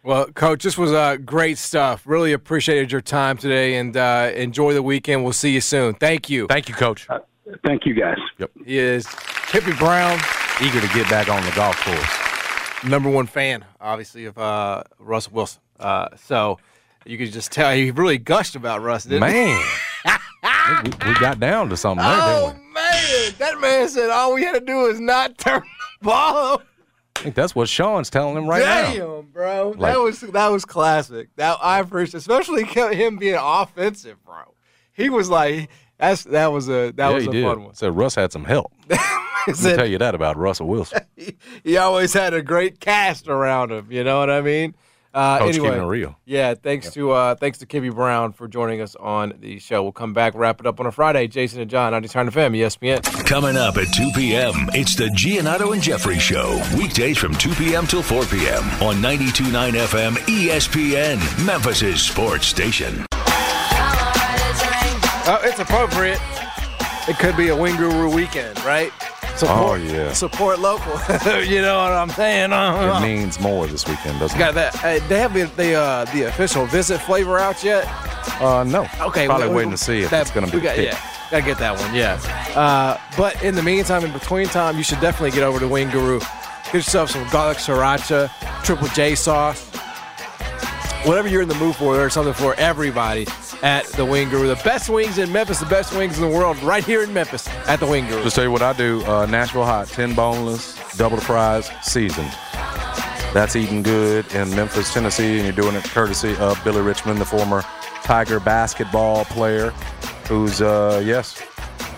Well, 0.03 0.27
Coach, 0.27 0.61
this 0.61 0.77
was 0.77 0.91
uh, 0.91 1.17
great 1.17 1.57
stuff. 1.57 2.03
Really 2.05 2.31
appreciated 2.33 2.91
your 2.91 3.01
time 3.01 3.37
today, 3.37 3.77
and 3.77 3.97
uh, 3.97 4.31
enjoy 4.35 4.73
the 4.73 4.83
weekend. 4.83 5.23
We'll 5.23 5.33
see 5.33 5.51
you 5.51 5.61
soon. 5.61 5.95
Thank 5.95 6.29
you. 6.29 6.45
Thank 6.47 6.69
you, 6.69 6.75
Coach. 6.75 7.07
Thank 7.65 7.87
you, 7.87 7.95
guys. 7.95 8.17
Yep. 8.37 8.51
He 8.65 8.77
is 8.77 9.07
Kippy 9.47 9.73
Brown, 9.73 10.19
Eager 10.61 10.79
to 10.79 10.87
get 10.93 11.09
back 11.09 11.27
on 11.29 11.43
the 11.43 11.51
golf 11.55 11.75
course. 11.83 12.87
number 12.87 13.09
one 13.09 13.25
fan, 13.25 13.65
obviously, 13.81 14.25
of 14.25 14.37
uh, 14.37 14.83
Russell 14.99 15.33
Wilson. 15.33 15.61
Uh, 15.79 16.09
so 16.15 16.59
you 17.05 17.17
could 17.17 17.31
just 17.31 17.51
tell 17.51 17.73
he 17.73 17.91
really 17.91 18.17
gushed 18.17 18.55
about 18.55 18.81
Russ, 18.81 19.03
didn't 19.03 19.27
he? 19.29 19.33
Man, 19.33 19.63
we, 20.83 20.89
we 21.07 21.13
got 21.19 21.39
down 21.39 21.69
to 21.69 21.77
something 21.77 22.03
there, 22.05 22.17
Oh 22.19 22.47
didn't 22.47 22.59
we? 22.59 22.61
Oh, 22.69 22.73
man, 22.73 23.33
that 23.39 23.59
man 23.61 23.87
said 23.89 24.09
all 24.09 24.33
we 24.33 24.43
had 24.43 24.53
to 24.53 24.59
do 24.59 24.85
is 24.87 24.99
not 24.99 25.37
turn 25.37 25.61
the 26.01 26.05
ball 26.05 26.35
over. 26.53 26.63
I 27.15 27.19
think 27.21 27.35
that's 27.35 27.55
what 27.55 27.69
Sean's 27.69 28.09
telling 28.09 28.35
him 28.37 28.47
right 28.47 28.61
now. 28.63 28.81
Damn, 28.91 28.99
now. 28.99 29.21
bro, 29.31 29.69
Like- 29.77 29.93
that 29.93 29.99
was 29.99 30.19
that 30.21 30.47
was 30.49 30.65
classic. 30.65 31.29
That 31.37 31.57
I 31.61 31.79
appreciate, 31.79 32.15
especially 32.19 32.63
him 32.65 33.17
being 33.17 33.37
offensive, 33.39 34.23
bro. 34.25 34.53
He 34.91 35.09
was 35.09 35.29
like, 35.29 35.69
that's 35.97 36.23
that 36.25 36.47
was 36.51 36.67
a 36.69 36.91
that 36.91 36.97
yeah, 36.97 37.09
was 37.09 37.23
he 37.23 37.29
a 37.29 37.33
did. 37.33 37.45
fun 37.45 37.63
one. 37.63 37.73
Said 37.75 37.95
Russ 37.95 38.15
had 38.15 38.31
some 38.31 38.43
help. 38.45 38.71
He 38.89 38.95
Let 38.95 39.47
me 39.47 39.53
said 39.53 39.77
tell 39.77 39.85
you 39.87 39.97
that 39.99 40.13
about 40.15 40.37
Russell 40.37 40.67
Wilson. 40.67 41.01
he, 41.15 41.35
he 41.63 41.77
always 41.77 42.13
had 42.13 42.33
a 42.33 42.41
great 42.41 42.79
cast 42.79 43.27
around 43.27 43.71
him. 43.71 43.87
You 43.91 44.03
know 44.03 44.19
what 44.19 44.29
I 44.29 44.41
mean? 44.41 44.75
Uh, 45.15 45.39
Coach 45.39 45.53
anyway, 45.55 45.69
keeping 45.69 45.83
it 45.83 45.87
real. 45.87 46.19
Yeah, 46.25 46.55
thanks 46.55 46.91
to 46.91 47.11
uh, 47.11 47.35
thanks 47.35 47.59
to 47.59 47.65
Kippy 47.65 47.89
Brown 47.89 48.33
for 48.33 48.49
joining 48.49 48.81
us 48.81 48.97
on 48.97 49.33
the 49.39 49.59
show. 49.59 49.81
We'll 49.81 49.93
come 49.93 50.13
back, 50.13 50.35
wrap 50.35 50.59
it 50.59 50.67
up 50.67 50.81
on 50.81 50.87
a 50.87 50.91
Friday. 50.91 51.27
Jason 51.27 51.61
and 51.61 51.71
John, 51.71 51.93
90 51.93 52.07
Turn 52.09 52.29
FM, 52.29 52.57
ESPN. 52.57 53.25
Coming 53.25 53.55
up 53.55 53.77
at 53.77 53.87
2 53.95 54.11
p.m., 54.13 54.53
it's 54.73 54.93
the 54.97 55.05
Giannotto 55.05 55.71
and 55.73 55.81
Jeffrey 55.81 56.19
Show. 56.19 56.61
Weekdays 56.75 57.17
from 57.17 57.33
2 57.35 57.55
p.m. 57.55 57.87
till 57.87 58.03
4 58.03 58.25
p.m. 58.25 58.63
on 58.83 58.95
92.9 58.97 59.71
FM 59.71 60.15
ESPN, 60.15 61.45
Memphis' 61.45 62.01
sports 62.01 62.47
station. 62.47 63.05
Oh, 65.27 65.39
it's 65.43 65.59
appropriate. 65.59 66.19
It 67.07 67.17
could 67.19 67.37
be 67.37 67.47
a 67.47 67.55
Wing 67.55 67.77
Guru 67.77 68.13
weekend, 68.13 68.61
right? 68.65 68.91
Oh, 69.43 69.75
yeah. 69.75 70.13
Support 70.13 70.59
local. 70.59 70.93
you 71.43 71.61
know 71.61 71.77
what 71.77 71.91
I'm 71.91 72.09
saying? 72.09 72.53
Uh, 72.53 72.99
It 73.03 73.05
means 73.07 73.39
more 73.39 73.67
this 73.67 73.87
weekend, 73.87 74.19
doesn't 74.19 74.37
got 74.39 74.51
it? 74.51 74.55
that. 74.55 74.75
Uh, 74.83 75.07
they 75.07 75.19
have 75.19 75.33
the 75.33 75.43
the, 75.55 75.73
uh, 75.73 76.05
the 76.13 76.23
official 76.23 76.65
visit 76.65 76.99
flavor 77.01 77.37
out 77.37 77.63
yet? 77.63 77.85
Uh, 78.41 78.63
no. 78.63 78.87
Okay, 79.01 79.25
Probably 79.27 79.47
we- 79.47 79.49
we- 79.49 79.55
waiting 79.57 79.71
to 79.71 79.77
see 79.77 80.01
if 80.01 80.09
that- 80.09 80.21
it's 80.21 80.31
going 80.31 80.45
to 80.45 80.51
be 80.51 80.57
we 80.57 80.63
Got, 80.63 80.79
yeah. 80.79 80.97
Gotta 81.31 81.43
get 81.43 81.57
that 81.57 81.77
one, 81.79 81.93
yeah. 81.95 82.19
Uh, 82.55 82.97
but 83.17 83.41
in 83.43 83.55
the 83.55 83.63
meantime, 83.63 84.05
in 84.05 84.11
between 84.13 84.47
time, 84.47 84.77
you 84.77 84.83
should 84.83 84.99
definitely 85.01 85.31
get 85.31 85.41
over 85.43 85.59
to 85.59 85.67
Wing 85.67 85.89
Guru. 85.89 86.19
Get 86.65 86.73
yourself 86.75 87.09
some 87.09 87.27
garlic 87.29 87.57
sriracha, 87.57 88.29
triple 88.63 88.87
J 88.89 89.15
sauce, 89.15 89.71
whatever 91.05 91.27
you're 91.27 91.43
in 91.43 91.49
the 91.49 91.55
mood 91.55 91.75
for. 91.75 91.95
There's 91.95 92.13
something 92.13 92.33
for 92.33 92.55
everybody 92.55 93.27
at 93.61 93.85
the 93.93 94.05
Wing 94.05 94.29
Guru. 94.29 94.47
The 94.47 94.61
best 94.63 94.89
wings 94.89 95.17
in 95.17 95.31
Memphis, 95.31 95.59
the 95.59 95.65
best 95.65 95.95
wings 95.95 96.17
in 96.17 96.21
the 96.21 96.35
world, 96.35 96.61
right 96.63 96.83
here 96.83 97.03
in 97.03 97.13
Memphis 97.13 97.47
at 97.67 97.79
the 97.79 97.85
Wing 97.85 98.07
Guru. 98.07 98.23
Just 98.23 98.35
tell 98.35 98.45
you 98.45 98.51
what 98.51 98.61
I 98.61 98.73
do. 98.73 99.03
Uh, 99.05 99.25
Nashville 99.25 99.65
hot, 99.65 99.87
10 99.87 100.15
boneless, 100.15 100.97
double 100.97 101.17
the 101.17 101.23
fries, 101.23 101.69
seasoned. 101.81 102.31
That's 103.33 103.55
eating 103.55 103.83
good 103.83 104.33
in 104.33 104.49
Memphis, 104.55 104.93
Tennessee, 104.93 105.35
and 105.37 105.43
you're 105.43 105.51
doing 105.51 105.75
it 105.75 105.83
courtesy 105.83 106.35
of 106.37 106.61
Billy 106.63 106.81
Richmond, 106.81 107.19
the 107.19 107.25
former 107.25 107.63
Tiger 108.03 108.39
basketball 108.39 109.25
player, 109.25 109.71
who's, 110.27 110.61
uh, 110.61 111.01
yes, 111.03 111.39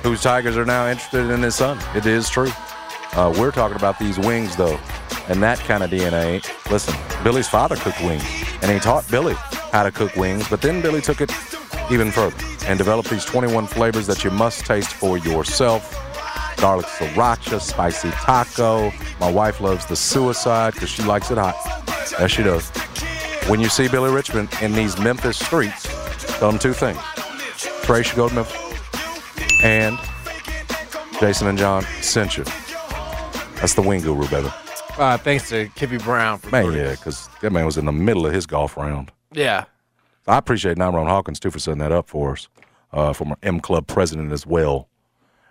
whose 0.02 0.22
Tigers 0.22 0.58
are 0.58 0.65
now 0.65 0.88
interested 0.88 1.30
in 1.30 1.41
his 1.43 1.56
son. 1.56 1.80
It 1.96 2.06
is 2.06 2.30
true. 2.30 2.50
Uh, 3.13 3.34
we're 3.38 3.52
talking 3.52 3.78
about 3.78 4.00
these 4.00 4.17
wings, 4.17 4.56
though, 4.56 4.80
and 5.28 5.41
that 5.43 5.60
kind 5.60 5.84
of 5.84 5.89
DNA. 5.91 6.43
Listen, 6.72 6.96
Billy's 7.24 7.48
father 7.48 7.76
cooked 7.76 8.02
wings, 8.02 8.24
and 8.62 8.72
he 8.72 8.80
taught 8.80 9.10
Billy 9.10 9.36
how 9.72 9.84
to 9.84 9.91
cook 9.91 10.15
wings, 10.15 10.48
but 10.50 10.62
then 10.62 10.82
Billy 10.82 11.02
took 11.02 11.22
it 11.22 11.32
even 11.91 12.12
further 12.12 12.36
and 12.65 12.78
developed 12.78 13.10
these 13.10 13.26
21 13.26 13.67
flavors 13.67 14.08
that 14.08 14.24
you 14.24 14.32
must 14.32 14.65
taste 14.65 14.93
for 14.93 15.17
yourself 15.17 16.04
garlic 16.58 16.86
sriracha, 16.88 17.62
spicy 17.62 18.10
taco. 18.12 18.91
My 19.20 19.32
wife 19.32 19.62
loves 19.62 19.86
the 19.86 19.96
suicide 19.96 20.74
because 20.74 20.89
she 20.89 21.04
likes 21.04 21.32
it 21.32 21.38
hot. 21.38 21.56
Yes, 22.20 22.32
she 22.32 22.43
does. 22.43 22.70
When 23.48 23.60
you 23.60 23.70
see 23.70 23.88
Billy 23.88 24.12
Richmond 24.12 24.50
in 24.62 24.74
these 24.74 25.00
Memphis 25.00 25.38
streets, 25.38 25.84
tell 26.39 26.52
them 26.52 26.60
two 26.60 26.74
things. 26.74 27.00
Trey 27.84 28.04
should 28.04 28.17
go 28.17 28.28
to 28.28 28.36
Memphis. 28.36 28.63
And 29.63 29.98
Jason 31.20 31.48
and 31.48 31.58
John 31.58 31.84
sent 32.02 32.38
you. 32.38 32.43
That's 33.56 33.74
the 33.74 33.82
wing 33.82 34.02
guru, 34.02 34.28
baby. 34.28 34.50
Uh, 34.97 35.15
thanks 35.15 35.47
to 35.49 35.69
Kippy 35.75 35.99
Brown 35.99 36.39
for 36.39 36.49
Man, 36.49 36.73
yeah, 36.73 36.91
because 36.91 37.29
that 37.41 37.51
man 37.51 37.65
was 37.65 37.77
in 37.77 37.86
the 37.86 37.91
middle 37.91 38.25
of 38.25 38.33
his 38.33 38.47
golf 38.47 38.75
round. 38.75 39.12
Yeah. 39.31 39.65
I 40.27 40.39
appreciate 40.39 40.77
Nyron 40.77 41.05
Hawkins, 41.05 41.39
too, 41.39 41.51
for 41.51 41.60
setting 41.60 41.77
that 41.79 41.91
up 41.91 42.10
for 42.10 42.31
us, 42.31 42.47
uh, 42.91 43.13
former 43.13 43.38
M 43.43 43.60
Club 43.60 43.86
president 43.86 44.31
as 44.31 44.47
well. 44.47 44.89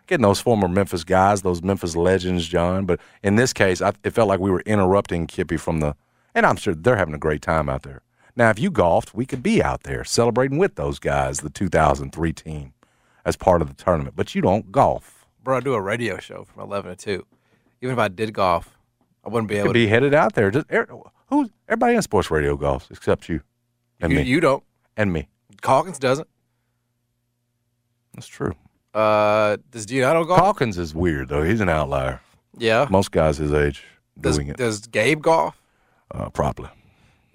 Getting 0.08 0.22
those 0.22 0.40
former 0.40 0.66
Memphis 0.66 1.04
guys, 1.04 1.42
those 1.42 1.62
Memphis 1.62 1.94
legends, 1.94 2.46
John. 2.48 2.86
But 2.86 2.98
in 3.22 3.36
this 3.36 3.52
case, 3.52 3.80
I, 3.80 3.92
it 4.02 4.10
felt 4.10 4.26
like 4.26 4.40
we 4.40 4.50
were 4.50 4.62
interrupting 4.66 5.28
Kippy 5.28 5.56
from 5.56 5.78
the, 5.78 5.94
and 6.34 6.44
I'm 6.44 6.56
sure 6.56 6.74
they're 6.74 6.96
having 6.96 7.14
a 7.14 7.18
great 7.18 7.42
time 7.42 7.68
out 7.68 7.84
there. 7.84 8.02
Now, 8.34 8.50
if 8.50 8.58
you 8.58 8.70
golfed, 8.70 9.14
we 9.14 9.26
could 9.26 9.44
be 9.44 9.62
out 9.62 9.84
there 9.84 10.02
celebrating 10.02 10.58
with 10.58 10.74
those 10.74 10.98
guys, 10.98 11.38
the 11.38 11.50
2003 11.50 12.32
team, 12.32 12.72
as 13.24 13.36
part 13.36 13.62
of 13.62 13.68
the 13.68 13.74
tournament. 13.82 14.16
But 14.16 14.34
you 14.34 14.42
don't 14.42 14.72
golf. 14.72 15.24
Bro, 15.44 15.58
I 15.58 15.60
do 15.60 15.74
a 15.74 15.80
radio 15.80 16.18
show 16.18 16.44
from 16.44 16.64
11 16.64 16.96
to 16.96 17.04
2. 17.04 17.26
Even 17.80 17.92
if 17.92 17.98
I 17.98 18.08
did 18.08 18.32
golf, 18.32 18.75
I 19.26 19.28
wouldn't 19.28 19.48
be 19.48 19.56
able 19.56 19.68
to. 19.68 19.72
be 19.74 19.86
headed 19.88 20.14
out 20.14 20.34
there. 20.34 20.50
Just 20.52 20.66
er, 20.72 20.86
who's 21.28 21.48
everybody 21.68 21.96
in 21.96 22.02
sports 22.02 22.30
radio 22.30 22.56
golfs 22.56 22.90
except 22.90 23.28
you 23.28 23.40
and 24.00 24.12
you, 24.12 24.18
me 24.20 24.24
you 24.24 24.38
don't. 24.40 24.62
and 24.96 25.12
me. 25.12 25.28
Calkins 25.62 25.98
doesn't. 25.98 26.28
That's 28.14 28.28
true. 28.28 28.54
Uh, 28.94 29.56
does 29.70 29.86
Giannotto 29.86 30.26
golf? 30.26 30.40
Hawkins 30.40 30.78
is 30.78 30.94
weird 30.94 31.28
though. 31.28 31.42
He's 31.42 31.60
an 31.60 31.68
outlier. 31.68 32.20
yeah. 32.56 32.86
Most 32.90 33.10
guys 33.10 33.36
his 33.38 33.52
age 33.52 33.84
Does, 34.18 34.36
doing 34.36 34.48
it 34.48 34.56
does 34.56 34.86
Gabe 34.86 35.20
golf? 35.22 35.60
uh, 36.12 36.30
properly. 36.30 36.70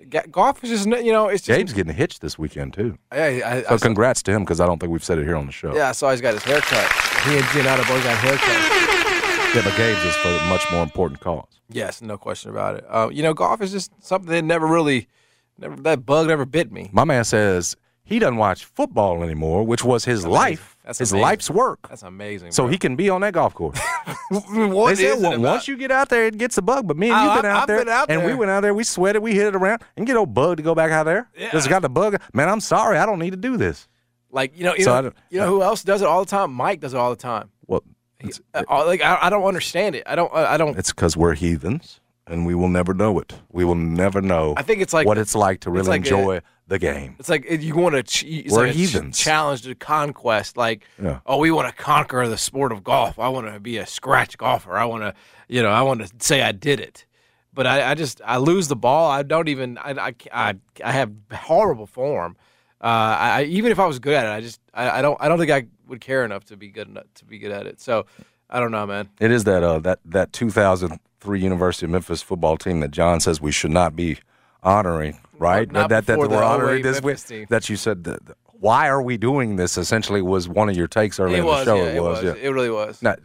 Ga- 0.09 0.25
Golf 0.31 0.63
is 0.63 0.69
just, 0.71 0.87
you 1.05 1.11
know, 1.13 1.27
it's 1.27 1.43
just. 1.43 1.55
Gabe's 1.57 1.73
getting 1.73 1.93
hitched 1.93 2.21
this 2.21 2.37
weekend 2.39 2.73
too. 2.73 2.97
I, 3.11 3.41
I, 3.43 3.61
So 3.61 3.75
I, 3.75 3.77
congrats 3.77 4.23
to 4.23 4.31
him 4.31 4.43
because 4.43 4.59
I 4.59 4.65
don't 4.65 4.79
think 4.79 4.91
we've 4.91 5.03
said 5.03 5.19
it 5.19 5.25
here 5.25 5.35
on 5.35 5.45
the 5.45 5.51
show. 5.51 5.75
yeah, 5.75 5.89
I 5.89 5.91
saw 5.91 6.09
he's 6.11 6.19
got 6.21 6.33
his 6.33 6.43
haircut. 6.43 6.91
He 7.25 7.35
and 7.35 7.45
Giannotto 7.45 7.87
both 7.87 8.03
got 8.03 8.17
haircuts. 8.17 8.90
Yeah, 9.53 9.61
but 9.63 9.75
Gabe's 9.75 10.03
is 10.05 10.15
for 10.15 10.29
a 10.29 10.49
much 10.49 10.65
more 10.71 10.81
important 10.81 11.19
cause. 11.19 11.59
Yes, 11.69 12.01
no 12.01 12.17
question 12.17 12.51
about 12.51 12.75
it. 12.75 12.85
Uh, 12.87 13.09
you 13.11 13.21
know, 13.21 13.33
golf 13.33 13.61
is 13.61 13.71
just 13.71 13.91
something 14.01 14.29
that 14.31 14.43
never 14.43 14.65
really, 14.65 15.09
never 15.57 15.75
that 15.81 16.05
bug 16.05 16.27
never 16.27 16.45
bit 16.45 16.71
me. 16.71 16.89
My 16.93 17.03
man 17.03 17.25
says 17.25 17.75
he 18.03 18.17
doesn't 18.17 18.37
watch 18.37 18.63
football 18.63 19.21
anymore, 19.23 19.65
which 19.65 19.83
was 19.83 20.05
his 20.05 20.25
life, 20.25 20.77
That's 20.85 20.99
his 20.99 21.11
amazing. 21.11 21.21
life's 21.21 21.49
work. 21.49 21.79
That's 21.89 22.03
amazing. 22.03 22.53
So 22.53 22.63
bro. 22.63 22.71
he 22.71 22.77
can 22.77 22.95
be 22.95 23.09
on 23.09 23.19
that 23.21 23.33
golf 23.33 23.53
course. 23.53 23.77
what 24.29 24.95
they 24.95 25.03
said, 25.03 25.17
is 25.17 25.21
it 25.23 25.29
well, 25.29 25.39
once 25.41 25.67
you 25.67 25.75
get 25.75 25.91
out 25.91 26.07
there, 26.07 26.27
it 26.27 26.37
gets 26.37 26.57
a 26.57 26.61
bug. 26.61 26.87
But 26.87 26.95
me 26.97 27.09
and 27.09 27.17
Oh, 27.17 27.35
you 27.35 27.41
been 27.41 27.51
out 27.51 27.67
there, 27.67 27.79
been 27.79 27.89
out 27.89 28.09
and 28.09 28.23
we 28.25 28.33
went 28.33 28.51
out 28.51 28.61
there, 28.61 28.73
we 28.73 28.85
sweated, 28.85 29.21
we 29.21 29.33
hit 29.33 29.47
it 29.47 29.55
around, 29.55 29.81
and 29.97 30.07
get 30.07 30.15
old 30.15 30.33
bug 30.33 30.57
to 30.57 30.63
go 30.63 30.73
back 30.73 30.91
out 30.91 31.03
there. 31.03 31.29
Yeah. 31.37 31.51
Just 31.51 31.67
got 31.67 31.81
the 31.81 31.89
bug. 31.89 32.21
Man, 32.33 32.47
I'm 32.47 32.61
sorry, 32.61 32.97
I 32.97 33.05
don't 33.05 33.19
need 33.19 33.31
to 33.31 33.37
do 33.37 33.57
this. 33.57 33.89
Like 34.31 34.57
you 34.57 34.63
know, 34.63 34.75
you 34.75 34.83
So 34.85 35.01
know, 35.01 35.11
you 35.29 35.39
know 35.39 35.47
who 35.47 35.61
else 35.61 35.83
does 35.83 36.01
it 36.01 36.07
all 36.07 36.23
the 36.23 36.29
time? 36.31 36.53
Mike 36.53 36.79
does 36.79 36.93
it 36.93 36.97
all 36.97 37.09
the 37.09 37.17
time. 37.17 37.49
Well, 37.67 37.83
it's, 38.23 38.41
Uh, 38.53 38.63
like 38.85 39.01
I, 39.01 39.17
I 39.23 39.29
don't 39.29 39.43
understand 39.43 39.95
it. 39.95 40.03
I 40.05 40.15
don't. 40.15 40.33
I 40.33 40.57
don't. 40.57 40.77
it's 40.77 40.91
because 40.91 41.15
we're 41.17 41.33
heathens, 41.35 41.99
and 42.27 42.45
we 42.45 42.55
will 42.55 42.69
never 42.69 42.93
know 42.93 43.19
it. 43.19 43.33
We 43.51 43.65
will 43.65 43.75
never 43.75 44.21
know. 44.21 44.53
I 44.57 44.61
think 44.63 44.81
it's 44.81 44.93
like 44.93 45.05
what 45.07 45.17
it's 45.17 45.35
like 45.35 45.61
to 45.61 45.69
really 45.71 45.87
like 45.87 46.01
a- 46.05 46.15
enjoy 46.15 46.41
the 46.67 46.79
game. 46.79 47.15
It's 47.19 47.29
like 47.29 47.45
you 47.49 47.75
want 47.75 47.93
to. 48.07 48.25
We're 48.49 48.57
like 48.61 48.69
a 48.69 48.73
ch- 48.73 48.75
heathens. 48.77 49.17
challenge 49.19 49.63
to 49.63 49.75
conquest. 49.75 50.55
Like, 50.57 50.85
Yeah. 51.01 51.19
oh, 51.25 51.37
we 51.37 51.51
want 51.51 51.67
to 51.69 51.83
conquer 51.83 52.27
the 52.27 52.37
sport 52.37 52.71
of 52.71 52.83
golf. 52.83 53.19
I 53.19 53.27
want 53.29 53.47
to 53.53 53.59
be 53.59 53.77
a 53.77 53.85
scratch 53.85 54.37
golfer. 54.37 54.77
I 54.77 54.85
want 54.85 55.03
to, 55.03 55.13
you 55.49 55.61
know, 55.61 55.69
I 55.71 55.81
want 55.81 56.01
to 56.01 56.09
say 56.25 56.41
I 56.41 56.51
did 56.53 56.79
it. 56.79 57.05
But 57.53 57.67
I, 57.67 57.91
I 57.91 57.95
just 57.95 58.21
I 58.25 58.37
lose 58.37 58.69
the 58.69 58.77
ball. 58.77 59.11
I 59.11 59.23
don't 59.23 59.49
even. 59.49 59.77
I 59.77 59.91
I 59.91 60.15
I, 60.31 60.55
I 60.83 60.91
have 60.93 61.11
horrible 61.33 61.85
form. 61.87 62.37
Uh, 62.83 62.87
I, 62.87 63.29
I 63.39 63.43
even 63.43 63.71
if 63.71 63.77
I 63.79 63.85
was 63.85 63.99
good 63.99 64.13
at 64.15 64.25
it, 64.25 64.29
I 64.29 64.39
just 64.41 64.59
I, 64.73 64.99
I 64.99 65.01
don't 65.01 65.17
I 65.19 65.27
don't 65.27 65.37
think 65.37 65.51
I 65.51 65.65
would 65.91 66.01
care 66.01 66.25
enough 66.25 66.45
to 66.45 66.57
be 66.57 66.69
good 66.69 66.87
enough 66.87 67.05
to 67.15 67.25
be 67.25 67.37
good 67.37 67.51
at 67.51 67.67
it. 67.67 67.79
So 67.79 68.07
I 68.49 68.59
don't 68.59 68.71
know, 68.71 68.87
man. 68.87 69.09
It 69.19 69.29
is 69.29 69.43
that 69.43 69.61
uh, 69.61 69.77
that 69.79 69.99
that 70.05 70.33
2003 70.33 71.39
University 71.39 71.85
of 71.85 71.91
Memphis 71.91 72.23
football 72.23 72.57
team 72.57 72.79
that 72.79 72.89
John 72.89 73.19
says 73.19 73.39
we 73.39 73.51
should 73.51 73.69
not 73.71 73.95
be 73.95 74.17
honoring, 74.63 75.19
right? 75.37 75.71
not 75.71 75.89
that 75.89 76.07
that, 76.07 76.19
that 76.19 76.29
we're 76.29 76.43
honoring 76.43 76.81
this 76.81 77.01
week. 77.01 77.49
That 77.49 77.69
you 77.69 77.75
said. 77.75 78.05
That- 78.05 78.37
why 78.61 78.87
are 78.87 79.01
we 79.01 79.17
doing 79.17 79.55
this? 79.55 79.75
Essentially, 79.75 80.21
was 80.21 80.47
one 80.47 80.69
of 80.69 80.77
your 80.77 80.87
takes 80.87 81.19
earlier 81.19 81.39
in 81.39 81.45
the 81.45 81.65
show. 81.65 81.75
yeah, 81.75 81.93
it 81.93 82.03
was. 82.03 82.23
yeah. 82.23 82.33
It 82.33 82.49
really 82.49 82.69
was. 82.69 83.01
Not 83.01 83.19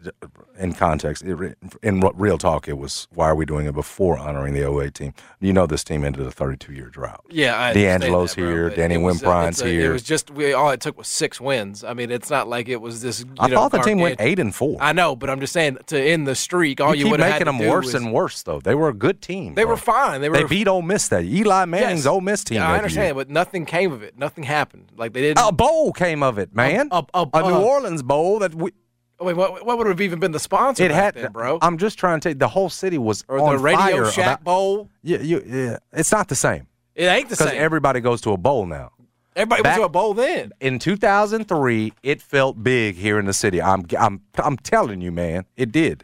in 0.57 0.73
context. 0.73 1.23
It, 1.23 1.57
in 1.83 1.99
real 2.15 2.39
talk, 2.39 2.67
it 2.67 2.77
was 2.77 3.07
why 3.13 3.29
are 3.29 3.35
we 3.35 3.45
doing 3.45 3.67
it 3.67 3.73
before 3.73 4.17
honoring 4.17 4.55
the 4.55 4.67
08 4.67 4.93
team? 4.95 5.13
You 5.39 5.53
know, 5.53 5.67
this 5.67 5.83
team 5.83 6.03
ended 6.03 6.25
a 6.25 6.31
32 6.31 6.73
year 6.73 6.87
drought. 6.87 7.23
Yeah, 7.29 7.61
I 7.61 7.73
DeAngelo's 7.73 8.33
that, 8.33 8.41
bro, 8.41 8.49
here, 8.49 8.69
Danny 8.71 8.95
it 8.95 8.99
Wimprine's 8.99 9.61
here. 9.61 9.91
It 9.91 9.93
was 9.93 10.01
just 10.01 10.31
we, 10.31 10.53
all 10.53 10.71
it 10.71 10.81
took 10.81 10.97
was 10.97 11.07
six 11.07 11.39
wins. 11.39 11.83
I 11.83 11.93
mean, 11.93 12.09
it's 12.09 12.31
not 12.31 12.47
like 12.47 12.67
it 12.67 12.81
was 12.81 13.01
this. 13.03 13.19
You 13.19 13.27
I 13.39 13.47
know, 13.47 13.55
thought 13.55 13.71
the 13.73 13.79
team 13.79 13.99
went 13.99 14.19
eight 14.19 14.39
and 14.39 14.53
four. 14.53 14.77
I 14.81 14.91
know, 14.91 15.15
but 15.15 15.29
I'm 15.29 15.39
just 15.39 15.53
saying 15.53 15.77
to 15.87 16.01
end 16.01 16.27
the 16.27 16.35
streak, 16.35 16.81
all 16.81 16.95
you 16.95 17.05
you, 17.05 17.11
keep 17.11 17.19
making 17.19 17.45
them 17.45 17.59
worse 17.59 17.85
was, 17.85 17.95
and 17.95 18.11
worse, 18.11 18.41
though. 18.41 18.59
They 18.59 18.73
were 18.73 18.89
a 18.89 18.93
good 18.93 19.21
team. 19.21 19.53
They 19.53 19.63
bro. 19.63 19.73
were 19.73 19.77
fine. 19.77 20.21
They 20.21 20.29
were. 20.29 20.37
They, 20.37 20.43
beat 20.45 20.67
Ole 20.67 20.81
Miss 20.81 21.07
that. 21.09 21.23
Eli 21.23 21.65
Manning's 21.65 21.99
Yes. 21.99 22.07
Ole 22.07 22.21
Miss 22.21 22.43
team. 22.43 22.57
Yeah, 22.57 22.65
I 22.65 22.69
year. 22.69 22.77
understand, 22.77 23.15
but 23.15 23.29
nothing 23.29 23.65
came 23.65 23.91
of 23.91 24.01
it. 24.01 24.17
Nothing 24.17 24.43
happened. 24.43 24.91
Like 24.97 25.13
they 25.13 25.26
didn't. 25.33 25.47
A 25.47 25.51
bowl 25.51 25.91
came 25.93 26.23
of 26.23 26.37
it, 26.37 26.53
man. 26.55 26.89
A, 26.91 27.03
a, 27.13 27.27
A 27.33 27.41
New 27.41 27.55
uh, 27.55 27.59
Orleans 27.61 28.03
bowl 28.03 28.39
that 28.39 28.53
we. 28.55 28.71
Wait, 29.19 29.35
what, 29.35 29.65
what 29.65 29.77
would 29.79 29.87
have 29.87 29.99
even 30.01 30.19
been 30.19 30.31
the 30.31 30.39
sponsor 30.39 30.83
It 30.83 30.91
had, 30.91 31.15
then, 31.15 31.31
bro? 31.31 31.57
I'm 31.63 31.79
just 31.79 31.97
trying 31.97 32.19
to 32.19 32.23
tell 32.23 32.31
you, 32.33 32.37
the 32.37 32.47
whole 32.47 32.69
city 32.69 32.99
was 32.99 33.23
or 33.27 33.39
on 33.39 33.55
the 33.55 33.59
Radio 33.61 33.79
fire 33.79 34.11
Shack 34.11 34.25
about- 34.41 34.43
Bowl? 34.43 34.89
Yeah, 35.01 35.17
you, 35.21 35.43
yeah, 35.43 35.77
it's 35.91 36.11
not 36.11 36.27
the 36.27 36.35
same 36.35 36.67
It 36.93 37.05
ain't 37.05 37.27
the 37.27 37.35
same. 37.35 37.47
because 37.47 37.59
everybody 37.59 37.99
goes 37.99 38.21
to 38.21 38.31
a 38.33 38.37
bowl 38.37 38.67
now. 38.67 38.91
Everybody 39.35 39.63
back- 39.63 39.71
went 39.79 39.81
to 39.81 39.85
a 39.85 39.89
bowl 39.89 40.13
then. 40.13 40.51
In 40.59 40.77
2003, 40.77 41.93
it 42.03 42.21
felt 42.21 42.61
big 42.63 42.95
here 42.95 43.17
in 43.17 43.25
the 43.25 43.33
city. 43.33 43.59
I'm, 43.59 43.85
I'm, 43.99 44.21
I'm 44.37 44.55
telling 44.57 45.01
you, 45.01 45.11
man, 45.11 45.45
it 45.55 45.71
did. 45.71 46.03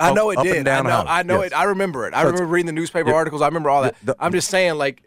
I 0.00 0.12
know 0.12 0.30
it 0.30 0.38
up 0.38 0.44
did. 0.44 0.66
I 0.66 0.82
know. 0.82 1.04
I 1.06 1.22
know 1.22 1.42
Yes. 1.42 1.52
it. 1.52 1.56
I 1.56 1.64
remember 1.64 2.08
it. 2.08 2.14
I 2.14 2.22
So 2.22 2.26
remember 2.30 2.46
reading 2.46 2.66
the 2.66 2.72
newspaper 2.72 3.10
Yeah. 3.10 3.14
articles. 3.14 3.40
I 3.40 3.46
remember 3.46 3.70
all 3.70 3.82
that. 3.82 3.94
The- 4.02 4.16
I'm 4.18 4.32
just 4.32 4.48
saying, 4.48 4.74
like, 4.74 5.02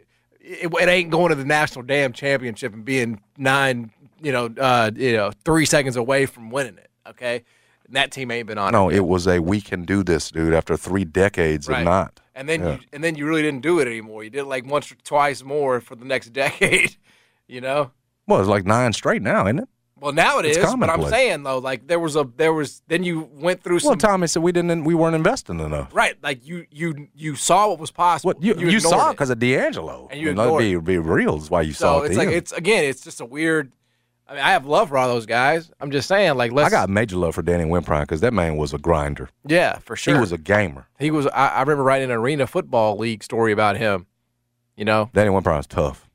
it, 0.48 0.72
it 0.72 0.88
ain't 0.88 1.10
going 1.10 1.28
to 1.30 1.34
the 1.34 1.44
national 1.44 1.84
damn 1.84 2.12
championship 2.12 2.72
and 2.74 2.84
being 2.84 3.20
nine, 3.36 3.90
you 4.22 4.32
know, 4.32 4.46
uh, 4.58 4.90
you 4.94 5.16
know, 5.16 5.30
three 5.44 5.66
seconds 5.66 5.96
away 5.96 6.26
from 6.26 6.50
winning 6.50 6.78
it. 6.78 6.90
Okay, 7.08 7.44
and 7.86 7.96
that 7.96 8.10
team 8.12 8.30
ain't 8.30 8.46
been 8.46 8.58
on. 8.58 8.72
No, 8.72 8.88
it. 8.88 8.96
it 8.96 9.06
was 9.06 9.26
a 9.26 9.40
we 9.40 9.60
can 9.60 9.84
do 9.84 10.02
this, 10.02 10.30
dude. 10.30 10.52
After 10.54 10.76
three 10.76 11.04
decades 11.04 11.68
Right. 11.68 11.80
of 11.80 11.84
not. 11.84 12.20
And 12.34 12.48
then 12.48 12.60
Yeah. 12.62 12.72
you 12.74 12.78
and 12.92 13.02
then 13.04 13.14
you 13.14 13.26
really 13.26 13.42
didn't 13.42 13.62
do 13.62 13.78
it 13.80 13.86
anymore. 13.88 14.22
You 14.24 14.30
did 14.30 14.40
it 14.40 14.44
like 14.46 14.66
once 14.66 14.90
or 14.92 14.96
twice 15.04 15.42
more 15.42 15.80
for 15.80 15.96
the 15.96 16.04
next 16.04 16.28
decade. 16.32 16.96
You 17.46 17.60
know. 17.60 17.90
Well, 18.26 18.40
it's 18.40 18.48
like 18.48 18.66
nine 18.66 18.92
straight 18.92 19.22
now, 19.22 19.46
isn't 19.46 19.60
it? 19.60 19.68
Well, 20.00 20.12
now 20.12 20.38
it 20.38 20.46
It's 20.46 20.58
is, 20.58 20.76
but 20.76 20.88
I'm 20.90 21.04
saying 21.06 21.42
though, 21.42 21.58
like 21.58 21.86
there 21.86 21.98
was 21.98 22.16
a 22.16 22.28
there 22.36 22.52
was 22.52 22.82
then 22.88 23.02
you 23.02 23.28
went 23.32 23.62
through 23.62 23.80
some 23.80 23.90
Well, 23.90 23.96
Tommy 23.96 24.26
said 24.26 24.42
we 24.42 24.52
didn't. 24.52 24.84
We 24.84 24.94
weren't 24.94 25.16
investing 25.16 25.60
enough. 25.60 25.94
right, 25.94 26.16
like 26.22 26.46
you 26.46 26.66
you 26.70 27.08
you 27.14 27.34
saw 27.34 27.68
what 27.68 27.78
was 27.78 27.90
possible. 27.90 28.34
What 28.34 28.42
you, 28.42 28.54
you, 28.54 28.76
ignored 28.76 28.82
saw 28.82 29.10
it. 29.10 29.12
because 29.14 29.30
of 29.30 29.38
DeAngelo. 29.38 30.08
And 30.10 30.20
you 30.20 30.28
let's 30.28 30.40
ignored 30.40 30.60
be, 30.60 30.72
it. 30.72 30.84
be 30.84 30.98
real 30.98 31.36
is 31.36 31.50
why 31.50 31.62
you 31.62 31.72
saw 31.72 32.02
it. 32.02 32.06
it's 32.06 32.16
like 32.16 32.28
it's 32.28 32.52
again, 32.52 32.84
it's 32.84 33.02
just 33.02 33.20
a 33.20 33.24
weird. 33.24 33.72
I 34.28 34.34
mean, 34.34 34.42
I 34.42 34.50
have 34.50 34.66
love 34.66 34.90
for 34.90 34.98
all 34.98 35.08
those 35.08 35.24
guys. 35.24 35.70
I'm 35.80 35.90
just 35.90 36.06
saying, 36.06 36.34
like, 36.36 36.52
let's. 36.52 36.66
I 36.66 36.70
got 36.70 36.90
major 36.90 37.16
love 37.16 37.34
for 37.34 37.40
Danny 37.40 37.64
Wimprine 37.64 38.02
because 38.02 38.20
that 38.20 38.34
man 38.34 38.58
was 38.58 38.74
a 38.74 38.78
grinder. 38.78 39.30
yeah, 39.46 39.78
for 39.78 39.96
sure. 39.96 40.14
He 40.14 40.20
was 40.20 40.32
a 40.32 40.38
gamer. 40.38 40.86
He 40.98 41.10
was. 41.10 41.26
I, 41.28 41.48
I 41.48 41.60
remember 41.60 41.82
writing 41.82 42.10
an 42.10 42.16
arena 42.16 42.46
football 42.46 42.98
league 42.98 43.24
story 43.24 43.52
about 43.52 43.78
him. 43.78 44.06
You 44.76 44.84
know, 44.84 45.10
Danny 45.14 45.30
Wimprine's 45.30 45.66
tough, 45.66 46.07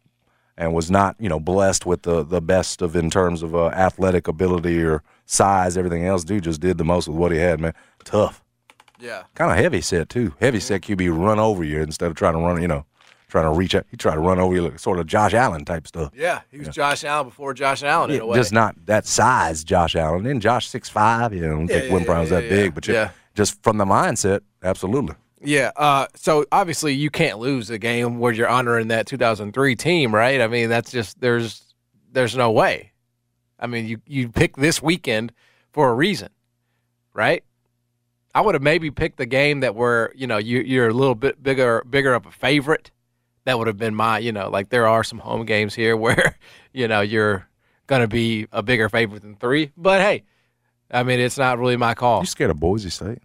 and 0.58 0.74
was 0.74 0.92
not 0.92 1.16
you 1.20 1.30
know 1.30 1.40
blessed 1.40 1.86
with 1.86 2.04
the 2.04 2.24
the 2.24 2.42
best 2.42 2.82
of 2.82 2.96
in 2.96 3.10
terms 3.10 3.42
of 3.44 3.56
uh, 3.56 3.68
athletic 3.70 4.28
ability 4.28 4.82
or 4.84 5.04
size, 5.26 5.78
everything 5.78 6.06
else. 6.06 6.24
Dude 6.24 6.44
just 6.44 6.62
did 6.62 6.78
the 6.78 6.84
most 6.84 7.08
with 7.08 7.18
what 7.18 7.32
he 7.32 7.38
had, 7.40 7.60
man. 7.60 7.74
Tough, 8.04 8.44
yeah, 9.00 9.24
kind 9.36 9.52
of 9.52 9.58
heavy 9.58 9.82
set 9.82 10.10
too. 10.10 10.34
Heavy 10.40 10.60
set 10.60 10.82
QB 10.82 11.18
run 11.18 11.40
over 11.40 11.64
you 11.64 11.82
instead 11.82 12.08
of 12.12 12.16
trying 12.16 12.34
to 12.34 12.40
run. 12.40 12.62
You 12.62 12.68
know, 12.68 12.86
trying 13.28 13.46
to 13.52 13.58
reach 13.58 13.74
out. 13.74 13.86
He 13.90 13.98
tried 13.98 14.16
to 14.16 14.20
run 14.22 14.40
over 14.40 14.54
you, 14.54 14.62
like 14.62 14.78
sort 14.80 15.00
of 15.00 15.08
Josh 15.08 15.34
Allen 15.34 15.66
type 15.66 15.88
stuff. 15.88 16.12
yeah. 16.16 16.42
He 16.52 16.60
was 16.60 16.68
Josh 16.70 17.04
Allen 17.04 17.30
before 17.30 17.54
Josh 17.54 17.82
Allen 17.82 18.12
in 18.12 18.22
a 18.22 18.26
way. 18.26 18.38
Just 18.38 18.54
not 18.54 18.76
that 18.86 19.06
size, 19.08 19.64
Josh 19.64 19.96
Allen. 19.96 20.26
And 20.28 20.42
Josh 20.42 20.68
six 20.68 20.88
five. 20.90 21.34
You 21.34 21.42
know, 21.42 21.48
I 21.48 21.50
don't 21.52 21.70
Yeah, 21.70 21.80
think 21.80 21.92
yeah, 21.92 22.00
Wimprine 22.00 22.20
was 22.22 22.30
that 22.30 22.44
yeah, 22.44 22.50
big, 22.50 22.76
but 22.76 22.88
yeah. 22.88 23.10
just 23.34 23.62
from 23.64 23.78
the 23.78 23.86
mindset, 23.86 24.42
absolutely. 24.62 25.16
Yeah. 25.44 25.72
Uh, 25.76 26.08
so 26.16 26.46
obviously 26.52 26.94
you 26.94 27.10
can't 27.10 27.40
lose 27.40 27.70
a 27.70 27.78
game 27.78 28.20
where 28.20 28.32
you're 28.32 28.48
honoring 28.48 28.88
that 28.90 29.08
2003 29.08 29.76
team, 29.76 30.14
right? 30.14 30.42
I 30.42 30.48
mean, 30.48 30.70
that's 30.70 30.92
just 30.92 31.20
there's 31.20 31.74
there's 32.12 32.36
no 32.36 32.52
way. 32.52 32.92
I 33.60 33.68
mean, 33.68 33.88
you 33.88 34.02
you 34.08 34.30
picked 34.30 34.60
this 34.60 34.82
weekend 34.82 35.32
for 35.72 35.90
a 35.90 35.94
reason, 35.94 36.30
right? 37.14 37.44
I 38.36 38.42
would 38.42 38.56
have 38.56 38.62
maybe 38.62 38.90
picked 38.90 39.18
the 39.18 39.26
game 39.26 39.60
that 39.60 39.76
were 39.76 40.12
you 40.16 40.28
know 40.28 40.38
you 40.38 40.60
you're 40.62 40.90
a 40.90 40.94
little 40.94 41.16
bit 41.16 41.42
bigger 41.42 41.84
bigger 41.90 42.14
of 42.14 42.26
a 42.26 42.32
favorite. 42.32 42.92
That 43.46 43.58
would 43.58 43.68
have 43.68 43.78
been 43.78 43.96
my 43.96 44.20
you 44.20 44.32
know 44.32 44.50
like 44.50 44.70
there 44.70 44.88
are 44.88 45.04
some 45.04 45.20
home 45.20 45.46
games 45.46 45.76
here 45.76 45.96
where 45.98 46.38
you 46.74 46.88
know 46.88 47.02
you're 47.02 47.48
gonna 47.88 48.08
be 48.08 48.48
a 48.52 48.64
bigger 48.64 48.90
favorite 48.90 49.22
than 49.22 49.36
three. 49.36 49.72
But 49.78 50.02
hey, 50.02 50.24
I 50.90 51.04
mean 51.04 51.20
it's 51.20 51.38
not 51.38 51.60
really 51.60 51.78
my 51.78 51.94
call. 51.94 52.22
You 52.22 52.26
scared 52.26 52.52
of 52.52 52.60
Boise 52.60 52.90
State? 52.90 53.20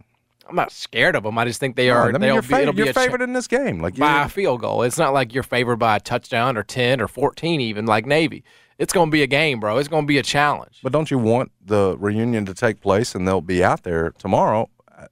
I'm 0.49 0.55
not 0.55 0.71
scared 0.71 1.15
of 1.15 1.23
them. 1.23 1.37
I 1.37 1.45
just 1.45 1.59
think 1.59 1.75
they 1.75 1.89
are. 1.89 2.09
I 2.09 2.11
mean, 2.11 2.21
they'll 2.21 2.33
you're, 2.35 2.41
be, 2.41 2.47
fa- 2.47 2.71
be 2.73 2.77
you're 2.79 2.89
a 2.89 2.93
cha- 2.93 3.23
in 3.23 3.33
this 3.33 3.47
game. 3.47 3.79
Like 3.81 3.95
by 3.95 4.23
a 4.23 4.29
field 4.29 4.61
goal. 4.61 4.83
It's 4.83 4.97
not 4.97 5.13
like 5.13 5.33
you're 5.33 5.43
favored 5.43 5.77
by 5.77 5.97
a 5.97 5.99
touchdown 5.99 6.57
or 6.57 6.63
10 6.63 6.99
or 7.01 7.07
14 7.07 7.61
even 7.61 7.85
like 7.85 8.05
Navy. 8.05 8.43
It's 8.77 8.93
going 8.93 9.09
to 9.09 9.11
be 9.11 9.23
a 9.23 9.27
game, 9.27 9.59
bro. 9.59 9.77
It's 9.77 9.89
going 9.89 10.03
to 10.03 10.07
be 10.07 10.17
a 10.17 10.23
challenge. 10.23 10.79
but 10.81 10.91
don't 10.91 11.11
you 11.11 11.17
want 11.17 11.51
the 11.63 11.97
reunion 11.99 12.45
to 12.45 12.53
take 12.53 12.81
place 12.81 13.13
and 13.13 13.27
they'll 13.27 13.41
be 13.41 13.63
out 13.63 13.83
there 13.83 14.11
tomorrow 14.11 14.69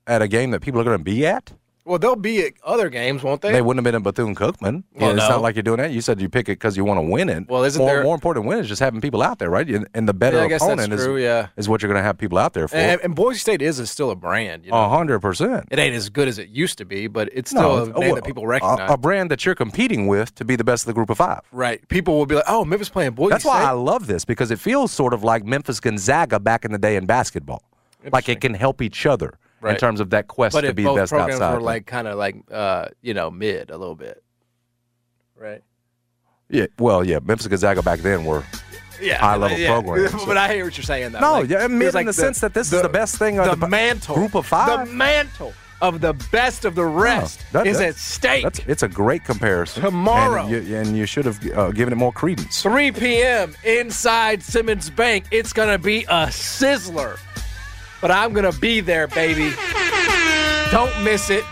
at 0.08 0.22
a 0.22 0.28
game 0.28 0.52
that 0.52 0.62
people 0.62 0.80
are 0.82 0.86
going 0.86 0.98
to 0.98 1.04
be 1.04 1.26
at? 1.26 1.54
Well, 1.88 2.00
they'll 2.00 2.16
be 2.18 2.42
at 2.46 2.54
other 2.64 2.90
games, 2.90 3.24
won't 3.24 3.42
they? 3.42 3.52
They 3.54 3.62
wouldn't 3.62 3.80
have 3.80 3.84
been 3.92 3.96
in 3.96 4.04
Bethune 4.04 4.36
Cookman. 4.36 4.84
Well, 4.94 5.12
it's 5.12 5.20
no. 5.20 5.30
not 5.30 5.42
like 5.42 5.56
you're 5.56 5.64
doing 5.64 5.78
that. 5.78 5.92
You 5.92 6.02
said 6.02 6.20
you 6.20 6.28
pick 6.28 6.50
it 6.50 6.60
because 6.60 6.76
you 6.76 6.84
want 6.84 6.98
to 6.98 7.02
win 7.02 7.30
it. 7.30 7.48
Well, 7.48 7.64
isn't 7.64 7.80
more, 7.80 7.90
there- 7.90 8.04
more 8.04 8.14
important 8.16 8.46
win 8.46 8.60
is 8.60 8.68
just 8.68 8.82
having 8.82 9.00
people 9.00 9.22
out 9.24 9.40
there, 9.40 9.50
right? 9.50 9.68
And, 9.70 9.88
and 9.94 10.08
the 10.08 10.14
better 10.14 10.38
Yeah, 10.38 10.44
I 10.44 10.48
guess 10.50 10.62
that's 10.62 10.74
opponent 10.74 10.94
is, 10.94 11.04
true, 11.06 11.18
yeah. 11.18 11.48
is 11.56 11.70
what 11.70 11.82
you're 11.82 11.88
going 11.92 12.00
to 12.00 12.04
have 12.06 12.18
people 12.18 12.38
out 12.38 12.54
there 12.54 12.68
for. 12.68 12.76
and, 12.76 13.00
and 13.02 13.16
Boise 13.16 13.40
State 13.40 13.62
is 13.62 13.80
a, 13.80 13.88
still 13.88 14.12
a 14.12 14.16
brand. 14.16 14.66
You 14.66 14.72
know? 14.72 14.84
A 14.86 14.90
hundred 14.90 15.20
percent. 15.22 15.66
It 15.72 15.80
ain't 15.80 15.96
as 15.96 16.10
good 16.10 16.28
as 16.28 16.38
it 16.40 16.50
used 16.50 16.78
to 16.80 16.86
be, 16.86 17.08
but 17.08 17.30
it's 17.32 17.52
still 17.52 17.84
it's- 17.84 17.96
a 17.96 18.00
name 18.00 18.16
that 18.16 18.26
people 18.26 18.44
a- 18.44 18.48
recognize. 18.48 18.92
A, 18.92 18.98
brand 18.98 19.32
that 19.32 19.46
you're 19.46 19.56
competing 19.56 20.08
with 20.08 20.36
to 20.36 20.44
be 20.44 20.56
the 20.58 20.64
best 20.66 20.84
of 20.84 20.88
the 20.88 20.94
group 20.94 21.10
of 21.10 21.18
five. 21.18 21.42
right. 21.52 21.88
People 21.88 22.18
will 22.18 22.26
be 22.26 22.36
like, 22.36 22.44
oh, 22.48 22.66
Memphis 22.66 22.90
playing 22.90 23.12
Boise 23.14 23.30
That's 23.32 23.44
State. 23.44 23.50
why 23.52 23.64
I 23.64 23.72
love 23.72 24.08
this 24.08 24.26
because 24.26 24.52
it 24.52 24.60
feels 24.60 24.92
sort 24.92 25.14
of 25.14 25.24
like 25.24 25.46
Memphis 25.46 25.80
Gonzaga 25.80 26.40
back 26.40 26.66
in 26.66 26.72
the 26.74 26.78
day 26.78 26.96
in 26.98 27.06
basketball. 27.06 27.64
Like 28.12 28.30
it 28.30 28.42
can 28.42 28.54
help 28.54 28.82
each 28.82 29.06
other 29.06 29.34
in 29.66 29.76
terms 29.78 30.00
of 30.00 30.10
that 30.12 30.28
quest 30.28 30.54
but 30.54 30.62
to 30.62 30.74
be 30.74 30.84
both 30.84 30.98
best 30.98 31.12
programs 31.12 31.42
outside. 31.42 31.56
were 31.56 31.62
like 31.62 31.86
kind 31.86 32.08
of 32.08 32.18
like, 32.18 32.36
uh, 32.52 32.88
you 33.02 33.14
know, 33.14 33.32
mid 33.32 33.70
a 33.72 33.78
little 33.78 33.96
bit. 33.96 34.24
Right. 35.36 35.62
yeah, 36.50 36.66
well, 36.80 37.04
yeah, 37.04 37.20
Memphis 37.24 37.48
Gonzaga 37.48 37.82
back 37.84 38.00
then 38.00 38.26
were 38.26 38.44
Yeah, 39.02 39.18
high-level 39.20 39.58
yeah. 39.58 39.68
programs, 39.80 40.12
so- 40.12 40.26
But 40.26 40.38
I 40.38 40.54
hear 40.54 40.66
what 40.66 40.76
you're 40.78 40.84
saying. 40.84 41.12
Though. 41.12 41.20
No, 41.20 41.34
Like, 41.42 41.50
yeah, 41.50 41.68
mid 41.68 41.88
it's 41.90 41.96
in 41.96 42.06
the 42.08 42.14
sense 42.14 42.40
that 42.40 42.54
this 42.56 42.74
is 42.74 42.82
the 42.82 42.90
best 42.90 43.18
thing 43.18 43.36
The 43.36 43.56
the 43.56 43.68
mantle, 43.68 44.16
group 44.16 44.34
of 44.36 44.46
five. 44.48 44.88
the 44.88 44.94
mantle 44.96 45.54
of 45.80 46.02
the 46.02 46.14
best 46.32 46.66
of 46.66 46.74
the 46.74 46.84
rest 46.86 47.40
that- 47.52 47.68
is 47.68 47.78
that- 47.78 47.90
at 47.90 47.96
stake. 47.98 48.42
That's, 48.44 48.60
it's 48.66 48.82
a 48.82 48.88
great 48.88 49.24
comparison. 49.24 49.84
Tomorrow. 49.84 50.48
and 50.48 50.68
you, 50.68 50.76
and 50.76 50.98
you 50.98 51.06
should 51.06 51.26
have 51.26 51.40
uh, 51.56 51.70
given 51.72 51.94
it 51.94 51.98
more 51.98 52.12
credence. 52.12 52.64
3 52.64 52.92
p.m. 52.94 53.56
inside 53.64 54.42
Simmons 54.42 54.90
Bank. 54.90 55.26
It's 55.30 55.54
gonna 55.54 55.78
be 55.78 56.04
a 56.06 56.26
sizzler, 56.32 57.20
but 58.02 58.12
I'm 58.12 58.34
gonna 58.34 58.52
be 58.54 58.80
there, 58.80 59.08
baby. 59.08 59.52
Don't 60.72 61.04
miss 61.04 61.30
it. 61.30 61.44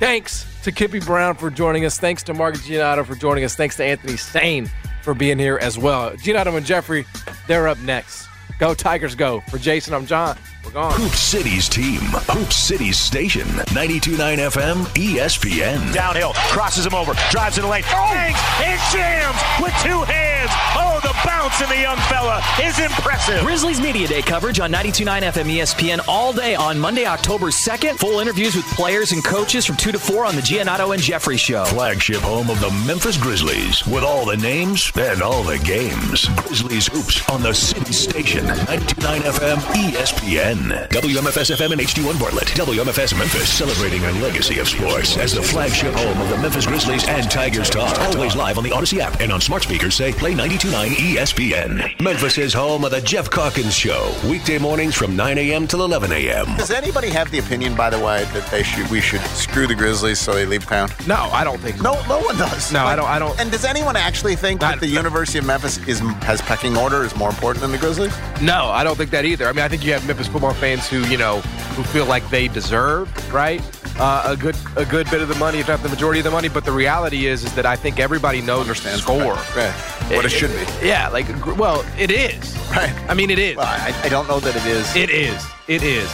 Thanks 0.00 0.46
to 0.64 0.72
Kippy 0.72 1.00
Brown 1.00 1.36
for 1.36 1.50
joining 1.50 1.84
us. 1.84 1.98
Thanks 1.98 2.22
to 2.24 2.34
Margaret 2.34 2.62
Giannotto 2.62 3.06
for 3.06 3.14
joining 3.14 3.44
us. 3.44 3.54
Thanks 3.54 3.76
to 3.76 3.84
Anthony 3.84 4.16
Sane 4.16 4.70
for 5.02 5.14
being 5.14 5.38
here 5.38 5.58
as 5.60 5.78
well. 5.78 6.12
Giannotto 6.12 6.56
and 6.56 6.66
Jeffrey, 6.66 7.06
they're 7.46 7.68
up 7.68 7.78
next. 7.80 8.28
Go 8.58 8.74
Tigers, 8.74 9.14
go! 9.14 9.40
For 9.50 9.58
Jason, 9.58 9.94
I'm 9.94 10.06
John. 10.06 10.36
We're 10.64 10.70
gone. 10.70 10.92
Hoop 10.92 11.12
City's 11.12 11.68
team, 11.68 12.00
Hoop 12.00 12.52
City's 12.52 12.98
station, 12.98 13.46
92.9 13.76 14.38
FM, 14.38 14.84
ESPN. 14.94 15.92
Downhill, 15.92 16.32
crosses 16.50 16.86
him 16.86 16.94
over, 16.94 17.12
drives 17.30 17.58
in 17.58 17.64
the 17.64 17.68
lane, 17.68 17.84
oh! 17.88 18.10
bangs, 18.12 18.38
and 18.62 18.80
jams 18.90 19.36
with 19.60 19.74
two 19.82 20.00
hands. 20.10 20.50
Oh, 20.76 21.00
the 21.02 21.14
bounce 21.24 21.60
in 21.60 21.68
the 21.68 21.80
young 21.80 21.98
fella, 22.08 22.42
is 22.62 22.78
impressive. 22.78 23.40
Grizzlies 23.42 23.80
Media 23.80 24.08
Day 24.08 24.22
coverage 24.22 24.58
on 24.60 24.72
92.9 24.72 25.22
FM 25.32 25.52
ESPN 25.54 26.00
all 26.08 26.32
day 26.32 26.54
on 26.54 26.78
Monday, 26.78 27.04
October 27.06 27.46
2nd. 27.46 27.98
Full 27.98 28.20
interviews 28.20 28.56
with 28.56 28.64
players 28.68 29.12
and 29.12 29.22
coaches 29.22 29.66
from 29.66 29.76
2 29.76 29.92
to 29.92 29.98
4 29.98 30.24
on 30.24 30.34
the 30.34 30.42
Giannotto 30.42 30.94
and 30.94 31.02
Jeffrey 31.02 31.36
Show. 31.36 31.64
Flagship 31.66 32.22
home 32.22 32.48
of 32.48 32.60
the 32.60 32.70
Memphis 32.86 33.18
Grizzlies 33.18 33.86
with 33.86 34.02
all 34.02 34.24
the 34.24 34.36
names 34.36 34.90
and 34.96 35.20
all 35.20 35.42
the 35.42 35.58
games. 35.58 36.26
Grizzlies 36.36 36.86
Hoops 36.88 37.28
on 37.28 37.42
the 37.42 37.52
City 37.52 37.92
Station, 37.92 38.46
92.9 38.46 39.20
FM 39.20 39.56
ESPN. 39.74 40.53
WMFS 40.58 41.54
FM 41.56 41.72
and 41.72 41.80
HD1 41.80 42.18
Bartlett. 42.18 42.48
WMFS 42.48 43.18
Memphis 43.18 43.48
celebrating 43.52 44.04
a 44.04 44.12
legacy 44.22 44.58
of 44.58 44.68
sports 44.68 45.16
as 45.16 45.32
the 45.32 45.42
flagship 45.42 45.92
home 45.94 46.20
of 46.20 46.28
the 46.28 46.38
Memphis 46.38 46.66
Grizzlies 46.66 47.06
and 47.08 47.28
Tigers 47.30 47.68
Talk. 47.68 47.98
Always 48.00 48.36
live 48.36 48.58
on 48.58 48.64
the 48.64 48.72
Odyssey 48.72 49.00
app 49.00 49.20
and 49.20 49.32
on 49.32 49.40
smart 49.40 49.62
speakers 49.64 49.94
say 49.94 50.12
play 50.12 50.32
92.9 50.32 50.88
ESPN. 50.90 52.00
Memphis 52.00 52.38
is 52.38 52.52
home 52.54 52.84
of 52.84 52.92
the 52.92 53.00
Geoff 53.00 53.30
Calkins 53.30 53.74
Show. 53.74 54.14
Weekday 54.28 54.58
mornings 54.58 54.94
from 54.94 55.16
9 55.16 55.38
a.m. 55.38 55.66
till 55.66 55.84
11 55.84 56.12
a.m. 56.12 56.46
Does 56.56 56.70
anybody 56.70 57.08
have 57.10 57.30
the 57.30 57.38
opinion, 57.40 57.74
by 57.74 57.90
the 57.90 57.98
way, 57.98 58.24
that 58.32 58.48
they 58.50 58.62
should 58.62 58.88
we 58.90 59.00
should 59.00 59.20
screw 59.22 59.66
the 59.66 59.74
Grizzlies 59.74 60.18
so 60.20 60.34
they 60.34 60.46
leave 60.46 60.64
town? 60.66 60.88
No, 61.06 61.16
I 61.16 61.42
don't 61.44 61.60
think. 61.60 61.78
So. 61.78 61.82
No, 61.82 62.06
no 62.06 62.20
one 62.20 62.36
does. 62.36 62.72
No, 62.72 62.84
I 62.84 62.94
don't. 62.96 63.08
I 63.08 63.18
don't. 63.18 63.38
And 63.40 63.50
does 63.50 63.64
anyone 63.64 63.96
actually 63.96 64.36
think 64.36 64.60
that 64.60 64.80
the 64.80 64.86
University 64.86 65.38
of 65.38 65.46
Memphis 65.46 65.78
is 65.88 66.00
has 66.22 66.40
pecking 66.42 66.76
order 66.76 67.02
is 67.04 67.16
more 67.16 67.30
important 67.30 67.62
than 67.62 67.72
the 67.72 67.78
Grizzlies? 67.78 68.14
No, 68.40 68.66
I 68.66 68.84
don't 68.84 68.96
think 68.96 69.10
that 69.10 69.24
either. 69.24 69.48
I 69.48 69.52
mean, 69.52 69.64
I 69.64 69.68
think 69.68 69.84
you 69.84 69.92
have 69.92 70.06
Memphis 70.06 70.28
football 70.28 70.43
fans 70.52 70.88
who 70.88 71.06
you 71.06 71.16
know 71.16 71.40
who 71.76 71.82
feel 71.84 72.04
like 72.04 72.28
they 72.28 72.48
deserve 72.48 73.08
right 73.32 73.62
uh, 73.98 74.22
a 74.26 74.36
good 74.36 74.56
a 74.76 74.84
good 74.84 75.08
bit 75.10 75.22
of 75.22 75.28
the 75.28 75.34
money, 75.36 75.58
if 75.58 75.68
not 75.68 75.82
the 75.82 75.88
majority 75.88 76.20
of 76.20 76.24
the 76.24 76.30
money. 76.30 76.48
But 76.48 76.64
the 76.64 76.72
reality 76.72 77.26
is, 77.26 77.44
is 77.44 77.54
that 77.54 77.66
I 77.66 77.76
think 77.76 78.00
everybody 78.00 78.40
knows 78.40 78.62
Understands 78.62 79.02
score. 79.02 79.18
Right. 79.18 79.56
right. 79.56 80.16
What 80.16 80.24
it, 80.24 80.26
it, 80.26 80.30
should 80.30 80.50
be. 80.50 80.86
Yeah, 80.86 81.08
like 81.08 81.26
well, 81.58 81.84
it 81.98 82.10
is. 82.10 82.56
Right. 82.70 82.92
I 83.08 83.14
mean, 83.14 83.30
it 83.30 83.38
is. 83.38 83.56
Well, 83.56 83.66
I, 83.66 83.94
I 84.02 84.08
don't 84.08 84.26
know 84.26 84.40
that 84.40 84.56
it 84.56 84.66
is. 84.66 84.96
It 84.96 85.10
is. 85.10 85.46
It 85.68 85.82
is. 85.82 86.10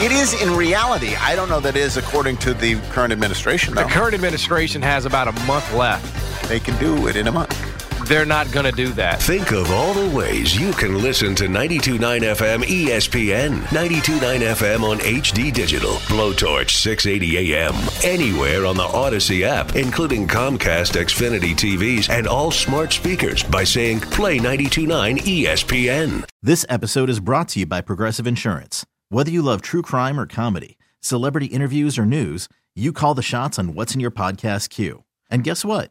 It 0.00 0.12
is 0.12 0.40
in 0.42 0.54
reality. 0.54 1.14
I 1.16 1.36
don't 1.36 1.48
know 1.48 1.60
that 1.60 1.76
it 1.76 1.80
is 1.80 1.96
according 1.96 2.36
to 2.38 2.52
the 2.52 2.80
current 2.90 3.12
administration. 3.12 3.74
Though. 3.74 3.84
The 3.84 3.90
current 3.90 4.14
administration 4.14 4.82
has 4.82 5.06
about 5.06 5.28
a 5.28 5.32
month 5.46 5.72
left. 5.72 6.48
They 6.48 6.60
can 6.60 6.78
do 6.78 7.06
it 7.06 7.16
in 7.16 7.28
a 7.28 7.32
month. 7.32 7.58
They're 8.04 8.26
not 8.26 8.52
going 8.52 8.66
to 8.66 8.72
do 8.72 8.88
that. 8.92 9.22
Think 9.22 9.52
of 9.52 9.70
all 9.70 9.94
the 9.94 10.14
ways 10.14 10.58
you 10.58 10.72
can 10.72 11.00
listen 11.00 11.34
to 11.36 11.44
92.9 11.44 11.98
FM 12.20 12.62
ESPN, 12.62 13.60
92.9 13.68 14.40
FM 14.40 14.82
on 14.82 14.98
HD 14.98 15.52
Digital, 15.52 15.92
Blowtorch 16.08 16.70
680 16.70 17.54
AM, 17.54 17.74
anywhere 18.04 18.66
on 18.66 18.76
the 18.76 18.82
Odyssey 18.82 19.44
app, 19.44 19.74
including 19.74 20.28
Comcast 20.28 21.00
Xfinity 21.00 21.54
TVs 21.54 22.10
and 22.10 22.26
all 22.26 22.50
smart 22.50 22.92
speakers 22.92 23.42
by 23.42 23.64
saying 23.64 24.00
play 24.00 24.38
92.9 24.38 25.18
ESPN. 25.20 26.24
This 26.42 26.66
episode 26.68 27.08
is 27.08 27.20
brought 27.20 27.48
to 27.48 27.60
you 27.60 27.66
by 27.66 27.80
Progressive 27.80 28.26
Insurance. 28.26 28.84
Whether 29.08 29.30
you 29.30 29.40
love 29.40 29.62
true 29.62 29.82
crime 29.82 30.20
or 30.20 30.26
comedy, 30.26 30.76
celebrity 31.00 31.46
interviews 31.46 31.98
or 31.98 32.04
news, 32.04 32.48
you 32.74 32.92
call 32.92 33.14
the 33.14 33.22
shots 33.22 33.58
on 33.58 33.74
what's 33.74 33.94
in 33.94 34.00
your 34.00 34.10
podcast 34.10 34.68
queue. 34.68 35.04
And 35.30 35.42
guess 35.42 35.64
what? 35.64 35.90